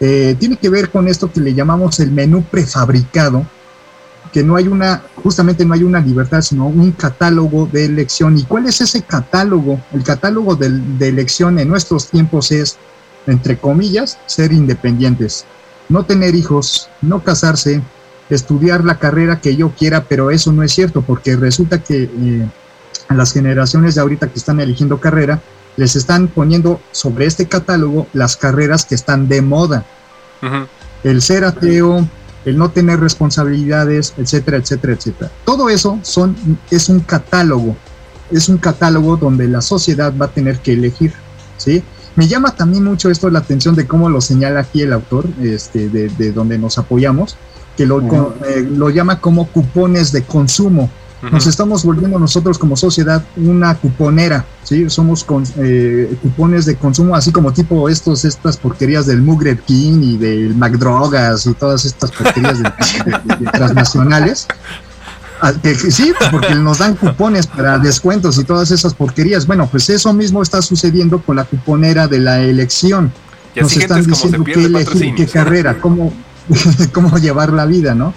Eh, 0.00 0.34
tiene 0.40 0.56
que 0.56 0.68
ver 0.68 0.90
con 0.90 1.06
esto 1.06 1.30
que 1.30 1.40
le 1.40 1.54
llamamos 1.54 2.00
el 2.00 2.10
menú 2.10 2.42
prefabricado, 2.42 3.46
que 4.32 4.42
no 4.42 4.56
hay 4.56 4.66
una, 4.66 5.02
justamente 5.22 5.64
no 5.64 5.74
hay 5.74 5.84
una 5.84 6.00
libertad, 6.00 6.40
sino 6.40 6.66
un 6.66 6.90
catálogo 6.90 7.68
de 7.70 7.84
elección. 7.84 8.36
¿Y 8.36 8.42
cuál 8.44 8.66
es 8.66 8.80
ese 8.80 9.02
catálogo? 9.02 9.80
El 9.92 10.02
catálogo 10.02 10.56
del- 10.56 10.98
de, 10.98 11.08
elección 11.08 11.58
en 11.60 11.68
nuestros 11.68 12.08
tiempos 12.08 12.50
es, 12.50 12.78
entre 13.26 13.58
comillas, 13.58 14.18
ser 14.26 14.52
independientes, 14.52 15.44
no 15.88 16.04
tener 16.04 16.34
hijos, 16.34 16.88
no 17.00 17.22
casarse, 17.22 17.82
estudiar 18.30 18.84
la 18.84 18.98
carrera 18.98 19.40
que 19.40 19.56
yo 19.56 19.70
quiera, 19.70 20.04
pero 20.04 20.30
eso 20.30 20.52
no 20.52 20.62
es 20.62 20.72
cierto, 20.72 21.02
porque 21.02 21.36
resulta 21.36 21.82
que 21.82 22.04
eh, 22.04 22.48
las 23.10 23.32
generaciones 23.32 23.94
de 23.94 24.00
ahorita 24.00 24.28
que 24.28 24.38
están 24.38 24.60
eligiendo 24.60 25.00
carrera, 25.00 25.40
les 25.76 25.96
están 25.96 26.28
poniendo 26.28 26.80
sobre 26.92 27.26
este 27.26 27.46
catálogo 27.46 28.06
las 28.12 28.36
carreras 28.36 28.84
que 28.84 28.94
están 28.94 29.28
de 29.28 29.42
moda 29.42 29.84
el 31.04 31.22
ser 31.22 31.44
ateo, 31.44 32.06
el 32.44 32.58
no 32.58 32.70
tener 32.70 33.00
responsabilidades, 33.00 34.14
etcétera, 34.16 34.56
etcétera, 34.56 34.92
etcétera. 34.94 35.30
Todo 35.44 35.68
eso 35.68 35.98
son, 36.02 36.36
es 36.70 36.88
un 36.88 37.00
catálogo, 37.00 37.76
es 38.30 38.48
un 38.48 38.58
catálogo 38.58 39.16
donde 39.16 39.48
la 39.48 39.60
sociedad 39.60 40.12
va 40.20 40.26
a 40.26 40.30
tener 40.30 40.58
que 40.58 40.72
elegir, 40.72 41.12
¿sí? 41.56 41.82
Me 42.16 42.28
llama 42.28 42.54
también 42.54 42.84
mucho 42.84 43.10
esto 43.10 43.30
la 43.30 43.38
atención 43.38 43.74
de 43.74 43.86
cómo 43.86 44.08
lo 44.08 44.20
señala 44.20 44.60
aquí 44.60 44.82
el 44.82 44.92
autor, 44.92 45.26
este, 45.40 45.88
de, 45.88 46.08
de 46.08 46.32
donde 46.32 46.58
nos 46.58 46.78
apoyamos, 46.78 47.36
que 47.76 47.86
lo, 47.86 48.00
eh, 48.46 48.68
lo 48.70 48.90
llama 48.90 49.20
como 49.20 49.46
cupones 49.48 50.12
de 50.12 50.22
consumo. 50.22 50.90
Nos 51.30 51.46
estamos 51.46 51.84
volviendo 51.84 52.18
nosotros 52.18 52.58
como 52.58 52.76
sociedad 52.76 53.24
una 53.36 53.76
cuponera, 53.76 54.44
¿sí? 54.64 54.90
Somos 54.90 55.22
con, 55.22 55.44
eh, 55.56 56.16
cupones 56.20 56.66
de 56.66 56.74
consumo, 56.74 57.14
así 57.14 57.30
como 57.30 57.52
tipo 57.52 57.88
estos, 57.88 58.24
estas 58.24 58.56
porquerías 58.56 59.06
del 59.06 59.22
Mugre 59.22 59.56
King 59.56 60.02
y 60.02 60.16
del 60.16 60.56
McDrogas 60.56 61.46
y 61.46 61.54
todas 61.54 61.84
estas 61.84 62.10
porquerías 62.10 62.58
de 62.60 63.46
transnacionales. 63.52 64.48
Ah, 65.44 65.52
que 65.60 65.74
sí, 65.74 66.12
porque 66.30 66.54
nos 66.54 66.78
dan 66.78 66.94
cupones 66.94 67.48
para 67.48 67.76
descuentos 67.76 68.38
y 68.38 68.44
todas 68.44 68.70
esas 68.70 68.94
porquerías. 68.94 69.44
Bueno, 69.44 69.66
pues 69.68 69.90
eso 69.90 70.12
mismo 70.12 70.40
está 70.40 70.62
sucediendo 70.62 71.20
con 71.20 71.34
la 71.34 71.44
cuponera 71.44 72.06
de 72.06 72.20
la 72.20 72.40
elección. 72.40 73.12
Y 73.52 73.58
así 73.58 73.80
gente 73.80 73.98
es 73.98 74.06
como 74.06 74.44
se 74.46 74.52
qué 74.52 74.64
elegir, 74.66 75.14
qué 75.16 75.26
carrera, 75.26 75.80
cómo, 75.80 76.12
cómo 76.92 77.18
llevar 77.18 77.52
la 77.52 77.66
vida, 77.66 77.92
¿no? 77.92 78.14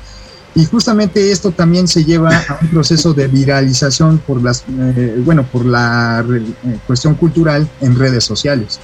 Y 0.53 0.65
justamente 0.65 1.31
esto 1.31 1.49
también 1.49 1.87
se 1.87 2.05
lleva 2.05 2.29
a 2.29 2.59
un 2.61 2.67
proceso 2.67 3.15
de 3.15 3.27
viralización 3.27 4.19
por 4.19 4.43
las, 4.43 4.63
eh, 4.69 5.19
bueno, 5.25 5.43
por 5.51 5.65
la 5.65 6.23
eh, 6.29 6.79
cuestión 6.85 7.15
cultural 7.15 7.67
en 7.81 7.97
redes 7.97 8.23
sociales. 8.23 8.79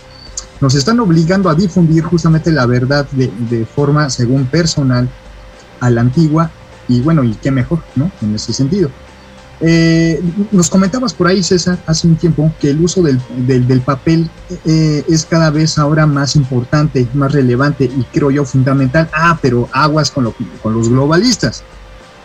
Nos 0.60 0.74
están 0.74 1.00
obligando 1.00 1.48
a 1.48 1.54
difundir 1.54 2.04
justamente 2.04 2.52
la 2.52 2.66
verdad 2.66 3.06
de, 3.12 3.32
de 3.52 3.68
forma, 3.68 4.10
según 4.10 4.48
personal, 4.48 5.08
a 5.80 5.89
la 5.92 6.02
antigua, 6.02 6.50
y 6.98 7.02
bueno, 7.02 7.24
y 7.24 7.34
qué 7.36 7.52
mejor, 7.52 7.80
¿no? 7.96 8.12
En 8.22 8.36
ese 8.36 8.54
sentido. 8.54 8.89
Eh, 9.64 10.20
nos 10.52 10.70
comentabas 10.72 11.14
por 11.14 11.28
ahí, 11.28 11.44
César, 11.44 11.78
hace 11.86 12.08
un 12.08 12.16
tiempo, 12.16 12.52
que 12.60 12.72
el 12.72 12.82
uso 12.82 13.04
del, 13.04 13.20
del- 13.46 13.68
del 13.68 13.82
papel 13.82 14.28
eh, 14.66 15.04
es 15.08 15.24
cada 15.26 15.52
vez 15.52 15.78
ahora 15.78 16.08
más 16.08 16.36
importante, 16.36 17.08
más 17.14 17.32
relevante 17.32 17.86
y 17.86 18.04
creo 18.12 18.32
yo 18.32 18.44
fundamental. 18.44 19.08
Ah, 19.14 19.38
pero 19.39 19.70
aguas 19.72 20.10
con, 20.10 20.24
lo- 20.24 20.34
con 20.64 20.74
los 20.74 20.89
globalistas, 20.89 21.64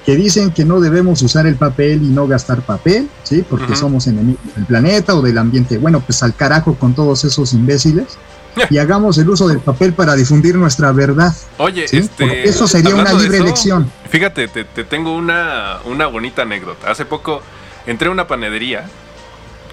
que 0.06 0.16
dicen 0.16 0.50
que 0.50 0.64
no 0.64 0.80
debemos 0.80 1.20
usar 1.20 1.46
el 1.46 1.56
papel 1.56 2.02
y 2.02 2.06
no 2.08 2.26
gastar 2.26 2.62
papel, 2.62 3.08
¿sí? 3.24 3.44
Porque 3.48 3.72
somos 3.76 4.06
enemigos 4.06 4.40
del 4.54 4.64
planeta 4.64 5.14
o 5.14 5.20
del 5.20 5.36
ambiente. 5.36 5.76
Bueno, 5.76 6.00
pues 6.00 6.22
al 6.22 6.34
carajo 6.34 6.74
con 6.76 6.94
todos 6.94 7.22
esos 7.24 7.52
imbéciles 7.52 8.16
y 8.70 8.78
hagamos 8.78 9.18
el 9.18 9.28
uso 9.28 9.48
del 9.48 9.60
papel 9.60 9.92
para 9.92 10.14
difundir 10.14 10.54
nuestra 10.56 10.92
verdad. 10.92 11.32
Oye, 11.58 11.86
¿sí? 11.88 11.98
este. 11.98 12.48
Eso 12.48 12.66
sería 12.68 12.94
una 12.94 13.12
libre 13.12 13.36
eso, 13.38 13.44
elección. 13.46 13.90
Fíjate, 14.10 14.48
te, 14.48 14.64
te 14.64 14.84
tengo 14.84 15.14
una, 15.14 15.78
una 15.84 16.06
bonita 16.06 16.42
anécdota. 16.42 16.90
Hace 16.90 17.04
poco 17.04 17.42
entré 17.86 18.08
a 18.08 18.10
una 18.10 18.26
panadería. 18.26 18.86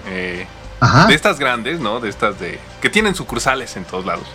eh, 0.08 0.46
Ajá. 0.80 1.06
de 1.06 1.14
estas 1.14 1.38
grandes, 1.38 1.80
¿no? 1.80 2.00
De 2.00 2.08
estas 2.10 2.38
de. 2.38 2.58
que 2.82 2.90
tienen 2.90 3.14
sucursales 3.14 3.76
en 3.76 3.84
todos 3.84 4.04
lados. 4.04 4.26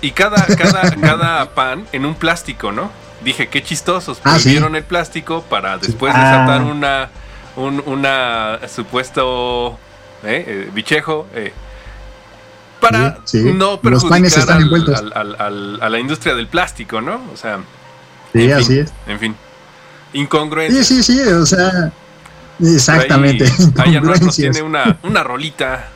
Y 0.00 0.10
cada, 0.12 0.44
cada, 0.56 0.90
cada 1.00 1.54
pan 1.54 1.86
en 1.92 2.06
un 2.06 2.14
plástico, 2.14 2.72
¿no? 2.72 2.90
Dije, 3.22 3.48
qué 3.48 3.62
chistosos. 3.62 4.18
Ah, 4.24 4.36
sí. 4.38 4.44
Prohibieron 4.44 4.74
el 4.76 4.82
plástico 4.84 5.42
para 5.42 5.76
después 5.78 6.12
Ah. 6.16 6.24
desatar 6.24 6.62
una. 6.62 7.10
Un 7.56 7.82
una 7.86 8.60
supuesto. 8.74 9.78
¿eh? 10.24 10.44
eh, 10.46 10.70
bichejo. 10.72 11.26
eh, 11.34 11.52
para 12.80 13.18
Sí, 13.24 13.42
sí. 13.42 13.52
no 13.52 13.80
perjudicar 13.80 14.24
están 14.24 14.56
al- 14.56 14.62
envueltos. 14.62 14.98
al- 14.98 15.12
al- 15.14 15.36
al- 15.38 15.78
a 15.82 15.88
la 15.88 15.98
industria 15.98 16.34
del 16.34 16.46
plástico, 16.48 17.00
¿no? 17.00 17.20
O 17.32 17.36
sea. 17.36 17.58
Sí, 18.32 18.44
en 18.44 18.52
así 18.52 18.64
fin, 18.64 18.78
es. 18.80 18.92
En 19.06 19.18
fin. 19.18 19.36
Incongruencia. 20.12 20.82
Sí, 20.82 21.02
sí, 21.02 21.14
sí, 21.14 21.20
o 21.28 21.46
sea, 21.46 21.92
exactamente. 22.60 23.44
Ahí, 23.78 23.96
ahí 23.96 24.28
tiene 24.34 24.62
una, 24.62 24.98
una 25.02 25.22
rolita. 25.22 25.88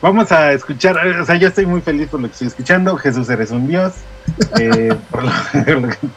Vamos 0.00 0.32
a 0.32 0.52
escuchar, 0.52 0.98
o 1.20 1.24
sea, 1.24 1.36
yo 1.36 1.46
estoy 1.48 1.64
muy 1.64 1.80
feliz 1.80 2.08
por 2.08 2.20
lo 2.20 2.26
que 2.26 2.32
estoy 2.32 2.48
escuchando. 2.48 2.96
Jesús, 2.96 3.28
eres 3.30 3.50
un 3.52 3.68
dios. 3.68 3.92
Eh, 4.58 4.92
por, 5.10 5.22
lo, 5.24 5.30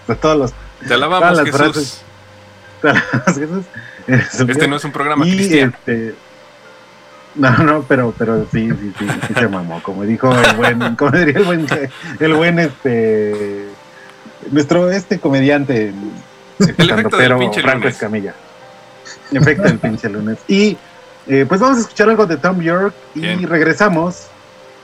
por 0.08 0.16
todos 0.16 0.38
los. 0.38 0.54
Te 0.88 0.94
alabamos, 0.96 1.30
todas 1.30 1.38
las 1.38 1.46
Jesús. 1.46 1.60
frases. 1.60 2.02
Te 2.82 2.90
alabamos, 2.90 3.36
Jesús. 3.38 3.66
Eres 4.08 4.34
un 4.36 4.50
Este 4.50 4.54
dios. 4.54 4.70
no 4.70 4.76
es 4.78 4.84
un 4.86 4.92
programa 4.92 5.28
Y, 5.28 5.36
cristiano. 5.36 5.74
este, 5.78 6.16
no, 7.36 7.58
no, 7.58 7.84
pero, 7.84 8.14
pero 8.18 8.46
sí, 8.52 8.70
sí, 8.70 8.94
sí, 8.98 9.08
sí 9.28 9.34
se 9.34 9.48
mamó. 9.48 9.82
Como 9.84 10.04
dijo 10.04 10.32
el 10.34 10.56
buen, 10.56 10.96
como 10.96 11.12
diría 11.12 11.38
el 11.40 11.44
buen, 11.44 11.68
el 12.20 12.34
buen, 12.34 12.60
este, 12.60 13.68
nuestro, 14.52 14.90
este 14.92 15.20
comediante, 15.20 15.94
El 16.60 16.90
efecto 16.90 17.18
del 17.18 17.28
pero 17.28 17.40
pinche 17.40 17.62
Franco 17.62 17.80
lunes. 17.80 17.96
Escamilla. 17.96 18.34
Efecto 19.32 19.64
del 19.64 19.80
pinche 19.80 20.10
lunes. 20.10 20.38
Y 20.48 20.78
eh, 21.28 21.46
pues 21.48 21.60
vamos 21.60 21.78
a 21.78 21.82
escuchar 21.82 22.10
algo 22.10 22.26
de 22.26 22.38
Tom 22.38 22.62
York 22.62 22.94
y 23.16 23.22
Bien. 23.22 23.48
regresamos 23.48 24.28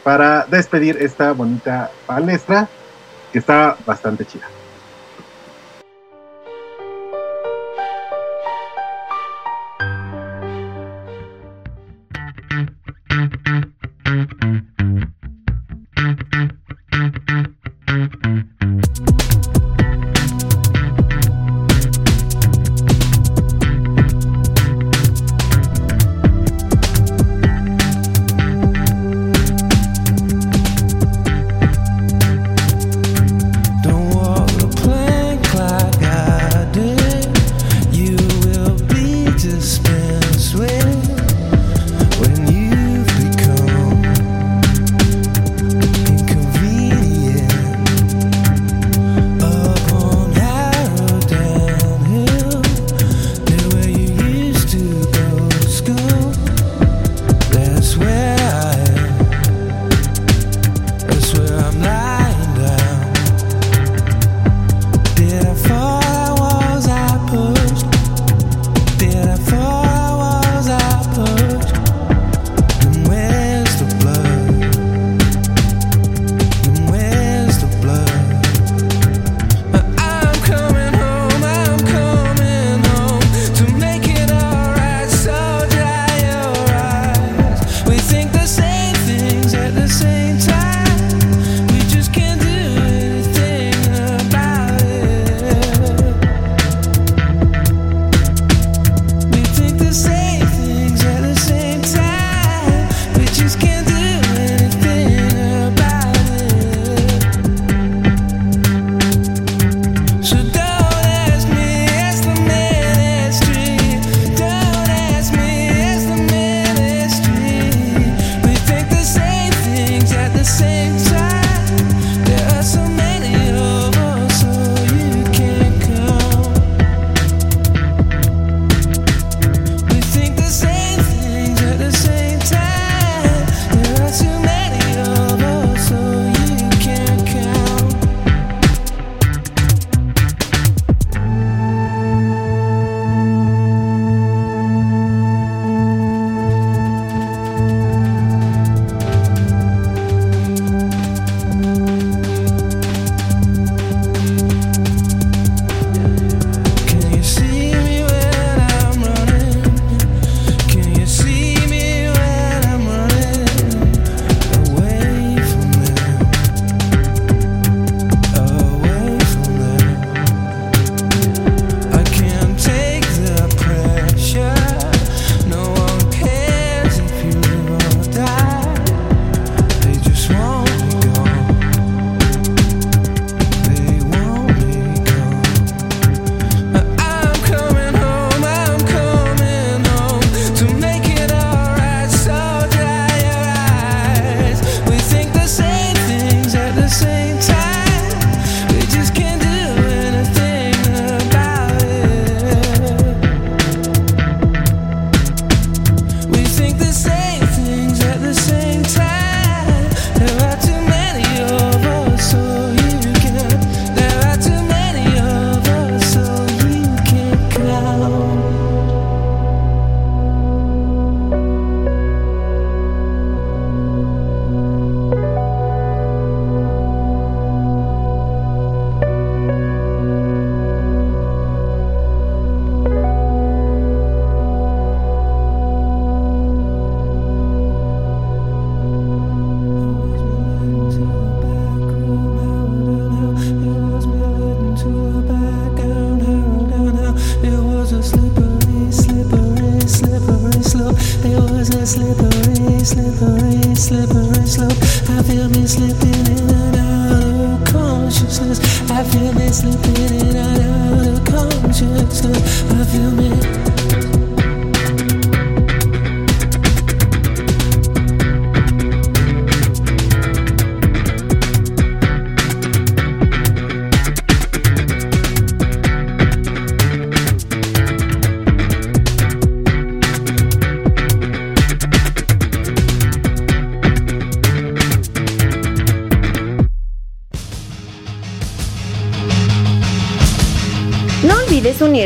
para 0.03 0.45
despedir 0.45 0.97
esta 0.99 1.31
bonita 1.31 1.91
palestra 2.05 2.67
que 3.31 3.39
está 3.39 3.77
bastante 3.85 4.25
chida. 4.25 4.47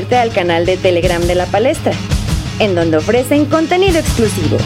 Unirte 0.06 0.18
al 0.18 0.32
canal 0.32 0.66
de 0.66 0.78
Telegram 0.78 1.22
de 1.22 1.36
la 1.36 1.46
palestra, 1.48 1.92
en 2.60 2.76
donde 2.76 2.98
ofrecen 2.98 3.46
contenido 3.46 3.98
exclusivo. 3.98 4.58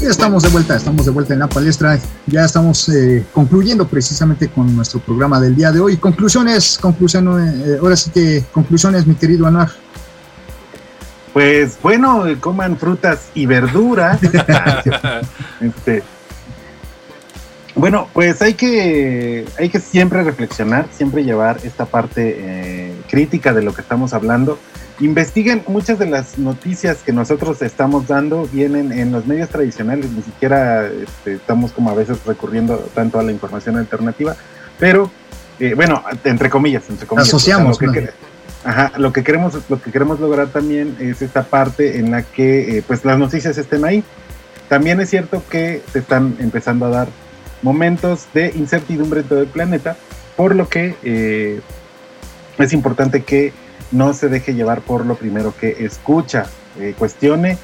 Estamos 0.00 0.42
de 0.42 0.48
vuelta, 0.50 0.76
estamos 0.76 1.04
de 1.04 1.10
vuelta 1.10 1.34
en 1.34 1.40
la 1.40 1.48
palestra. 1.48 1.98
Ya 2.26 2.44
estamos 2.44 2.88
eh, 2.88 3.24
concluyendo 3.32 3.86
precisamente 3.86 4.48
con 4.48 4.74
nuestro 4.74 5.00
programa 5.00 5.40
del 5.40 5.54
día 5.54 5.72
de 5.72 5.80
hoy. 5.80 5.96
Conclusiones, 5.96 6.78
conclusiones, 6.80 7.54
eh, 7.66 7.78
ahora 7.80 7.96
sí 7.96 8.10
que 8.10 8.44
conclusiones, 8.52 9.06
mi 9.06 9.14
querido 9.14 9.46
Anuar. 9.46 9.70
Pues 11.32 11.78
bueno, 11.82 12.24
coman 12.40 12.78
frutas 12.78 13.30
y 13.34 13.44
verduras. 13.46 14.20
Este, 15.60 16.02
bueno, 17.74 18.08
pues 18.12 18.40
hay 18.40 18.54
que, 18.54 19.44
hay 19.58 19.68
que 19.68 19.80
siempre 19.80 20.22
reflexionar, 20.22 20.86
siempre 20.92 21.24
llevar 21.24 21.58
esta 21.64 21.86
parte 21.86 22.36
eh, 22.38 22.94
crítica 23.10 23.52
de 23.52 23.62
lo 23.62 23.74
que 23.74 23.80
estamos 23.80 24.14
hablando. 24.14 24.58
Investiguen 25.00 25.64
muchas 25.66 25.98
de 25.98 26.06
las 26.06 26.38
noticias 26.38 26.98
que 26.98 27.12
nosotros 27.12 27.60
estamos 27.62 28.06
dando, 28.06 28.48
vienen 28.52 28.92
en 28.92 29.10
los 29.10 29.26
medios 29.26 29.48
tradicionales, 29.48 30.08
ni 30.12 30.22
siquiera 30.22 30.86
este, 30.86 31.34
estamos 31.34 31.72
como 31.72 31.90
a 31.90 31.94
veces 31.94 32.24
recurriendo 32.24 32.76
tanto 32.94 33.18
a 33.18 33.24
la 33.24 33.32
información 33.32 33.76
alternativa, 33.76 34.36
pero 34.78 35.10
eh, 35.58 35.74
bueno, 35.74 36.02
entre 36.22 36.48
comillas, 36.48 36.84
entre 36.88 37.08
comillas. 37.08 37.28
Asociamos, 37.28 37.76
o 37.76 37.80
sea, 37.80 37.88
lo 37.88 37.92
que, 37.92 38.10
Ajá, 38.64 38.92
lo 38.96 39.12
que 39.12 39.22
queremos, 39.22 39.54
lo 39.68 39.80
que 39.80 39.90
queremos 39.90 40.20
lograr 40.20 40.48
también 40.48 40.96
es 40.98 41.20
esta 41.20 41.42
parte 41.42 41.98
en 41.98 42.10
la 42.10 42.22
que 42.22 42.78
eh, 42.78 42.84
pues 42.86 43.04
las 43.04 43.18
noticias 43.18 43.58
estén 43.58 43.84
ahí. 43.84 44.02
También 44.68 45.00
es 45.00 45.10
cierto 45.10 45.42
que 45.50 45.82
se 45.92 45.98
están 45.98 46.36
empezando 46.38 46.86
a 46.86 46.88
dar 46.88 47.08
momentos 47.64 48.26
de 48.34 48.52
incertidumbre 48.54 49.22
en 49.22 49.26
todo 49.26 49.40
el 49.40 49.48
planeta, 49.48 49.96
por 50.36 50.54
lo 50.54 50.68
que 50.68 50.94
eh, 51.02 51.60
es 52.58 52.72
importante 52.74 53.24
que 53.24 53.52
no 53.90 54.12
se 54.12 54.28
deje 54.28 54.54
llevar 54.54 54.82
por 54.82 55.06
lo 55.06 55.14
primero 55.14 55.54
que 55.58 55.84
escucha, 55.84 56.44
eh, 56.78 56.94
cuestione 56.96 57.56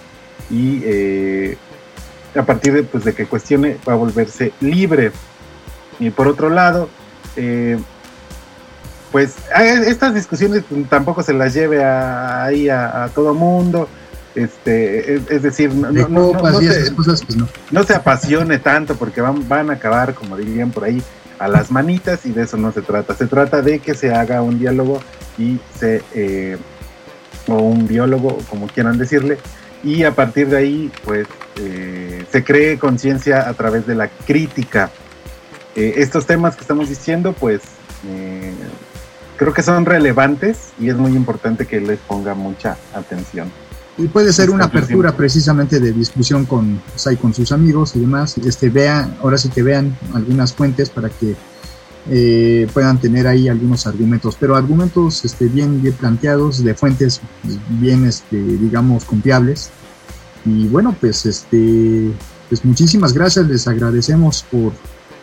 y 0.50 0.80
eh, 0.84 1.58
a 2.34 2.42
partir 2.42 2.72
de, 2.72 2.82
pues, 2.82 3.04
de 3.04 3.12
que 3.12 3.26
cuestione 3.26 3.76
va 3.86 3.92
a 3.92 3.96
volverse 3.96 4.52
libre. 4.60 5.12
Y 5.98 6.08
por 6.08 6.28
otro 6.28 6.48
lado, 6.48 6.88
pues 9.12 9.36
estas 9.58 10.14
discusiones 10.14 10.64
pues, 10.66 10.88
tampoco 10.88 11.22
se 11.22 11.34
las 11.34 11.52
lleve 11.52 11.84
ahí 11.84 12.70
a 12.70 13.10
todo 13.14 13.34
mundo. 13.34 13.86
Este, 14.34 15.14
es, 15.16 15.22
es 15.30 15.42
decir, 15.42 15.74
no, 15.74 15.90
De 15.92 16.02
no- 16.02 16.08
no- 16.08 16.32
copas 16.32 16.52
no 16.54 16.62
y 16.62 16.66
se- 16.68 16.78
esas 16.80 16.90
cosas, 16.90 17.24
pues 17.24 17.36
no. 17.36 17.48
no 17.70 17.82
se 17.82 17.94
apasione 17.94 18.58
tanto 18.58 18.94
porque 18.94 19.20
van, 19.20 19.48
van 19.48 19.70
a 19.70 19.74
acabar, 19.74 20.14
como 20.14 20.36
dirían 20.36 20.70
por 20.70 20.84
ahí, 20.84 21.02
a 21.38 21.48
las 21.48 21.70
manitas 21.70 22.24
y 22.26 22.30
de 22.32 22.42
eso 22.42 22.56
no 22.56 22.70
se 22.70 22.82
trata. 22.82 23.14
Se 23.14 23.26
trata 23.26 23.60
de 23.62 23.78
que 23.80 23.94
se 23.94 24.14
haga 24.14 24.40
un 24.42 24.58
diálogo 24.58 25.00
y 25.38 25.58
se, 25.78 26.02
eh, 26.14 26.58
o 27.48 27.54
un 27.56 27.88
biólogo, 27.88 28.38
como 28.48 28.66
quieran 28.68 28.98
decirle, 28.98 29.38
y 29.82 30.04
a 30.04 30.14
partir 30.14 30.48
de 30.48 30.58
ahí, 30.58 30.92
pues, 31.04 31.26
eh, 31.56 32.24
se 32.30 32.44
cree 32.44 32.78
conciencia 32.78 33.48
a 33.48 33.54
través 33.54 33.86
de 33.86 33.94
la 33.94 34.08
crítica. 34.26 34.90
Eh, 35.74 35.94
estos 35.96 36.26
temas 36.26 36.54
que 36.54 36.60
estamos 36.62 36.88
diciendo, 36.88 37.32
pues, 37.32 37.62
creo 39.36 39.52
que 39.54 39.62
son 39.62 39.86
relevantes 39.86 40.68
y 40.78 40.88
es 40.90 40.96
muy 40.96 41.12
importante 41.12 41.66
que 41.66 41.80
les 41.80 41.98
ponga 41.98 42.34
mucha 42.34 42.76
atención. 42.94 43.50
Y 43.98 44.08
puede 44.08 44.32
ser 44.32 44.50
una 44.50 44.64
apertura 44.66 45.16
precisamente 45.16 45.78
de 45.78 45.92
discusión 45.92 46.46
con, 46.46 46.80
ahí 47.06 47.16
con 47.16 47.34
sus 47.34 47.52
amigos 47.52 47.96
y 47.96 48.00
demás. 48.00 48.38
Este, 48.38 48.70
vean, 48.70 49.16
ahora 49.22 49.36
sí 49.36 49.50
que 49.50 49.62
vean 49.62 49.96
algunas 50.14 50.52
fuentes 50.54 50.88
para 50.88 51.10
que 51.10 51.36
eh, 52.08 52.66
puedan 52.72 52.98
tener 52.98 53.26
ahí 53.26 53.48
algunos 53.48 53.86
argumentos, 53.86 54.36
pero 54.40 54.56
argumentos 54.56 55.24
este, 55.24 55.46
bien, 55.46 55.82
bien 55.82 55.94
planteados, 55.94 56.64
de 56.64 56.74
fuentes 56.74 57.20
bien, 57.68 58.06
este, 58.06 58.36
digamos, 58.36 59.04
confiables. 59.04 59.70
Y 60.46 60.66
bueno, 60.68 60.96
pues, 60.98 61.26
este, 61.26 62.10
pues 62.48 62.64
muchísimas 62.64 63.12
gracias, 63.12 63.46
les 63.46 63.68
agradecemos 63.68 64.44
por, 64.50 64.72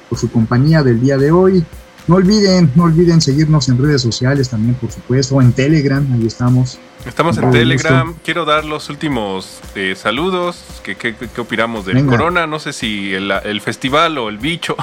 por 0.08 0.20
su 0.20 0.30
compañía 0.30 0.84
del 0.84 1.02
día 1.02 1.18
de 1.18 1.32
hoy. 1.32 1.66
No 2.08 2.16
olviden, 2.16 2.72
no 2.76 2.84
olviden 2.84 3.20
seguirnos 3.20 3.68
en 3.70 3.78
redes 3.82 4.02
sociales 4.02 4.50
también, 4.50 4.76
por 4.76 4.90
supuesto, 4.92 5.42
en 5.42 5.52
Telegram, 5.52 6.06
ahí 6.14 6.26
estamos. 6.26 6.80
Estamos 7.06 7.38
en 7.38 7.52
Telegram. 7.52 8.08
gusto. 8.08 8.22
Quiero 8.24 8.46
dar 8.46 8.64
los 8.66 8.90
últimos 8.90 9.60
eh, 9.76 9.94
saludos. 9.98 10.64
¿Qué, 10.84 10.96
qué, 10.96 11.16
qué- 11.16 11.28
qué 11.28 11.42
opinamos 11.42 11.86
del 11.86 11.96
Venga. 11.96 12.12
Corona? 12.12 12.48
No 12.48 12.60
sé 12.60 12.72
si 12.74 13.14
el, 13.14 13.30
el 13.32 13.60
festival 13.62 14.18
o 14.18 14.30
el 14.30 14.38
bicho. 14.38 14.76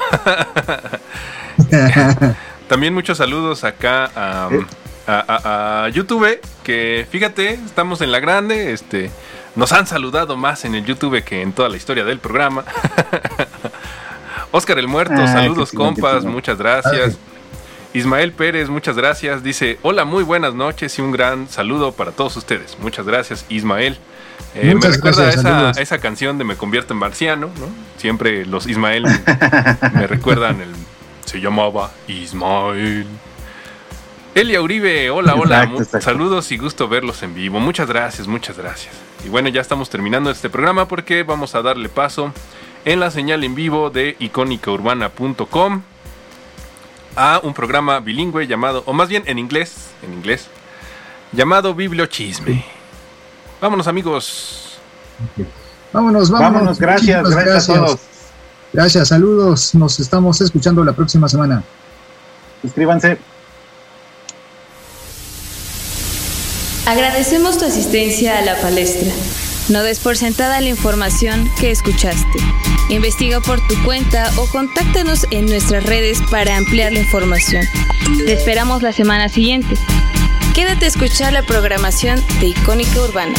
También 2.68 2.94
muchos 2.94 3.18
saludos 3.18 3.64
acá 3.64 4.10
a, 4.14 4.48
a- 5.06 5.24
a- 5.28 5.84
a 5.84 5.88
YouTube. 5.90 6.40
Que 6.62 7.06
fíjate, 7.10 7.54
estamos 7.54 8.00
en 8.00 8.12
la 8.12 8.20
grande. 8.20 8.72
Este, 8.72 9.10
nos 9.56 9.72
han 9.72 9.86
saludado 9.86 10.36
más 10.36 10.64
en 10.64 10.74
el 10.74 10.84
YouTube 10.84 11.22
que 11.24 11.42
en 11.42 11.52
toda 11.52 11.68
la 11.68 11.76
historia 11.76 12.04
del 12.04 12.18
programa. 12.18 12.64
Oscar 14.54 14.78
el 14.78 14.86
Muerto, 14.86 15.14
Ah, 15.18 15.26
saludos 15.26 15.72
compas, 15.72 16.24
muchas 16.24 16.58
gracias. 16.58 17.18
Ismael 17.92 18.30
Pérez, 18.30 18.68
muchas 18.68 18.96
gracias. 18.96 19.42
Dice, 19.42 19.80
hola, 19.82 20.04
muy 20.04 20.22
buenas 20.22 20.54
noches 20.54 20.96
y 20.96 21.02
un 21.02 21.10
gran 21.10 21.48
saludo 21.48 21.90
para 21.90 22.12
todos 22.12 22.36
ustedes. 22.36 22.78
Muchas 22.78 23.04
gracias, 23.04 23.44
Ismael. 23.48 23.98
Eh, 24.54 24.72
me 24.80 24.88
recuerda 24.88 25.24
gracias, 25.24 25.44
a 25.44 25.80
esa, 25.80 25.98
canción 25.98 26.38
de 26.38 26.44
Me 26.44 26.54
convierto 26.54 26.92
en 26.92 27.00
marciano, 27.00 27.48
¿no? 27.58 27.66
Siempre 27.96 28.46
los 28.46 28.68
Ismael 28.68 29.04
me 29.94 30.06
recuerdan 30.06 30.60
el... 30.60 30.68
Se 31.24 31.40
llamaba 31.40 31.90
Ismael. 32.06 33.06
Elia 34.36 34.60
Uribe, 34.62 35.10
hola, 35.10 35.34
hola. 35.34 35.56
Exacto, 35.56 35.72
mu- 35.74 35.82
exacto. 35.82 36.04
Saludos 36.04 36.52
y 36.52 36.58
gusto 36.58 36.86
verlos 36.86 37.24
en 37.24 37.34
vivo. 37.34 37.58
Muchas 37.58 37.88
gracias, 37.88 38.28
muchas 38.28 38.56
gracias. 38.56 38.94
Y 39.24 39.28
bueno, 39.30 39.48
ya 39.48 39.60
estamos 39.60 39.90
terminando 39.90 40.30
este 40.30 40.48
programa 40.48 40.86
porque 40.86 41.24
vamos 41.24 41.56
a 41.56 41.62
darle 41.62 41.88
paso 41.88 42.32
en 42.84 43.00
la 43.00 43.10
señal 43.10 43.44
en 43.44 43.54
vivo 43.54 43.90
de 43.90 44.16
icónicaurbana.com 44.18 45.82
a 47.16 47.40
un 47.42 47.54
programa 47.54 48.00
bilingüe 48.00 48.46
llamado, 48.46 48.82
o 48.86 48.92
más 48.92 49.08
bien 49.08 49.22
en 49.26 49.38
inglés, 49.38 49.90
en 50.02 50.12
inglés, 50.14 50.48
llamado 51.32 51.74
Bibliochisme. 51.74 52.64
Vámonos 53.60 53.86
amigos. 53.86 54.78
Vámonos, 55.92 56.30
vámonos. 56.30 56.52
Vámonos, 56.52 56.78
gracias, 56.78 57.30
gracias 57.30 57.70
a 57.70 57.74
todos. 57.74 58.00
Gracias, 58.72 59.08
saludos. 59.08 59.74
Nos 59.74 60.00
estamos 60.00 60.40
escuchando 60.40 60.84
la 60.84 60.92
próxima 60.92 61.28
semana. 61.28 61.62
Suscríbanse. 62.62 63.16
Agradecemos 66.86 67.56
tu 67.56 67.64
asistencia 67.64 68.38
a 68.38 68.42
la 68.42 68.60
palestra. 68.60 69.10
No 69.68 69.82
des 69.82 69.98
por 69.98 70.16
sentada 70.16 70.60
la 70.60 70.68
información 70.68 71.50
que 71.58 71.70
escuchaste. 71.70 72.38
Investiga 72.90 73.40
por 73.40 73.66
tu 73.66 73.82
cuenta 73.82 74.30
o 74.36 74.46
contáctanos 74.46 75.26
en 75.30 75.46
nuestras 75.46 75.84
redes 75.84 76.20
para 76.30 76.56
ampliar 76.56 76.92
la 76.92 76.98
información. 76.98 77.64
Te 78.26 78.34
esperamos 78.34 78.82
la 78.82 78.92
semana 78.92 79.30
siguiente. 79.30 79.74
Quédate 80.54 80.84
a 80.84 80.88
escuchar 80.88 81.32
la 81.32 81.42
programación 81.42 82.22
de 82.40 82.48
Icónica 82.48 83.00
Urbana. 83.00 83.34